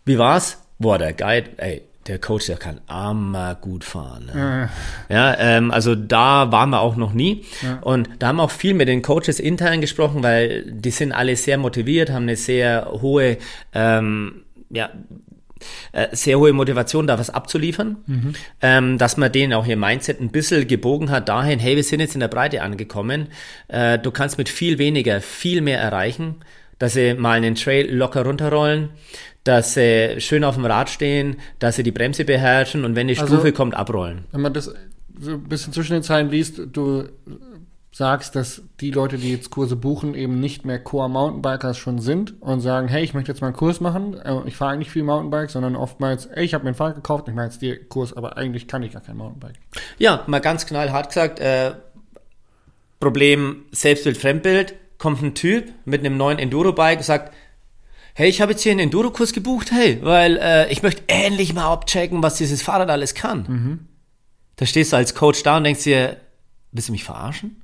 wie 0.04 0.18
war's? 0.18 0.58
Boah, 0.80 0.98
der 0.98 1.12
Guide, 1.12 1.50
ey, 1.58 1.82
der 2.08 2.18
Coach, 2.18 2.46
der 2.46 2.56
kann 2.56 2.80
amma 2.86 3.54
gut 3.54 3.84
fahren. 3.84 4.26
Ne? 4.26 4.70
Ja, 5.08 5.16
ja 5.16 5.38
ähm, 5.38 5.70
also 5.70 5.94
da 5.94 6.50
waren 6.50 6.70
wir 6.70 6.80
auch 6.80 6.96
noch 6.96 7.12
nie. 7.12 7.44
Ja. 7.62 7.78
Und 7.82 8.08
da 8.18 8.28
haben 8.28 8.36
wir 8.36 8.44
auch 8.44 8.50
viel 8.50 8.74
mit 8.74 8.88
den 8.88 9.02
Coaches 9.02 9.38
intern 9.38 9.80
gesprochen, 9.80 10.22
weil 10.22 10.64
die 10.70 10.90
sind 10.90 11.12
alle 11.12 11.36
sehr 11.36 11.58
motiviert, 11.58 12.10
haben 12.10 12.24
eine 12.24 12.36
sehr 12.36 12.88
hohe, 13.00 13.38
ähm, 13.74 14.42
ja, 14.70 14.90
äh, 15.92 16.08
sehr 16.12 16.38
hohe 16.38 16.52
Motivation, 16.52 17.06
da 17.06 17.18
was 17.18 17.30
abzuliefern, 17.30 17.96
mhm. 18.06 18.34
ähm, 18.62 18.98
dass 18.98 19.16
man 19.16 19.32
denen 19.32 19.52
auch 19.52 19.66
ihr 19.66 19.76
Mindset 19.76 20.20
ein 20.20 20.30
bisschen 20.30 20.66
gebogen 20.66 21.10
hat 21.10 21.28
dahin, 21.28 21.58
hey, 21.58 21.76
wir 21.76 21.82
sind 21.82 22.00
jetzt 22.00 22.14
in 22.14 22.20
der 22.20 22.28
Breite 22.28 22.62
angekommen, 22.62 23.28
äh, 23.68 23.98
du 23.98 24.10
kannst 24.10 24.38
mit 24.38 24.48
viel 24.48 24.78
weniger 24.78 25.20
viel 25.20 25.60
mehr 25.60 25.80
erreichen, 25.80 26.36
dass 26.78 26.92
sie 26.94 27.14
mal 27.14 27.32
einen 27.36 27.54
Trail 27.54 27.92
locker 27.94 28.24
runterrollen, 28.24 28.90
dass 29.44 29.74
sie 29.74 30.16
schön 30.20 30.44
auf 30.44 30.54
dem 30.56 30.64
Rad 30.64 30.90
stehen, 30.90 31.36
dass 31.58 31.76
sie 31.76 31.82
die 31.82 31.92
Bremse 31.92 32.24
beherrschen 32.24 32.84
und 32.84 32.94
wenn 32.96 33.08
die 33.08 33.18
Also- 33.18 33.34
Stufe 33.34 33.52
kommt, 33.52 33.74
abrollen. 33.74 34.24
Wenn 34.32 34.42
man 34.42 34.52
das 34.54 34.72
so 35.20 35.32
ein 35.32 35.42
bisschen 35.44 35.72
zwischen 35.72 35.94
den 35.94 36.02
Zeilen 36.02 36.30
liest, 36.30 36.60
du 36.72 37.08
sagst, 37.90 38.36
dass 38.36 38.62
die 38.80 38.92
Leute, 38.92 39.16
die 39.18 39.32
jetzt 39.32 39.50
Kurse 39.50 39.74
buchen, 39.74 40.14
eben 40.14 40.38
nicht 40.38 40.64
mehr 40.64 40.78
Core 40.78 41.08
Mountainbikers 41.10 41.76
schon 41.78 41.98
sind 41.98 42.40
und 42.40 42.60
sagen, 42.60 42.86
hey, 42.86 43.02
ich 43.02 43.14
möchte 43.14 43.32
jetzt 43.32 43.40
mal 43.40 43.48
einen 43.48 43.56
Kurs 43.56 43.80
machen, 43.80 44.14
äh, 44.20 44.36
ich 44.46 44.54
fahre 44.56 44.74
eigentlich 44.74 44.90
viel 44.90 45.02
Mountainbike, 45.02 45.50
sondern 45.50 45.74
oftmals, 45.74 46.26
ey, 46.26 46.44
ich 46.44 46.54
habe 46.54 46.62
mir 46.62 46.70
ein 46.70 46.74
Fahrrad 46.76 46.94
gekauft, 46.96 47.26
ich 47.26 47.34
mache 47.34 47.46
jetzt 47.46 47.60
den 47.62 47.88
Kurs, 47.88 48.12
aber 48.12 48.36
eigentlich 48.36 48.68
kann 48.68 48.84
ich 48.84 48.92
gar 48.92 49.02
kein 49.02 49.16
Mountainbike. 49.16 49.56
Ja, 49.98 50.22
mal 50.28 50.38
ganz 50.40 50.66
knallhart 50.66 51.08
gesagt, 51.08 51.40
äh, 51.40 51.72
Problem 53.00 53.64
Selbstbild, 53.72 54.16
Fremdbild, 54.16 54.74
kommt 54.98 55.22
ein 55.22 55.34
Typ 55.34 55.72
mit 55.84 56.00
einem 56.00 56.16
neuen 56.16 56.38
Enduro-Bike 56.38 56.98
und 56.98 57.04
sagt, 57.04 57.32
hey, 58.14 58.28
ich 58.28 58.40
habe 58.40 58.52
jetzt 58.52 58.62
hier 58.62 58.72
einen 58.72 58.80
Enduro-Kurs 58.80 59.32
gebucht, 59.32 59.70
hey, 59.70 59.98
weil 60.02 60.36
äh, 60.38 60.72
ich 60.72 60.82
möchte 60.82 61.02
endlich 61.06 61.54
mal 61.54 61.72
abchecken, 61.72 62.22
was 62.22 62.34
dieses 62.36 62.62
Fahrrad 62.62 62.90
alles 62.90 63.14
kann. 63.14 63.44
Da 64.56 64.66
stehst 64.66 64.92
du 64.92 64.96
als 64.96 65.14
Coach 65.14 65.42
da 65.44 65.56
und 65.58 65.64
denkst 65.64 65.84
dir, 65.84 66.16
willst 66.72 66.88
du 66.88 66.92
mich 66.92 67.04
verarschen? 67.04 67.62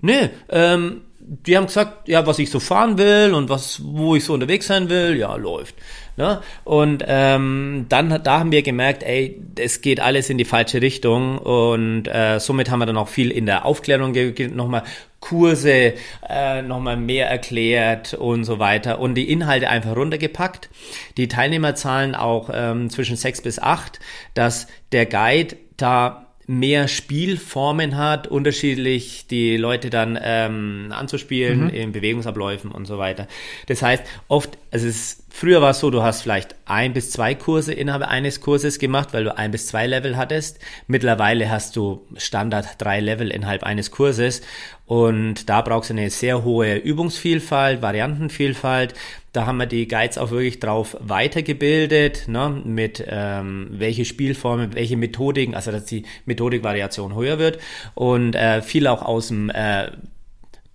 Nö, 0.00 0.28
ähm, 0.48 1.02
die 1.24 1.56
haben 1.56 1.66
gesagt, 1.66 2.08
ja, 2.08 2.26
was 2.26 2.38
ich 2.38 2.50
so 2.50 2.58
fahren 2.58 2.98
will 2.98 3.32
und 3.32 3.48
was, 3.48 3.80
wo 3.84 4.16
ich 4.16 4.24
so 4.24 4.34
unterwegs 4.34 4.66
sein 4.66 4.90
will, 4.90 5.16
ja, 5.16 5.36
läuft. 5.36 5.76
Ne? 6.16 6.42
Und 6.64 7.04
ähm, 7.06 7.86
dann, 7.88 8.22
da 8.22 8.40
haben 8.40 8.52
wir 8.52 8.62
gemerkt, 8.62 9.02
ey, 9.02 9.40
es 9.58 9.80
geht 9.80 10.00
alles 10.00 10.30
in 10.30 10.38
die 10.38 10.44
falsche 10.44 10.82
Richtung 10.82 11.38
und 11.38 12.06
äh, 12.08 12.38
somit 12.38 12.70
haben 12.70 12.80
wir 12.80 12.86
dann 12.86 12.96
auch 12.96 13.08
viel 13.08 13.30
in 13.30 13.46
der 13.46 13.64
Aufklärung 13.64 14.14
nochmal 14.54 14.82
Kurse 15.20 15.94
äh, 16.28 16.62
nochmal 16.62 16.96
mehr 16.96 17.30
erklärt 17.30 18.14
und 18.14 18.44
so 18.44 18.58
weiter 18.58 18.98
und 18.98 19.14
die 19.14 19.30
Inhalte 19.30 19.68
einfach 19.68 19.94
runtergepackt. 19.96 20.68
Die 21.16 21.28
Teilnehmerzahlen 21.28 22.16
auch 22.16 22.50
ähm, 22.52 22.90
zwischen 22.90 23.16
sechs 23.16 23.40
bis 23.40 23.60
acht, 23.60 24.00
dass 24.34 24.66
der 24.90 25.06
Guide 25.06 25.56
da 25.76 26.21
mehr 26.46 26.88
Spielformen 26.88 27.96
hat, 27.96 28.26
unterschiedlich 28.26 29.26
die 29.28 29.56
Leute 29.56 29.90
dann 29.90 30.18
ähm, 30.20 30.88
anzuspielen 30.90 31.70
in 31.70 31.92
Bewegungsabläufen 31.92 32.72
und 32.72 32.86
so 32.86 32.98
weiter. 32.98 33.28
Das 33.66 33.82
heißt, 33.82 34.02
oft, 34.28 34.58
also 34.70 34.88
es, 34.88 35.24
früher 35.30 35.62
war 35.62 35.70
es 35.70 35.80
so, 35.80 35.90
du 35.90 36.02
hast 36.02 36.22
vielleicht 36.22 36.56
ein 36.64 36.92
bis 36.92 37.10
zwei 37.10 37.34
Kurse 37.34 37.72
innerhalb 37.72 38.02
eines 38.02 38.40
Kurses 38.40 38.78
gemacht, 38.78 39.10
weil 39.12 39.24
du 39.24 39.36
ein 39.36 39.52
bis 39.52 39.66
zwei 39.66 39.86
Level 39.86 40.16
hattest. 40.16 40.58
Mittlerweile 40.88 41.48
hast 41.48 41.76
du 41.76 42.06
Standard 42.16 42.66
drei 42.78 43.00
Level 43.00 43.30
innerhalb 43.30 43.62
eines 43.62 43.90
Kurses 43.90 44.42
und 44.86 45.48
da 45.48 45.62
brauchst 45.62 45.90
du 45.90 45.94
eine 45.94 46.10
sehr 46.10 46.44
hohe 46.44 46.76
Übungsvielfalt, 46.76 47.80
Variantenvielfalt. 47.82 48.94
Da 49.32 49.46
haben 49.46 49.56
wir 49.56 49.66
die 49.66 49.88
Guides 49.88 50.18
auch 50.18 50.30
wirklich 50.30 50.60
drauf 50.60 50.96
weitergebildet, 51.00 52.28
ne, 52.28 52.60
mit 52.64 53.02
ähm, 53.08 53.68
welche 53.70 54.04
Spielformen, 54.04 54.74
welche 54.74 54.96
Methodiken, 54.96 55.54
also 55.54 55.70
dass 55.72 55.86
die 55.86 56.04
Methodikvariation 56.26 57.14
höher 57.14 57.38
wird 57.38 57.58
und 57.94 58.34
äh, 58.34 58.60
viel 58.60 58.86
auch 58.86 59.02
aus 59.02 59.28
dem 59.28 59.48
äh, 59.50 59.90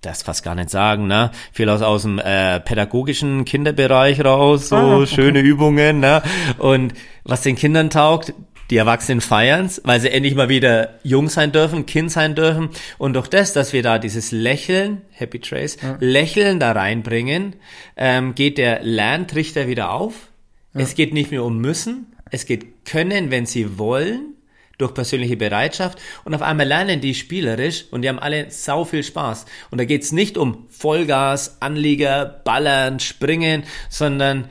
das 0.01 0.21
fast 0.23 0.43
gar 0.43 0.55
nicht 0.55 0.69
sagen, 0.69 1.07
ne? 1.07 1.31
Viel 1.51 1.69
aus, 1.69 1.81
aus 1.81 2.03
dem 2.03 2.19
äh, 2.19 2.59
pädagogischen 2.59 3.45
Kinderbereich 3.45 4.23
raus, 4.23 4.69
so 4.69 4.75
Ah, 4.75 4.97
okay. 4.97 5.07
schöne 5.07 5.39
Übungen, 5.39 5.99
ne? 5.99 6.21
Und 6.59 6.93
was 7.23 7.41
den 7.41 7.55
Kindern 7.55 7.89
taugt, 7.89 8.33
die 8.69 8.77
Erwachsenen 8.77 9.21
feiern's, 9.21 9.81
weil 9.83 9.99
sie 9.99 10.11
endlich 10.11 10.35
mal 10.35 10.49
wieder 10.49 10.99
jung 11.03 11.29
sein 11.29 11.51
dürfen, 11.51 11.85
Kind 11.85 12.11
sein 12.11 12.35
dürfen. 12.35 12.69
Und 12.97 13.13
durch 13.13 13.27
das, 13.27 13.53
dass 13.53 13.73
wir 13.73 13.83
da 13.83 13.99
dieses 13.99 14.31
Lächeln, 14.31 15.01
Happy 15.11 15.39
Trace, 15.39 15.77
Lächeln 15.99 16.59
da 16.59 16.73
reinbringen, 16.73 17.55
ähm, 17.95 18.35
geht 18.35 18.57
der 18.57 18.83
Lerntrichter 18.83 19.67
wieder 19.67 19.91
auf. 19.91 20.29
Es 20.73 20.93
geht 20.93 21.13
nicht 21.13 21.31
mehr 21.31 21.43
um 21.43 21.57
müssen, 21.57 22.05
es 22.29 22.45
geht 22.45 22.85
können, 22.85 23.31
wenn 23.31 23.47
sie 23.47 23.79
wollen 23.79 24.35
durch 24.77 24.93
persönliche 24.93 25.37
Bereitschaft 25.37 25.99
und 26.23 26.35
auf 26.35 26.43
einmal 26.43 26.67
lernen 26.67 27.01
die 27.01 27.15
spielerisch 27.15 27.85
und 27.89 28.03
die 28.03 28.09
haben 28.09 28.19
alle 28.19 28.51
sau 28.51 28.85
viel 28.85 29.03
Spaß. 29.03 29.45
Und 29.71 29.79
da 29.79 29.85
geht's 29.85 30.11
nicht 30.11 30.37
um 30.37 30.67
Vollgas, 30.69 31.57
Anlieger, 31.61 32.25
Ballern, 32.25 32.99
Springen, 32.99 33.63
sondern 33.89 34.49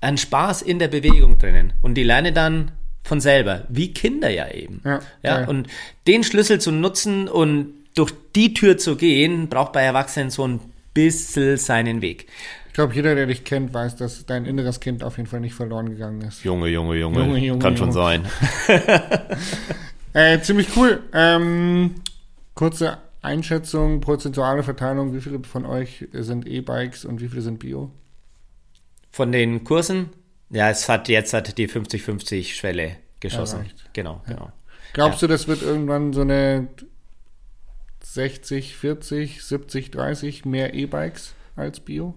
ein 0.00 0.18
Spaß 0.18 0.62
in 0.62 0.78
der 0.78 0.88
Bewegung 0.88 1.38
drinnen. 1.38 1.72
Und 1.80 1.94
die 1.94 2.02
lernen 2.02 2.34
dann 2.34 2.72
von 3.08 3.20
selber, 3.20 3.64
wie 3.68 3.92
Kinder 3.92 4.30
ja 4.30 4.48
eben. 4.50 4.82
Ja, 4.84 5.00
ja, 5.22 5.40
ja. 5.40 5.48
und 5.48 5.66
den 6.06 6.22
Schlüssel 6.22 6.60
zu 6.60 6.70
nutzen 6.70 7.26
und 7.26 7.72
durch 7.94 8.12
die 8.36 8.54
Tür 8.54 8.78
zu 8.78 8.96
gehen, 8.96 9.48
braucht 9.48 9.72
bei 9.72 9.82
Erwachsenen 9.82 10.30
so 10.30 10.46
ein 10.46 10.60
bisschen 10.94 11.56
seinen 11.56 12.02
Weg. 12.02 12.26
Ich 12.68 12.74
glaube, 12.74 12.94
jeder, 12.94 13.16
der 13.16 13.26
dich 13.26 13.42
kennt, 13.44 13.74
weiß, 13.74 13.96
dass 13.96 14.24
dein 14.26 14.44
inneres 14.44 14.78
Kind 14.78 15.02
auf 15.02 15.16
jeden 15.16 15.28
Fall 15.28 15.40
nicht 15.40 15.54
verloren 15.54 15.90
gegangen 15.90 16.20
ist. 16.20 16.44
Junge, 16.44 16.68
Junge, 16.68 16.96
Junge, 16.96 17.18
Junge, 17.18 17.38
Junge, 17.38 17.58
kann 17.60 17.76
schon 17.76 17.90
Junge. 17.90 18.22
sein. 18.28 18.28
Äh, 20.14 20.40
ziemlich 20.40 20.74
cool. 20.74 21.00
Ähm, 21.12 21.96
kurze 22.54 22.96
Einschätzung, 23.20 24.00
prozentuale 24.00 24.62
Verteilung, 24.62 25.14
wie 25.14 25.20
viele 25.20 25.44
von 25.44 25.66
euch 25.66 26.08
sind 26.12 26.46
E-Bikes 26.46 27.04
und 27.04 27.20
wie 27.20 27.28
viele 27.28 27.42
sind 27.42 27.58
Bio? 27.58 27.92
Von 29.12 29.30
den 29.30 29.64
Kursen, 29.64 30.08
ja, 30.50 30.70
es 30.70 30.88
hat 30.88 31.08
jetzt 31.08 31.32
hat 31.32 31.58
die 31.58 31.68
50-50 31.68 32.54
Schwelle 32.54 32.96
geschossen. 33.20 33.60
Erreicht. 33.60 33.90
Genau, 33.92 34.22
genau. 34.26 34.52
Glaubst 34.92 35.22
du, 35.22 35.26
das 35.26 35.48
wird 35.48 35.62
irgendwann 35.62 36.12
so 36.12 36.22
eine 36.22 36.68
60, 38.02 38.76
40, 38.76 39.42
70, 39.44 39.90
30 39.90 40.44
mehr 40.44 40.74
E-Bikes 40.74 41.34
als 41.56 41.80
Bio? 41.80 42.14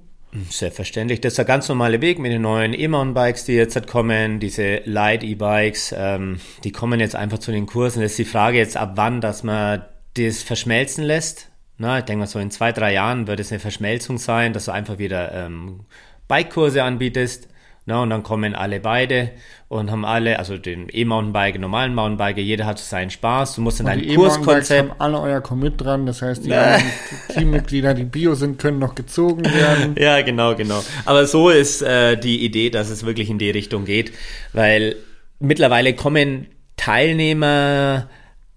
Selbstverständlich. 0.50 1.20
Das 1.20 1.34
ist 1.34 1.38
der 1.38 1.46
ganz 1.46 1.68
normale 1.68 2.00
Weg 2.00 2.18
mit 2.18 2.32
den 2.32 2.44
neuen 2.44 2.74
E-Mountain-Bikes, 2.74 3.44
die 3.44 3.54
jetzt 3.54 3.76
halt 3.76 3.88
kommen, 3.88 4.40
diese 4.40 4.78
Light-E-Bikes, 4.86 5.94
ähm, 5.98 6.40
die 6.64 6.72
kommen 6.72 7.02
jetzt 7.02 7.16
einfach 7.16 7.40
zu 7.40 7.52
den 7.52 7.66
Kursen. 7.66 8.02
Das 8.02 8.12
ist 8.12 8.20
die 8.20 8.26
Frage 8.26 8.58
jetzt, 8.58 8.78
ab 8.78 8.94
wann, 8.96 9.20
dass 9.20 9.44
man 9.44 9.84
das 10.16 10.42
verschmelzen 10.42 11.04
lässt. 11.04 11.50
Na, 11.78 12.00
ich 12.00 12.06
denke 12.06 12.20
mal, 12.20 12.28
so 12.28 12.40
in 12.40 12.52
zwei, 12.52 12.72
drei 12.72 12.94
Jahren 12.94 13.28
wird 13.28 13.42
es 13.42 13.52
eine 13.52 13.60
Verschmelzung 13.60 14.18
sein, 14.18 14.54
dass 14.54 14.66
du 14.66 14.72
einfach 14.72 15.00
wieder 15.00 15.34
ähm, 15.34 15.82
Bike-Kurse 16.30 16.84
anbietest. 16.84 17.50
Na, 17.86 18.04
und 18.04 18.12
dann 18.12 18.22
kommen 18.22 18.54
alle 18.54 18.80
beide 18.80 19.32
und 19.68 19.90
haben 19.90 20.06
alle, 20.06 20.38
also 20.38 20.56
den 20.58 20.88
E-Mountainbike, 20.92 21.60
normalen 21.60 21.96
Mountainbike, 21.96 22.38
jeder 22.38 22.68
hat 22.68 22.78
seinen 22.78 23.10
Spaß. 23.10 23.56
Du 23.56 23.62
musst 23.62 23.80
in 23.80 23.88
Und 23.88 23.92
dein 23.92 24.00
E-Mountainbikes 24.04 24.44
Kurskonzept 24.46 24.92
haben 24.92 25.02
alle 25.02 25.20
euer 25.20 25.42
Commit 25.42 25.82
dran, 25.82 26.06
das 26.06 26.22
heißt, 26.22 26.46
die 26.46 26.54
Teammitglieder, 27.34 27.96
die 27.96 28.04
Bio 28.04 28.36
sind, 28.36 28.60
können 28.60 28.78
noch 28.78 28.94
gezogen 28.94 29.44
werden. 29.46 29.96
Ja, 30.02 30.22
genau, 30.22 30.56
genau. 30.56 30.84
Aber 31.06 31.26
so 31.26 31.50
ist 31.50 31.82
äh, 31.82 32.18
die 32.18 32.46
Idee, 32.46 32.70
dass 32.70 32.90
es 32.90 33.04
wirklich 33.06 33.30
in 33.30 33.40
die 33.40 33.50
Richtung 33.50 33.86
geht, 33.86 34.12
weil 34.54 34.96
mittlerweile 35.40 35.96
kommen 35.96 36.48
Teilnehmer 36.78 38.10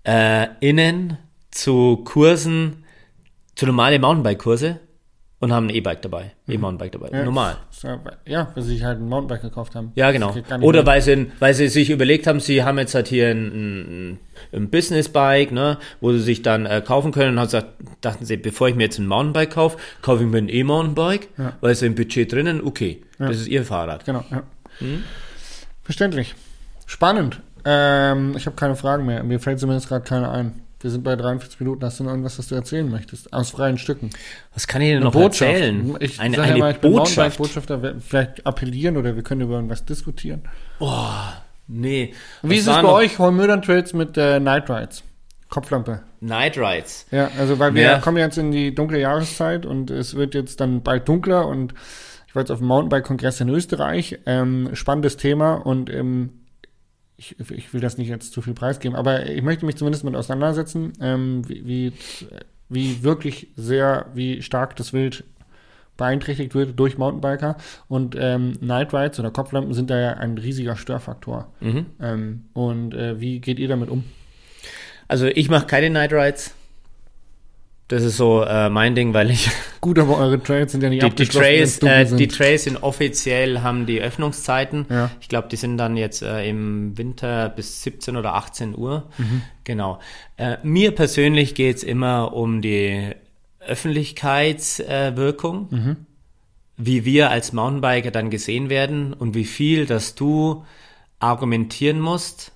äh, 0.04 0.46
innen 0.60 1.18
zu 1.50 2.02
Kursen, 2.04 2.84
zu 3.54 3.66
normale 3.66 3.98
Mountainbike-Kurse 3.98 4.80
und 5.44 5.52
haben 5.52 5.66
ein 5.66 5.74
E-Bike 5.74 6.02
dabei, 6.02 6.32
E-Mountainbike 6.48 6.92
dabei, 6.92 7.10
Ja, 7.12 7.24
normal. 7.24 7.56
Ja, 8.26 8.50
weil 8.54 8.62
sie 8.62 8.70
sich 8.74 8.82
halt 8.84 8.98
ein 8.98 9.08
Mountainbike 9.08 9.42
gekauft 9.42 9.74
haben. 9.74 9.92
Ja, 9.94 10.10
genau. 10.10 10.34
Oder 10.62 10.84
weil 10.86 11.00
sie, 11.02 11.30
weil 11.38 11.54
sie 11.54 11.68
sich 11.68 11.90
überlegt 11.90 12.26
haben, 12.26 12.40
sie 12.40 12.64
haben 12.64 12.78
jetzt 12.78 12.94
halt 12.94 13.08
hier 13.08 13.28
ein, 13.28 13.46
ein, 14.12 14.18
ein 14.52 14.70
Business-Bike, 14.70 15.52
ne, 15.52 15.78
wo 16.00 16.12
sie 16.12 16.20
sich 16.20 16.42
dann 16.42 16.66
äh, 16.66 16.82
kaufen 16.84 17.12
können 17.12 17.32
und 17.34 17.38
haben 17.38 17.46
gesagt, 17.46 17.68
dachten 18.00 18.24
sie, 18.24 18.36
bevor 18.36 18.68
ich 18.68 18.74
mir 18.74 18.84
jetzt 18.84 18.98
ein 18.98 19.06
Mountainbike 19.06 19.50
kaufe, 19.50 19.78
kaufe 20.02 20.24
ich 20.24 20.28
mir 20.28 20.38
ein 20.38 20.48
E-Mountainbike, 20.48 21.28
Ja. 21.38 21.52
weil 21.60 21.72
es 21.72 21.82
im 21.82 21.94
Budget 21.94 22.32
drinnen, 22.32 22.60
okay, 22.64 23.02
das 23.18 23.36
ist 23.36 23.46
ihr 23.48 23.64
Fahrrad. 23.64 24.04
Genau, 24.04 24.24
ja. 24.30 24.42
Hm? 24.78 25.04
Verständlich. 25.82 26.34
Spannend. 26.86 27.40
Ähm, 27.64 28.34
ich 28.36 28.46
habe 28.46 28.56
keine 28.56 28.76
Fragen 28.76 29.06
mehr. 29.06 29.22
Mir 29.22 29.40
fällt 29.40 29.58
zumindest 29.60 29.88
gerade 29.88 30.04
keine 30.04 30.30
ein. 30.30 30.60
Wir 30.84 30.90
sind 30.90 31.02
bei 31.02 31.16
43 31.16 31.60
Minuten. 31.60 31.82
Hast 31.82 31.98
du 31.98 32.04
noch 32.04 32.10
irgendwas, 32.10 32.38
was 32.38 32.48
du 32.48 32.54
erzählen 32.56 32.86
möchtest? 32.90 33.32
Aus 33.32 33.48
freien 33.48 33.78
Stücken. 33.78 34.10
Was 34.52 34.66
kann 34.66 34.82
ich 34.82 34.90
denn 34.90 35.02
noch 35.02 35.12
Botschaft. 35.12 35.50
erzählen? 35.50 35.96
Ich 35.98 36.20
eine 36.20 36.36
sag 36.36 36.44
ja 36.46 36.50
eine 36.52 36.58
mal, 36.60 36.72
ich 36.72 36.76
bin 36.78 36.92
Botschaft. 36.92 37.38
Mountainbike-Botschafter. 37.38 37.82
Wer- 37.82 37.94
Vielleicht 38.00 38.46
appellieren 38.46 38.98
oder 38.98 39.16
wir 39.16 39.22
können 39.22 39.40
über 39.40 39.54
irgendwas 39.54 39.86
diskutieren. 39.86 40.42
Nee. 41.68 42.12
Wie 42.42 42.56
ist 42.56 42.66
es 42.66 42.74
bei 42.74 42.82
noch? 42.82 42.92
euch, 42.92 43.18
Holmödern 43.18 43.62
Trails 43.62 43.94
mit 43.94 44.18
äh, 44.18 44.38
Night 44.40 44.68
Rides? 44.68 45.02
Kopflampe. 45.48 46.02
Night 46.20 46.58
Rides. 46.58 47.06
Ja, 47.10 47.30
also 47.38 47.58
weil 47.58 47.74
wir 47.74 47.82
Ja. 47.82 47.98
kommen 48.00 48.18
jetzt 48.18 48.36
in 48.36 48.50
die 48.52 48.74
dunkle 48.74 49.00
Jahreszeit 49.00 49.64
und 49.64 49.90
es 49.90 50.14
wird 50.16 50.34
jetzt 50.34 50.60
dann 50.60 50.82
bald 50.82 51.08
dunkler 51.08 51.46
und 51.48 51.72
ich 52.28 52.34
war 52.34 52.42
jetzt 52.42 52.50
auf 52.50 52.58
dem 52.58 52.68
Mountainbike-Kongress 52.68 53.40
in 53.40 53.48
Österreich. 53.48 54.18
Ähm, 54.26 54.68
spannendes 54.74 55.16
Thema 55.16 55.54
und 55.54 55.88
ähm, 55.88 56.40
ich, 57.16 57.36
ich 57.50 57.72
will 57.72 57.80
das 57.80 57.98
nicht 57.98 58.08
jetzt 58.08 58.32
zu 58.32 58.42
viel 58.42 58.54
preisgeben, 58.54 58.96
aber 58.96 59.26
ich 59.26 59.42
möchte 59.42 59.66
mich 59.66 59.76
zumindest 59.76 60.04
mit 60.04 60.16
auseinandersetzen, 60.16 60.92
ähm, 61.00 61.48
wie, 61.48 61.66
wie, 61.66 61.92
wie 62.68 63.02
wirklich 63.02 63.48
sehr, 63.56 64.06
wie 64.14 64.42
stark 64.42 64.76
das 64.76 64.92
Wild 64.92 65.24
beeinträchtigt 65.96 66.54
wird 66.54 66.78
durch 66.78 66.98
Mountainbiker 66.98 67.56
und 67.88 68.16
ähm, 68.18 68.58
Night 68.60 68.92
Rides 68.92 69.20
oder 69.20 69.30
Kopflampen 69.30 69.74
sind 69.74 69.90
da 69.90 70.00
ja 70.00 70.14
ein 70.14 70.36
riesiger 70.38 70.76
Störfaktor. 70.76 71.52
Mhm. 71.60 71.86
Ähm, 72.00 72.44
und 72.52 72.94
äh, 72.94 73.20
wie 73.20 73.40
geht 73.40 73.60
ihr 73.60 73.68
damit 73.68 73.90
um? 73.90 74.04
Also 75.06 75.26
ich 75.26 75.48
mache 75.50 75.66
keine 75.66 75.90
Night 75.90 76.12
Rides. 76.12 76.54
Das 77.94 78.02
ist 78.02 78.16
so 78.16 78.42
äh, 78.42 78.68
mein 78.70 78.96
Ding, 78.96 79.14
weil 79.14 79.30
ich. 79.30 79.48
Gut, 79.80 80.00
aber 80.00 80.16
eure 80.18 80.42
Trails 80.42 80.72
sind 80.72 80.82
ja 80.82 80.88
nicht 80.88 81.02
Die, 81.02 81.06
die, 81.06 81.10
abgeschlossen, 81.12 81.40
Trails, 81.44 81.60
wenn's 81.60 81.78
dunkel 81.80 81.96
äh, 82.02 82.06
sind. 82.06 82.18
die 82.18 82.28
Trails 82.28 82.64
sind 82.64 82.82
offiziell, 82.82 83.62
haben 83.62 83.86
die 83.86 84.00
Öffnungszeiten. 84.00 84.86
Ja. 84.90 85.10
Ich 85.20 85.28
glaube, 85.28 85.46
die 85.48 85.54
sind 85.56 85.78
dann 85.78 85.96
jetzt 85.96 86.22
äh, 86.22 86.48
im 86.48 86.98
Winter 86.98 87.48
bis 87.50 87.82
17 87.84 88.16
oder 88.16 88.34
18 88.34 88.76
Uhr. 88.76 89.04
Mhm. 89.18 89.42
Genau. 89.62 90.00
Äh, 90.36 90.56
mir 90.64 90.90
persönlich 90.92 91.54
geht's 91.54 91.84
immer 91.84 92.32
um 92.34 92.62
die 92.62 93.12
Öffentlichkeitswirkung, 93.60 94.88
äh, 95.14 95.16
Wirkung, 95.16 95.68
Mhm. 95.70 95.96
wie 96.76 97.04
wir 97.04 97.30
als 97.30 97.52
Mountainbiker 97.52 98.10
dann 98.10 98.30
gesehen 98.30 98.70
werden 98.70 99.12
und 99.12 99.34
wie 99.34 99.44
viel, 99.44 99.86
dass 99.86 100.14
du 100.16 100.64
argumentieren 101.20 102.00
musst 102.00 102.50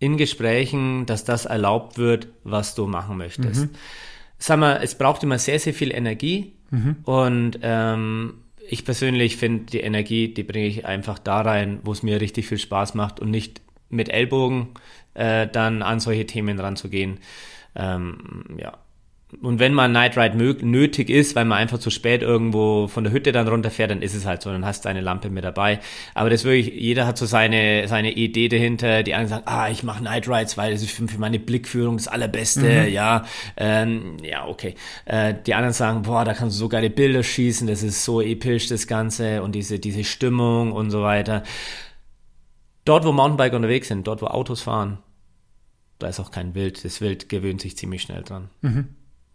in 0.00 0.16
Gesprächen, 0.16 1.06
dass 1.06 1.22
das 1.24 1.44
erlaubt 1.44 1.96
wird, 1.98 2.26
was 2.42 2.74
du 2.74 2.86
machen 2.88 3.16
möchtest. 3.16 3.68
Sag 4.42 4.58
mal, 4.58 4.80
es 4.82 4.96
braucht 4.96 5.22
immer 5.22 5.38
sehr, 5.38 5.60
sehr 5.60 5.72
viel 5.72 5.94
Energie 5.94 6.52
und 7.04 7.60
ähm, 7.62 8.34
ich 8.68 8.84
persönlich 8.84 9.36
finde, 9.36 9.66
die 9.66 9.80
Energie, 9.80 10.34
die 10.34 10.42
bringe 10.42 10.66
ich 10.66 10.84
einfach 10.84 11.20
da 11.20 11.42
rein, 11.42 11.78
wo 11.84 11.92
es 11.92 12.02
mir 12.02 12.20
richtig 12.20 12.48
viel 12.48 12.58
Spaß 12.58 12.94
macht 12.94 13.20
und 13.20 13.30
nicht 13.30 13.60
mit 13.88 14.08
Ellbogen 14.08 14.70
äh, 15.14 15.46
dann 15.46 15.82
an 15.82 16.00
solche 16.00 16.26
Themen 16.26 16.58
ranzugehen. 16.58 17.20
Ähm, 17.76 18.56
ja. 18.58 18.78
Und 19.40 19.58
wenn 19.58 19.72
mal 19.72 19.84
ein 19.84 19.92
Night 19.92 20.18
Ride 20.18 20.36
nötig 20.36 21.08
ist, 21.08 21.34
weil 21.34 21.46
man 21.46 21.56
einfach 21.56 21.78
zu 21.78 21.88
spät 21.88 22.20
irgendwo 22.20 22.86
von 22.86 23.02
der 23.02 23.12
Hütte 23.14 23.32
dann 23.32 23.48
runterfährt, 23.48 23.90
dann 23.90 24.02
ist 24.02 24.14
es 24.14 24.26
halt 24.26 24.42
so, 24.42 24.52
dann 24.52 24.66
hast 24.66 24.84
du 24.84 24.90
eine 24.90 25.00
Lampe 25.00 25.30
mit 25.30 25.42
dabei. 25.42 25.80
Aber 26.14 26.28
das 26.28 26.44
wirklich, 26.44 26.74
jeder 26.74 27.06
hat 27.06 27.16
so 27.16 27.24
seine, 27.24 27.88
seine 27.88 28.12
Idee 28.12 28.48
dahinter. 28.48 29.02
Die 29.02 29.14
einen 29.14 29.28
sagen, 29.28 29.44
ah, 29.46 29.70
ich 29.70 29.84
mache 29.84 30.04
Night 30.04 30.28
Rides, 30.28 30.58
weil 30.58 30.72
das 30.72 30.82
ist 30.82 30.90
für, 30.90 31.06
meine 31.18 31.38
Blickführung 31.38 31.96
das 31.96 32.08
Allerbeste, 32.08 32.88
ja, 32.88 33.24
ähm, 33.56 34.18
ja, 34.22 34.46
okay. 34.46 34.74
Äh, 35.06 35.34
die 35.46 35.54
anderen 35.54 35.72
sagen, 35.72 36.02
boah, 36.02 36.26
da 36.26 36.34
kannst 36.34 36.56
du 36.56 36.60
so 36.60 36.68
geile 36.68 36.90
Bilder 36.90 37.22
schießen, 37.22 37.66
das 37.66 37.82
ist 37.82 38.04
so 38.04 38.20
episch, 38.20 38.68
das 38.68 38.86
Ganze 38.86 39.42
und 39.42 39.54
diese, 39.54 39.78
diese 39.78 40.04
Stimmung 40.04 40.72
und 40.72 40.90
so 40.90 41.02
weiter. 41.02 41.42
Dort, 42.84 43.06
wo 43.06 43.12
Mountainbiker 43.12 43.56
unterwegs 43.56 43.88
sind, 43.88 44.06
dort, 44.06 44.20
wo 44.20 44.26
Autos 44.26 44.60
fahren, 44.60 44.98
da 45.98 46.08
ist 46.08 46.20
auch 46.20 46.30
kein 46.32 46.54
Wild. 46.54 46.84
Das 46.84 47.00
Wild 47.00 47.28
gewöhnt 47.28 47.62
sich 47.62 47.76
ziemlich 47.76 48.02
schnell 48.02 48.22
dran. 48.22 48.50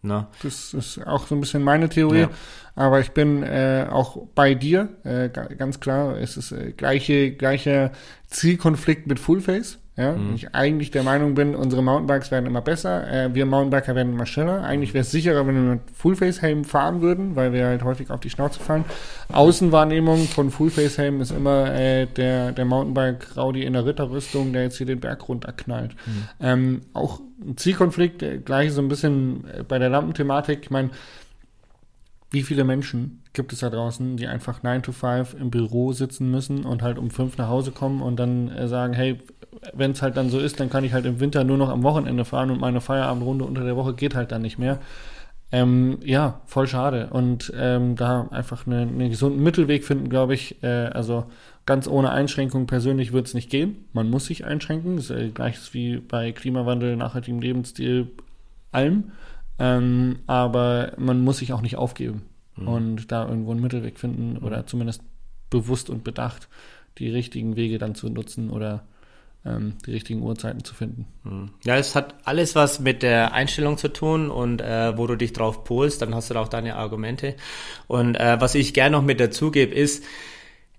Ne? 0.02 0.26
Das 0.42 0.74
ist 0.74 1.04
auch 1.06 1.26
so 1.26 1.34
ein 1.34 1.40
bisschen 1.40 1.62
meine 1.62 1.88
Theorie. 1.88 2.20
Ja. 2.20 2.30
Aber 2.76 3.00
ich 3.00 3.10
bin 3.10 3.42
äh, 3.42 3.86
auch 3.90 4.28
bei 4.34 4.54
dir, 4.54 4.88
äh, 5.04 5.28
ga- 5.28 5.48
ganz 5.48 5.80
klar. 5.80 6.16
Es 6.18 6.36
ist 6.36 6.52
äh, 6.52 6.72
gleiche, 6.72 7.32
gleicher 7.32 7.90
Zielkonflikt 8.28 9.06
mit 9.08 9.18
Fullface. 9.18 9.78
Ja, 9.98 10.14
ich 10.32 10.54
eigentlich 10.54 10.92
der 10.92 11.02
Meinung 11.02 11.34
bin, 11.34 11.56
unsere 11.56 11.82
Mountainbikes 11.82 12.30
werden 12.30 12.46
immer 12.46 12.60
besser, 12.60 13.10
äh, 13.10 13.34
wir 13.34 13.46
Mountainbiker 13.46 13.96
werden 13.96 14.12
immer 14.12 14.26
schneller. 14.26 14.62
Eigentlich 14.62 14.94
wäre 14.94 15.02
es 15.02 15.10
sicherer, 15.10 15.44
wenn 15.44 15.56
wir 15.56 15.72
mit 15.72 15.80
Fullface-Helm 15.92 16.64
fahren 16.64 17.00
würden, 17.00 17.34
weil 17.34 17.52
wir 17.52 17.66
halt 17.66 17.82
häufig 17.82 18.08
auf 18.10 18.20
die 18.20 18.30
Schnauze 18.30 18.60
fallen. 18.60 18.84
Außenwahrnehmung 19.32 20.28
von 20.28 20.52
Fullface-Helm 20.52 21.20
ist 21.20 21.32
immer 21.32 21.74
äh, 21.74 22.06
der, 22.06 22.52
der 22.52 22.64
Mountainbike-Raudi 22.64 23.64
in 23.64 23.72
der 23.72 23.86
Ritterrüstung, 23.86 24.52
der 24.52 24.62
jetzt 24.62 24.76
hier 24.76 24.86
den 24.86 25.00
Berg 25.00 25.28
runterknallt. 25.28 25.96
Ähm, 26.40 26.82
auch 26.92 27.20
ein 27.44 27.56
Zielkonflikt, 27.56 28.22
äh, 28.22 28.38
gleich 28.38 28.72
so 28.72 28.80
ein 28.80 28.88
bisschen 28.88 29.48
äh, 29.52 29.64
bei 29.64 29.80
der 29.80 29.88
Lampenthematik. 29.88 30.60
Ich 30.62 30.70
meine, 30.70 30.90
wie 32.30 32.44
viele 32.44 32.62
Menschen 32.62 33.22
gibt 33.38 33.52
es 33.52 33.60
da 33.60 33.70
draußen, 33.70 34.16
die 34.16 34.26
einfach 34.26 34.64
9 34.64 34.82
to 34.82 34.90
5 34.90 35.34
im 35.34 35.50
Büro 35.50 35.92
sitzen 35.92 36.28
müssen 36.28 36.64
und 36.64 36.82
halt 36.82 36.98
um 36.98 37.08
5 37.08 37.38
nach 37.38 37.46
Hause 37.46 37.70
kommen 37.70 38.02
und 38.02 38.16
dann 38.16 38.48
äh, 38.48 38.66
sagen, 38.66 38.94
hey, 38.94 39.20
wenn 39.72 39.92
es 39.92 40.02
halt 40.02 40.16
dann 40.16 40.28
so 40.28 40.40
ist, 40.40 40.58
dann 40.58 40.70
kann 40.70 40.82
ich 40.82 40.92
halt 40.92 41.06
im 41.06 41.20
Winter 41.20 41.44
nur 41.44 41.56
noch 41.56 41.68
am 41.68 41.84
Wochenende 41.84 42.24
fahren 42.24 42.50
und 42.50 42.60
meine 42.60 42.80
Feierabendrunde 42.80 43.44
unter 43.44 43.62
der 43.62 43.76
Woche 43.76 43.94
geht 43.94 44.16
halt 44.16 44.32
dann 44.32 44.42
nicht 44.42 44.58
mehr. 44.58 44.80
Ähm, 45.52 45.98
ja, 46.04 46.40
voll 46.46 46.66
schade. 46.66 47.10
Und 47.10 47.52
ähm, 47.56 47.94
da 47.94 48.26
einfach 48.32 48.66
eine, 48.66 48.80
einen 48.80 49.08
gesunden 49.08 49.40
Mittelweg 49.40 49.84
finden, 49.84 50.08
glaube 50.08 50.34
ich. 50.34 50.60
Äh, 50.64 50.66
also 50.66 51.26
ganz 51.64 51.86
ohne 51.86 52.10
Einschränkung 52.10 52.66
persönlich 52.66 53.12
wird 53.12 53.28
es 53.28 53.34
nicht 53.34 53.50
gehen. 53.50 53.84
Man 53.92 54.10
muss 54.10 54.26
sich 54.26 54.44
einschränken. 54.46 54.96
Das 54.96 55.10
ist 55.10 55.16
äh, 55.16 55.28
gleiches 55.28 55.72
wie 55.74 55.98
bei 55.98 56.32
Klimawandel, 56.32 56.96
nachhaltigem 56.96 57.40
Lebensstil, 57.40 58.08
allem. 58.72 59.12
Ähm, 59.60 60.18
aber 60.26 60.92
man 60.98 61.22
muss 61.22 61.38
sich 61.38 61.52
auch 61.52 61.62
nicht 61.62 61.76
aufgeben 61.76 62.27
und 62.66 63.12
da 63.12 63.28
irgendwo 63.28 63.52
einen 63.52 63.60
Mittelweg 63.60 63.98
finden 63.98 64.38
oder 64.38 64.66
zumindest 64.66 65.02
bewusst 65.50 65.90
und 65.90 66.04
bedacht 66.04 66.48
die 66.98 67.10
richtigen 67.10 67.56
Wege 67.56 67.78
dann 67.78 67.94
zu 67.94 68.08
nutzen 68.08 68.50
oder 68.50 68.84
ähm, 69.46 69.74
die 69.86 69.92
richtigen 69.92 70.22
Uhrzeiten 70.22 70.64
zu 70.64 70.74
finden. 70.74 71.06
Ja, 71.64 71.76
es 71.76 71.94
hat 71.94 72.14
alles 72.24 72.54
was 72.54 72.80
mit 72.80 73.02
der 73.02 73.32
Einstellung 73.32 73.78
zu 73.78 73.88
tun 73.88 74.30
und 74.30 74.60
äh, 74.60 74.96
wo 74.98 75.06
du 75.06 75.16
dich 75.16 75.32
drauf 75.32 75.64
polst, 75.64 76.02
dann 76.02 76.14
hast 76.14 76.30
du 76.30 76.34
da 76.34 76.40
auch 76.40 76.48
deine 76.48 76.76
Argumente. 76.76 77.36
Und 77.86 78.16
äh, 78.16 78.40
was 78.40 78.54
ich 78.54 78.74
gerne 78.74 78.96
noch 78.96 79.04
mit 79.04 79.20
dazu 79.20 79.50
gebe, 79.50 79.74
ist, 79.74 80.04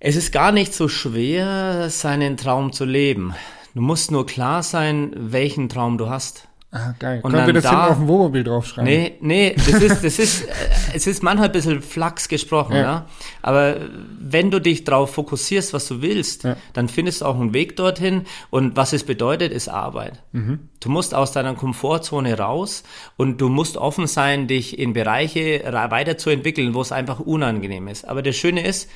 es 0.02 0.16
ist 0.16 0.32
gar 0.32 0.52
nicht 0.52 0.74
so 0.74 0.88
schwer, 0.88 1.90
seinen 1.90 2.38
Traum 2.38 2.74
zu 2.74 2.86
leben. 2.86 3.34
Du 3.76 3.82
musst 3.82 4.12
nur 4.12 4.26
klar 4.26 4.64
sein, 4.64 5.14
welchen 5.16 5.70
Traum 5.70 5.98
du 5.98 6.10
hast. 6.10 6.49
Ah, 6.72 6.94
geil. 7.00 7.22
Und 7.24 7.32
Können 7.32 7.48
wir 7.48 7.54
dann 7.54 7.56
das 7.56 7.64
da- 7.64 7.70
hinten 7.72 7.92
auf 7.92 7.98
dem 7.98 8.08
Wohnmobil 8.08 8.44
draufschreiben? 8.44 8.84
Nee, 8.94 9.16
nee, 9.22 9.56
das 9.56 9.68
ist, 9.82 10.04
das 10.04 10.20
ist, 10.20 10.44
äh, 10.44 10.54
es 10.94 11.08
ist 11.08 11.24
manchmal 11.24 11.48
ein 11.48 11.52
bisschen 11.52 11.82
flachs 11.82 12.28
gesprochen, 12.30 12.76
Ja. 12.76 12.82
ja. 12.82 13.06
Aber 13.42 13.78
wenn 14.20 14.52
du 14.52 14.60
dich 14.62 14.84
darauf 14.84 15.12
fokussierst, 15.16 15.74
was 15.74 15.88
du 15.88 16.04
willst, 16.04 16.44
Ja. 16.44 16.58
dann 16.74 16.88
findest 16.88 17.22
du 17.22 17.26
auch 17.26 17.40
einen 17.40 17.56
Weg 17.56 17.76
dorthin. 17.76 18.26
Und 18.52 18.76
was 18.78 18.94
es 18.94 19.04
bedeutet, 19.04 19.52
ist 19.52 19.68
Arbeit. 19.68 20.22
Du 20.32 20.90
musst 20.90 21.16
aus 21.16 21.32
deiner 21.32 21.56
Komfortzone 21.56 22.38
raus 22.38 22.84
und 23.18 23.42
du 23.42 23.50
musst 23.50 23.76
offen 23.76 24.06
sein, 24.06 24.48
dich 24.48 24.78
in 24.78 24.94
Bereiche 24.94 25.64
weiterzuentwickeln, 25.66 26.76
wo 26.76 26.82
es 26.82 26.92
einfach 26.92 27.20
unangenehm 27.20 27.88
ist. 27.88 28.08
Aber 28.08 28.22
das 28.22 28.36
Schöne 28.36 28.64
ist, 28.64 28.90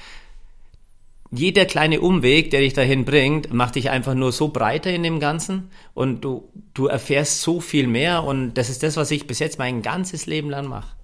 jeder 1.36 1.66
kleine 1.66 2.02
Umweg, 2.02 2.52
der 2.52 2.62
dich 2.62 2.74
dahin 2.74 3.06
bringt, 3.06 3.52
macht 3.54 3.76
dich 3.76 3.90
einfach 3.90 4.14
nur 4.14 4.32
so 4.32 4.50
breiter 4.50 4.92
in 4.92 5.04
dem 5.04 5.20
Ganzen 5.20 5.70
und 5.94 6.24
du, 6.24 6.50
du 6.74 6.88
erfährst 6.88 7.42
so 7.42 7.60
viel 7.60 7.88
mehr 7.88 8.24
und 8.24 8.54
das 8.54 8.70
ist 8.70 8.84
das, 8.84 8.98
was 8.98 9.10
ich 9.12 9.26
bis 9.26 9.40
jetzt 9.40 9.58
mein 9.58 9.82
ganzes 9.82 10.26
Leben 10.26 10.50
lang 10.50 10.68
mache. 10.68 10.96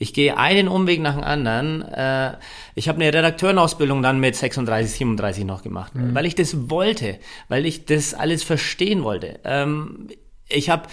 Ich 0.00 0.14
gehe 0.14 0.36
einen 0.36 0.68
Umweg 0.68 1.00
nach 1.00 1.14
dem 1.14 1.24
anderen. 1.24 1.82
Äh, 1.82 2.36
ich 2.76 2.88
habe 2.88 3.00
eine 3.00 3.12
Redakteurenausbildung 3.12 4.00
dann 4.00 4.20
mit 4.20 4.36
36, 4.36 4.92
37 4.92 5.44
noch 5.44 5.62
gemacht, 5.62 5.92
weil 5.94 6.26
ich 6.26 6.36
das 6.36 6.70
wollte, 6.70 7.18
weil 7.48 7.66
ich 7.66 7.84
das 7.84 8.14
alles 8.14 8.44
verstehen 8.44 9.02
wollte. 9.02 9.40
Ähm, 9.44 10.08
ich 10.48 10.70
habe 10.70 10.88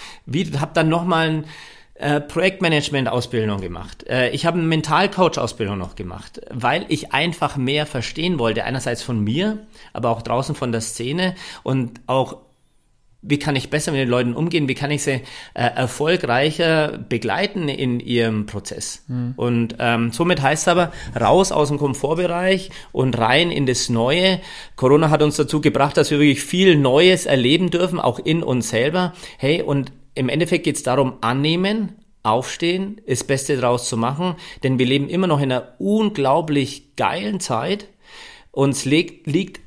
hab 0.60 0.74
dann 0.74 0.88
nochmal 0.88 1.28
ein 1.28 1.44
äh, 1.98 2.20
Projektmanagement-Ausbildung 2.20 3.60
gemacht. 3.60 4.06
Äh, 4.08 4.30
ich 4.30 4.46
habe 4.46 4.58
eine 4.58 4.66
Mentalcoach-Ausbildung 4.66 5.78
noch 5.78 5.96
gemacht, 5.96 6.40
weil 6.50 6.84
ich 6.88 7.12
einfach 7.12 7.56
mehr 7.56 7.86
verstehen 7.86 8.38
wollte. 8.38 8.64
Einerseits 8.64 9.02
von 9.02 9.22
mir, 9.22 9.66
aber 9.92 10.10
auch 10.10 10.22
draußen 10.22 10.54
von 10.54 10.72
der 10.72 10.80
Szene 10.80 11.34
und 11.62 12.00
auch 12.06 12.38
wie 13.28 13.38
kann 13.38 13.56
ich 13.56 13.70
besser 13.70 13.90
mit 13.92 14.00
den 14.00 14.08
Leuten 14.08 14.34
umgehen, 14.34 14.68
wie 14.68 14.74
kann 14.74 14.90
ich 14.90 15.02
sie 15.02 15.10
äh, 15.12 15.22
erfolgreicher 15.54 16.98
begleiten 17.08 17.68
in 17.68 17.98
ihrem 17.98 18.46
Prozess. 18.46 19.04
Und 19.36 19.76
ähm, 19.78 20.12
somit 20.12 20.42
heißt 20.42 20.62
es 20.62 20.68
aber, 20.68 20.92
raus 21.18 21.50
aus 21.50 21.68
dem 21.68 21.78
Komfortbereich 21.78 22.70
und 22.92 23.18
rein 23.18 23.50
in 23.50 23.66
das 23.66 23.88
Neue. 23.88 24.40
Corona 24.76 25.10
hat 25.10 25.22
uns 25.22 25.36
dazu 25.36 25.60
gebracht, 25.60 25.96
dass 25.96 26.10
wir 26.10 26.20
wirklich 26.20 26.44
viel 26.44 26.76
Neues 26.76 27.26
erleben 27.26 27.70
dürfen, 27.70 27.98
auch 27.98 28.20
in 28.20 28.42
uns 28.42 28.68
selber. 28.68 29.12
Hey, 29.38 29.62
und 29.62 29.90
im 30.16 30.28
Endeffekt 30.28 30.64
geht 30.64 30.76
es 30.76 30.82
darum, 30.82 31.18
annehmen, 31.20 31.92
aufstehen, 32.24 33.00
das 33.06 33.22
Beste 33.22 33.56
draus 33.56 33.88
zu 33.88 33.96
machen, 33.96 34.34
denn 34.64 34.80
wir 34.80 34.86
leben 34.86 35.08
immer 35.08 35.28
noch 35.28 35.40
in 35.40 35.52
einer 35.52 35.74
unglaublich 35.78 36.96
geilen 36.96 37.38
Zeit. 37.38 37.86
Uns 38.50 38.84
liegt, 38.84 39.28
liegt 39.28 39.60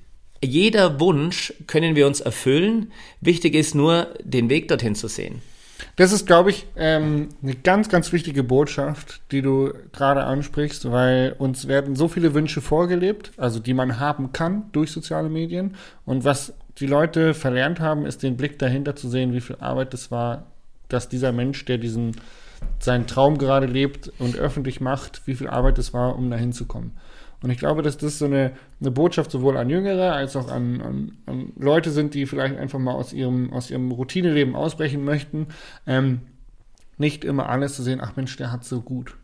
jeder 0.44 1.00
Wunsch 1.00 1.54
können 1.68 1.96
wir 1.96 2.08
uns 2.08 2.20
erfüllen. 2.20 2.92
Wichtig 3.22 3.56
ist 3.56 3.76
nur, 3.76 4.14
den 4.24 4.50
Weg 4.50 4.68
dorthin 4.68 4.96
zu 4.96 5.08
sehen. 5.08 5.42
Das 5.96 6.12
ist, 6.12 6.26
glaube 6.26 6.50
ich, 6.50 6.66
ähm, 6.76 7.30
eine 7.42 7.56
ganz, 7.56 7.88
ganz 7.88 8.12
wichtige 8.12 8.44
Botschaft, 8.44 9.22
die 9.32 9.42
du 9.42 9.74
gerade 9.94 10.24
ansprichst, 10.24 10.92
weil 10.92 11.36
uns 11.38 11.68
werden 11.68 11.96
so 11.96 12.08
viele 12.08 12.34
Wünsche 12.34 12.62
vorgelebt, 12.62 13.32
also 13.38 13.60
die 13.60 13.74
man 13.74 14.00
haben 14.00 14.34
kann 14.34 14.66
durch 14.74 14.92
soziale 14.92 15.30
Medien. 15.30 15.76
Und 16.06 16.26
was 16.26 16.54
die 16.78 16.88
Leute 16.88 17.34
verlernt 17.34 17.80
haben, 17.80 18.06
ist 18.06 18.24
den 18.24 18.38
Blick 18.38 18.60
dahinter 18.60 18.96
zu 18.96 19.10
sehen, 19.10 19.34
wie 19.34 19.42
viel 19.42 19.58
Arbeit 19.60 19.94
das 19.94 20.12
war, 20.12 20.48
dass 20.88 21.10
dieser 21.10 21.32
Mensch, 21.32 21.66
der 21.66 21.78
diesen 21.78 22.16
seinen 22.80 23.08
Traum 23.08 23.38
gerade 23.38 23.68
lebt 23.68 24.12
und 24.20 24.36
öffentlich 24.36 24.82
macht, 24.82 25.26
wie 25.26 25.36
viel 25.36 25.48
Arbeit 25.48 25.78
es 25.78 25.94
war, 25.94 26.18
um 26.18 26.30
dahin 26.30 26.54
zu 26.54 26.66
kommen. 26.66 26.92
Und 27.42 27.52
ich 27.52 27.58
glaube, 27.58 27.82
dass 27.82 27.98
das 27.98 28.20
so 28.20 28.26
eine, 28.26 28.52
eine 28.82 28.92
Botschaft 28.92 29.32
sowohl 29.32 29.56
an 29.58 29.70
Jüngere 29.70 30.14
als 30.14 30.36
auch 30.36 30.52
an, 30.52 30.82
an, 30.82 31.18
an 31.26 31.54
Leute 31.58 31.92
sind, 31.92 32.14
die 32.14 32.26
vielleicht 32.26 32.58
einfach 32.58 32.80
mal 32.80 32.94
aus 32.94 33.14
ihrem, 33.14 33.54
aus 33.54 33.72
ihrem 33.72 33.92
Routineleben 33.92 34.56
ausbrechen 34.56 35.06
möchten. 35.06 35.48
Ähm, 35.88 36.22
nicht 36.98 37.24
immer 37.24 37.48
alles 37.48 37.76
zu 37.76 37.84
sehen, 37.84 38.02
ach 38.02 38.18
Mensch, 38.18 38.36
der 38.36 38.52
hat 38.52 38.66
so 38.66 38.82
gut. 38.82 39.16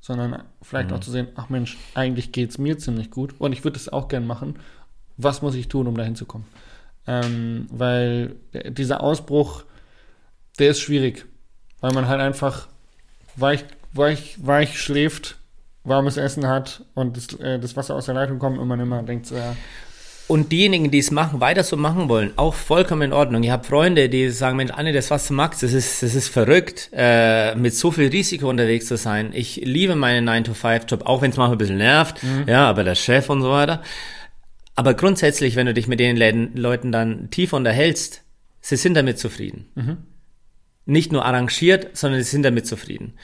Sondern 0.00 0.42
vielleicht 0.62 0.92
auch 0.94 1.00
zu 1.00 1.10
sehen, 1.10 1.28
ach 1.34 1.50
Mensch, 1.50 1.76
eigentlich 1.94 2.32
geht's 2.32 2.56
mir 2.56 2.78
ziemlich 2.78 3.10
gut 3.10 3.34
und 3.38 3.52
ich 3.52 3.62
würde 3.62 3.76
es 3.76 3.90
auch 3.90 4.08
gern 4.08 4.26
machen. 4.26 4.54
Was 5.18 5.42
muss 5.42 5.54
ich 5.54 5.68
tun, 5.68 5.86
um 5.86 5.94
dahin 5.94 6.16
zu 6.16 6.24
kommen? 6.24 6.46
Ähm, 7.10 7.66
weil 7.72 8.36
dieser 8.68 9.02
Ausbruch, 9.02 9.64
der 10.60 10.70
ist 10.70 10.80
schwierig. 10.80 11.26
Weil 11.80 11.92
man 11.92 12.06
halt 12.06 12.20
einfach 12.20 12.68
weich, 13.34 13.64
weich, 13.92 14.36
weich 14.40 14.80
schläft, 14.80 15.38
warmes 15.82 16.16
Essen 16.16 16.46
hat 16.46 16.84
und 16.94 17.16
das, 17.16 17.32
äh, 17.40 17.58
das 17.58 17.76
Wasser 17.76 17.96
aus 17.96 18.06
der 18.06 18.14
Leitung 18.14 18.38
kommt 18.38 18.58
und 18.58 18.68
man 18.68 18.78
immer 18.78 19.02
denkt 19.02 19.26
so, 19.26 19.34
ja, 19.34 19.56
Und 20.28 20.52
diejenigen, 20.52 20.92
die 20.92 20.98
es 20.98 21.10
machen, 21.10 21.40
weiter 21.40 21.64
so 21.64 21.76
machen 21.76 22.08
wollen, 22.08 22.32
auch 22.36 22.54
vollkommen 22.54 23.02
in 23.02 23.12
Ordnung. 23.12 23.42
Ich 23.42 23.50
habe 23.50 23.64
Freunde, 23.64 24.08
die 24.08 24.28
sagen, 24.28 24.56
Mensch, 24.58 24.70
Anne, 24.70 24.92
das 24.92 25.10
was 25.10 25.26
du 25.26 25.34
magst, 25.34 25.64
das 25.64 25.72
ist, 25.72 26.04
das 26.04 26.14
ist 26.14 26.28
verrückt, 26.28 26.90
äh, 26.92 27.56
mit 27.56 27.74
so 27.74 27.90
viel 27.90 28.08
Risiko 28.08 28.48
unterwegs 28.48 28.86
zu 28.86 28.96
sein. 28.96 29.30
Ich 29.32 29.56
liebe 29.56 29.96
meinen 29.96 30.28
9-to-5-Job, 30.28 31.06
auch 31.06 31.22
wenn 31.22 31.32
es 31.32 31.36
manchmal 31.36 31.56
ein 31.56 31.58
bisschen 31.58 31.78
nervt, 31.78 32.20
ja, 32.46 32.68
aber 32.68 32.84
der 32.84 32.94
Chef 32.94 33.28
und 33.30 33.42
so 33.42 33.50
weiter. 33.50 33.82
Aber 34.74 34.94
grundsätzlich, 34.94 35.56
wenn 35.56 35.66
du 35.66 35.74
dich 35.74 35.88
mit 35.88 36.00
den 36.00 36.16
Läden, 36.16 36.56
Leuten 36.56 36.92
dann 36.92 37.30
tief 37.30 37.52
unterhältst, 37.52 38.22
sie 38.60 38.76
sind 38.76 38.94
damit 38.94 39.18
zufrieden. 39.18 39.66
Nicht 40.86 41.12
nur 41.12 41.24
arrangiert, 41.24 41.96
sondern 41.96 42.22
sie 42.22 42.30
sind 42.30 42.42
damit 42.42 42.66
zufrieden. 42.66 43.14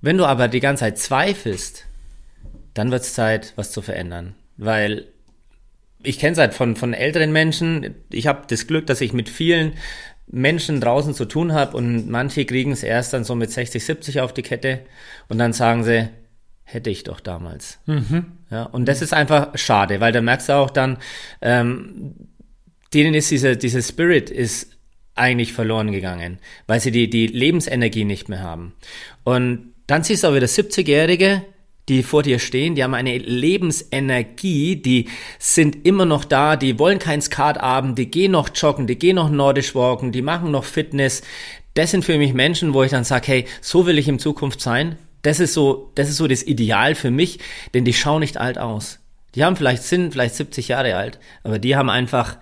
Wenn 0.00 0.18
du 0.18 0.24
aber 0.24 0.48
die 0.48 0.60
ganze 0.60 0.80
Zeit 0.80 0.98
zweifelst, 0.98 1.86
dann 2.74 2.90
wird 2.90 3.02
es 3.02 3.14
Zeit, 3.14 3.52
was 3.56 3.72
zu 3.72 3.82
verändern. 3.82 4.34
Weil 4.56 5.06
ich 6.02 6.18
kenne 6.18 6.32
es 6.32 6.38
halt 6.38 6.54
von, 6.54 6.76
von 6.76 6.94
älteren 6.94 7.32
Menschen. 7.32 7.94
Ich 8.10 8.26
habe 8.26 8.42
das 8.48 8.66
Glück, 8.66 8.86
dass 8.86 9.00
ich 9.00 9.12
mit 9.12 9.28
vielen 9.28 9.72
Menschen 10.28 10.80
draußen 10.80 11.14
zu 11.14 11.24
tun 11.24 11.52
habe 11.52 11.76
und 11.76 12.08
manche 12.08 12.44
kriegen 12.44 12.72
es 12.72 12.82
erst 12.82 13.12
dann 13.12 13.24
so 13.24 13.34
mit 13.34 13.50
60, 13.50 13.84
70 13.84 14.20
auf 14.20 14.34
die 14.34 14.42
Kette 14.42 14.80
und 15.28 15.38
dann 15.38 15.52
sagen 15.52 15.84
sie, 15.84 16.08
hätte 16.66 16.90
ich 16.90 17.04
doch 17.04 17.20
damals. 17.20 17.78
Ja, 18.50 18.64
und 18.64 18.86
das 18.86 19.00
ist 19.00 19.14
einfach 19.14 19.56
schade, 19.56 20.00
weil 20.00 20.12
da 20.12 20.20
merkst 20.20 20.50
du 20.50 20.52
auch 20.54 20.70
dann, 20.70 20.98
ähm, 21.40 22.14
denen 22.92 23.14
ist 23.14 23.30
dieser, 23.30 23.56
dieser 23.56 23.82
Spirit 23.82 24.30
ist 24.30 24.76
eigentlich 25.14 25.52
verloren 25.52 25.92
gegangen, 25.92 26.38
weil 26.66 26.80
sie 26.80 26.90
die, 26.90 27.08
die 27.08 27.28
Lebensenergie 27.28 28.04
nicht 28.04 28.28
mehr 28.28 28.40
haben. 28.40 28.74
Und 29.24 29.72
dann 29.86 30.02
siehst 30.02 30.24
du 30.24 30.28
auch 30.28 30.34
wieder 30.34 30.46
70-Jährige, 30.46 31.42
die 31.88 32.02
vor 32.02 32.24
dir 32.24 32.40
stehen, 32.40 32.74
die 32.74 32.82
haben 32.82 32.94
eine 32.94 33.16
Lebensenergie, 33.16 34.76
die 34.76 35.08
sind 35.38 35.86
immer 35.86 36.04
noch 36.04 36.24
da, 36.24 36.56
die 36.56 36.80
wollen 36.80 36.98
keinen 36.98 37.22
Skatabend, 37.22 37.96
die 37.96 38.10
gehen 38.10 38.32
noch 38.32 38.50
joggen, 38.52 38.88
die 38.88 38.98
gehen 38.98 39.16
noch 39.16 39.30
nordisch 39.30 39.74
walken, 39.76 40.10
die 40.10 40.22
machen 40.22 40.50
noch 40.50 40.64
Fitness. 40.64 41.22
Das 41.74 41.92
sind 41.92 42.04
für 42.04 42.18
mich 42.18 42.34
Menschen, 42.34 42.74
wo 42.74 42.82
ich 42.82 42.90
dann 42.90 43.04
sage, 43.04 43.26
hey, 43.28 43.44
so 43.60 43.86
will 43.86 43.98
ich 43.98 44.08
in 44.08 44.18
Zukunft 44.18 44.60
sein. 44.60 44.96
Das 45.26 45.40
ist 45.40 45.54
so, 45.54 45.90
das 45.96 46.08
ist 46.08 46.18
so 46.18 46.28
das 46.28 46.44
Ideal 46.44 46.94
für 46.94 47.10
mich, 47.10 47.40
denn 47.74 47.84
die 47.84 47.92
schauen 47.92 48.20
nicht 48.20 48.36
alt 48.36 48.58
aus. 48.58 49.00
Die 49.34 49.44
haben 49.44 49.56
vielleicht, 49.56 49.82
sind 49.82 50.12
vielleicht 50.12 50.36
70 50.36 50.68
Jahre 50.68 50.94
alt, 50.94 51.18
aber 51.42 51.58
die 51.58 51.74
haben 51.74 51.90
einfach 51.90 52.38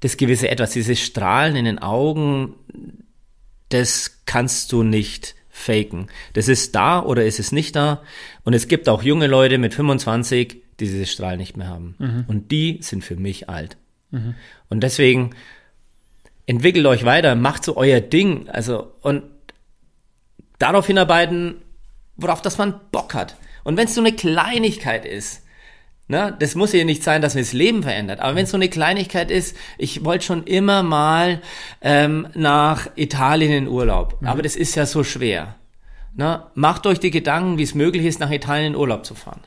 das 0.00 0.16
gewisse 0.16 0.50
Etwas, 0.50 0.72
dieses 0.72 0.98
Strahlen 0.98 1.54
in 1.54 1.64
den 1.64 1.78
Augen, 1.78 2.54
das 3.68 4.22
kannst 4.26 4.72
du 4.72 4.82
nicht 4.82 5.36
faken. 5.48 6.08
Das 6.32 6.48
ist 6.48 6.74
da 6.74 7.00
oder 7.00 7.24
ist 7.24 7.38
es 7.38 7.52
nicht 7.52 7.76
da. 7.76 8.02
Und 8.42 8.52
es 8.52 8.66
gibt 8.66 8.88
auch 8.88 9.04
junge 9.04 9.28
Leute 9.28 9.58
mit 9.58 9.72
25, 9.72 10.48
die 10.80 10.86
dieses 10.86 11.12
Strahl 11.12 11.36
nicht 11.36 11.56
mehr 11.56 11.68
haben. 11.68 11.94
Und 12.26 12.50
die 12.50 12.78
sind 12.82 13.04
für 13.04 13.16
mich 13.16 13.48
alt. 13.48 13.76
Und 14.68 14.82
deswegen 14.82 15.36
entwickelt 16.46 16.86
euch 16.86 17.04
weiter, 17.04 17.36
macht 17.36 17.64
so 17.64 17.76
euer 17.76 18.00
Ding. 18.00 18.48
Also, 18.48 18.90
und 19.02 19.22
darauf 20.58 20.88
hinarbeiten, 20.88 21.62
worauf 22.18 22.42
das 22.42 22.58
man 22.58 22.78
Bock 22.92 23.14
hat. 23.14 23.36
Und 23.64 23.78
wenn 23.78 23.86
es 23.86 23.94
so 23.94 24.02
eine 24.02 24.12
Kleinigkeit 24.12 25.06
ist, 25.06 25.42
Ne? 26.10 26.34
Das 26.38 26.54
muss 26.54 26.72
ja 26.72 26.84
nicht 26.84 27.04
sein, 27.04 27.20
dass 27.20 27.34
mir 27.34 27.42
das 27.42 27.52
Leben 27.52 27.82
verändert. 27.82 28.20
Aber 28.20 28.34
wenn 28.34 28.44
es 28.44 28.50
so 28.50 28.56
eine 28.56 28.70
Kleinigkeit 28.70 29.30
ist, 29.30 29.54
ich 29.76 30.06
wollte 30.06 30.24
schon 30.24 30.44
immer 30.44 30.82
mal 30.82 31.42
ähm, 31.82 32.28
nach 32.34 32.88
Italien 32.96 33.52
in 33.52 33.68
Urlaub. 33.68 34.18
Aber 34.24 34.40
das 34.40 34.56
ist 34.56 34.74
ja 34.74 34.86
so 34.86 35.04
schwer. 35.04 35.56
Ne? 36.16 36.44
Macht 36.54 36.86
euch 36.86 36.98
die 36.98 37.10
Gedanken, 37.10 37.58
wie 37.58 37.62
es 37.62 37.74
möglich 37.74 38.06
ist, 38.06 38.20
nach 38.20 38.30
Italien 38.30 38.72
in 38.72 38.76
Urlaub 38.76 39.04
zu 39.04 39.14
fahren. 39.14 39.42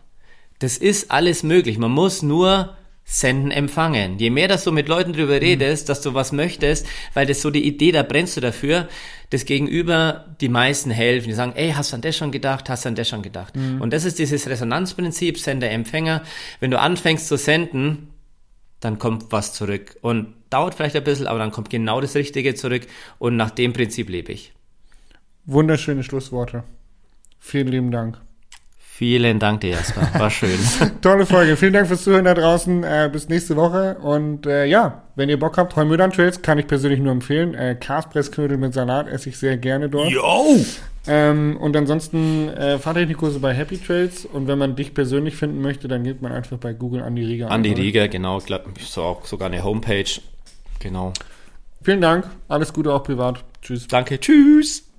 Das 0.60 0.78
ist 0.78 1.10
alles 1.10 1.42
möglich. 1.42 1.80
Man 1.80 1.92
muss 1.92 2.22
nur 2.22 2.78
senden, 3.04 3.52
empfangen. 3.52 4.20
Je 4.20 4.30
mehr, 4.30 4.48
dass 4.48 4.64
du 4.64 4.72
mit 4.72 4.88
Leuten 4.88 5.14
drüber 5.14 5.42
redest, 5.42 5.90
dass 5.90 6.02
du 6.02 6.14
was 6.14 6.32
möchtest, 6.32 6.88
weil 7.14 7.26
das 7.26 7.42
so 7.42 7.50
die 7.50 7.66
Idee, 7.68 7.92
da 7.92 8.04
brennst 8.04 8.38
du 8.38 8.42
dafür, 8.42 8.88
das 9.32 9.46
Gegenüber 9.46 10.36
die 10.40 10.50
meisten 10.50 10.92
helfen. 10.92 11.28
Die 11.28 11.34
sagen, 11.34 11.54
ey, 11.56 11.72
hast 11.72 11.92
du 11.92 11.96
an 11.96 12.02
das 12.02 12.16
schon 12.16 12.32
gedacht, 12.32 12.70
hast 12.70 12.86
du 12.86 12.90
an 12.90 12.96
das 12.96 13.10
schon 13.10 13.22
gedacht. 13.22 13.56
Und 13.56 13.92
das 13.92 14.06
ist 14.06 14.20
dieses 14.20 14.48
Resonanzprinzip, 14.48 15.38
Sender, 15.38 15.70
Empfänger. 15.72 16.24
Wenn 16.60 16.72
du 16.72 16.80
anfängst 16.80 17.28
zu 17.28 17.38
senden, 17.38 18.10
dann 18.80 18.98
kommt 18.98 19.32
was 19.32 19.54
zurück. 19.54 19.98
Und 20.02 20.34
dauert 20.50 20.76
vielleicht 20.76 20.96
ein 20.96 21.04
bisschen, 21.04 21.28
aber 21.28 21.40
dann 21.40 21.52
kommt 21.52 21.70
genau 21.70 22.02
das 22.02 22.16
Richtige 22.16 22.56
zurück. 22.56 22.88
Und 23.20 23.36
nach 23.36 23.52
dem 23.52 23.74
Prinzip 23.74 24.10
lebe 24.10 24.32
ich. 24.32 24.54
wunderschöne 25.46 26.04
Schlussworte. 26.04 26.64
Vielen 27.40 27.68
lieben 27.68 27.92
Dank. 27.92 28.20
Vielen 29.02 29.40
Dank 29.40 29.62
dir, 29.62 29.72
Jasper. 29.72 30.08
War 30.20 30.30
schön. 30.30 30.60
Tolle 31.02 31.26
Folge. 31.26 31.58
Vielen 31.58 31.74
Dank 31.74 31.88
fürs 31.88 32.04
Zuhören 32.04 32.26
da 32.26 32.36
draußen. 32.36 32.84
Äh, 32.84 33.10
bis 33.12 33.30
nächste 33.30 33.56
Woche. 33.56 33.98
Und 34.00 34.46
äh, 34.46 34.66
ja, 34.66 35.02
wenn 35.16 35.28
ihr 35.28 35.40
Bock 35.40 35.58
habt, 35.58 35.76
Heumödern 35.76 36.12
Trails 36.12 36.44
kann 36.44 36.60
ich 36.60 36.68
persönlich 36.68 37.00
nur 37.00 37.12
empfehlen. 37.12 37.56
Äh, 37.56 37.76
Karspressknödel 37.80 38.60
mit 38.60 38.76
Salat 38.76 39.08
esse 39.08 39.30
ich 39.30 39.40
sehr 39.40 39.58
gerne 39.58 39.90
dort. 39.90 40.12
Yo! 40.12 40.56
Ähm, 41.08 41.58
und 41.60 41.76
ansonsten 41.76 42.50
äh, 42.50 42.78
Fahrtechnikkurse 42.78 43.40
bei 43.40 43.56
Happy 43.56 43.80
Trails. 43.80 44.28
Und 44.28 44.48
wenn 44.48 44.60
man 44.60 44.76
dich 44.76 44.94
persönlich 44.94 45.36
finden 45.36 45.64
möchte, 45.64 45.88
dann 45.88 46.04
geht 46.04 46.22
man 46.22 46.32
einfach 46.32 46.58
bei 46.58 46.74
Google 46.74 47.02
Andi 47.02 47.26
Rieger 47.26 47.50
Andi? 47.50 47.74
Rieger, 47.74 48.08
genau. 48.08 48.38
Ich 48.38 48.46
glaube, 48.46 48.66
so 48.80 49.02
auch 49.02 49.26
sogar 49.26 49.48
eine 49.48 49.64
Homepage. 49.64 50.22
Genau. 50.78 51.12
Vielen 51.82 52.02
Dank. 52.02 52.30
Alles 52.48 52.72
Gute 52.72 52.94
auch 52.94 53.02
privat. 53.02 53.44
Tschüss. 53.64 53.88
Danke. 53.88 54.20
Tschüss. 54.20 54.91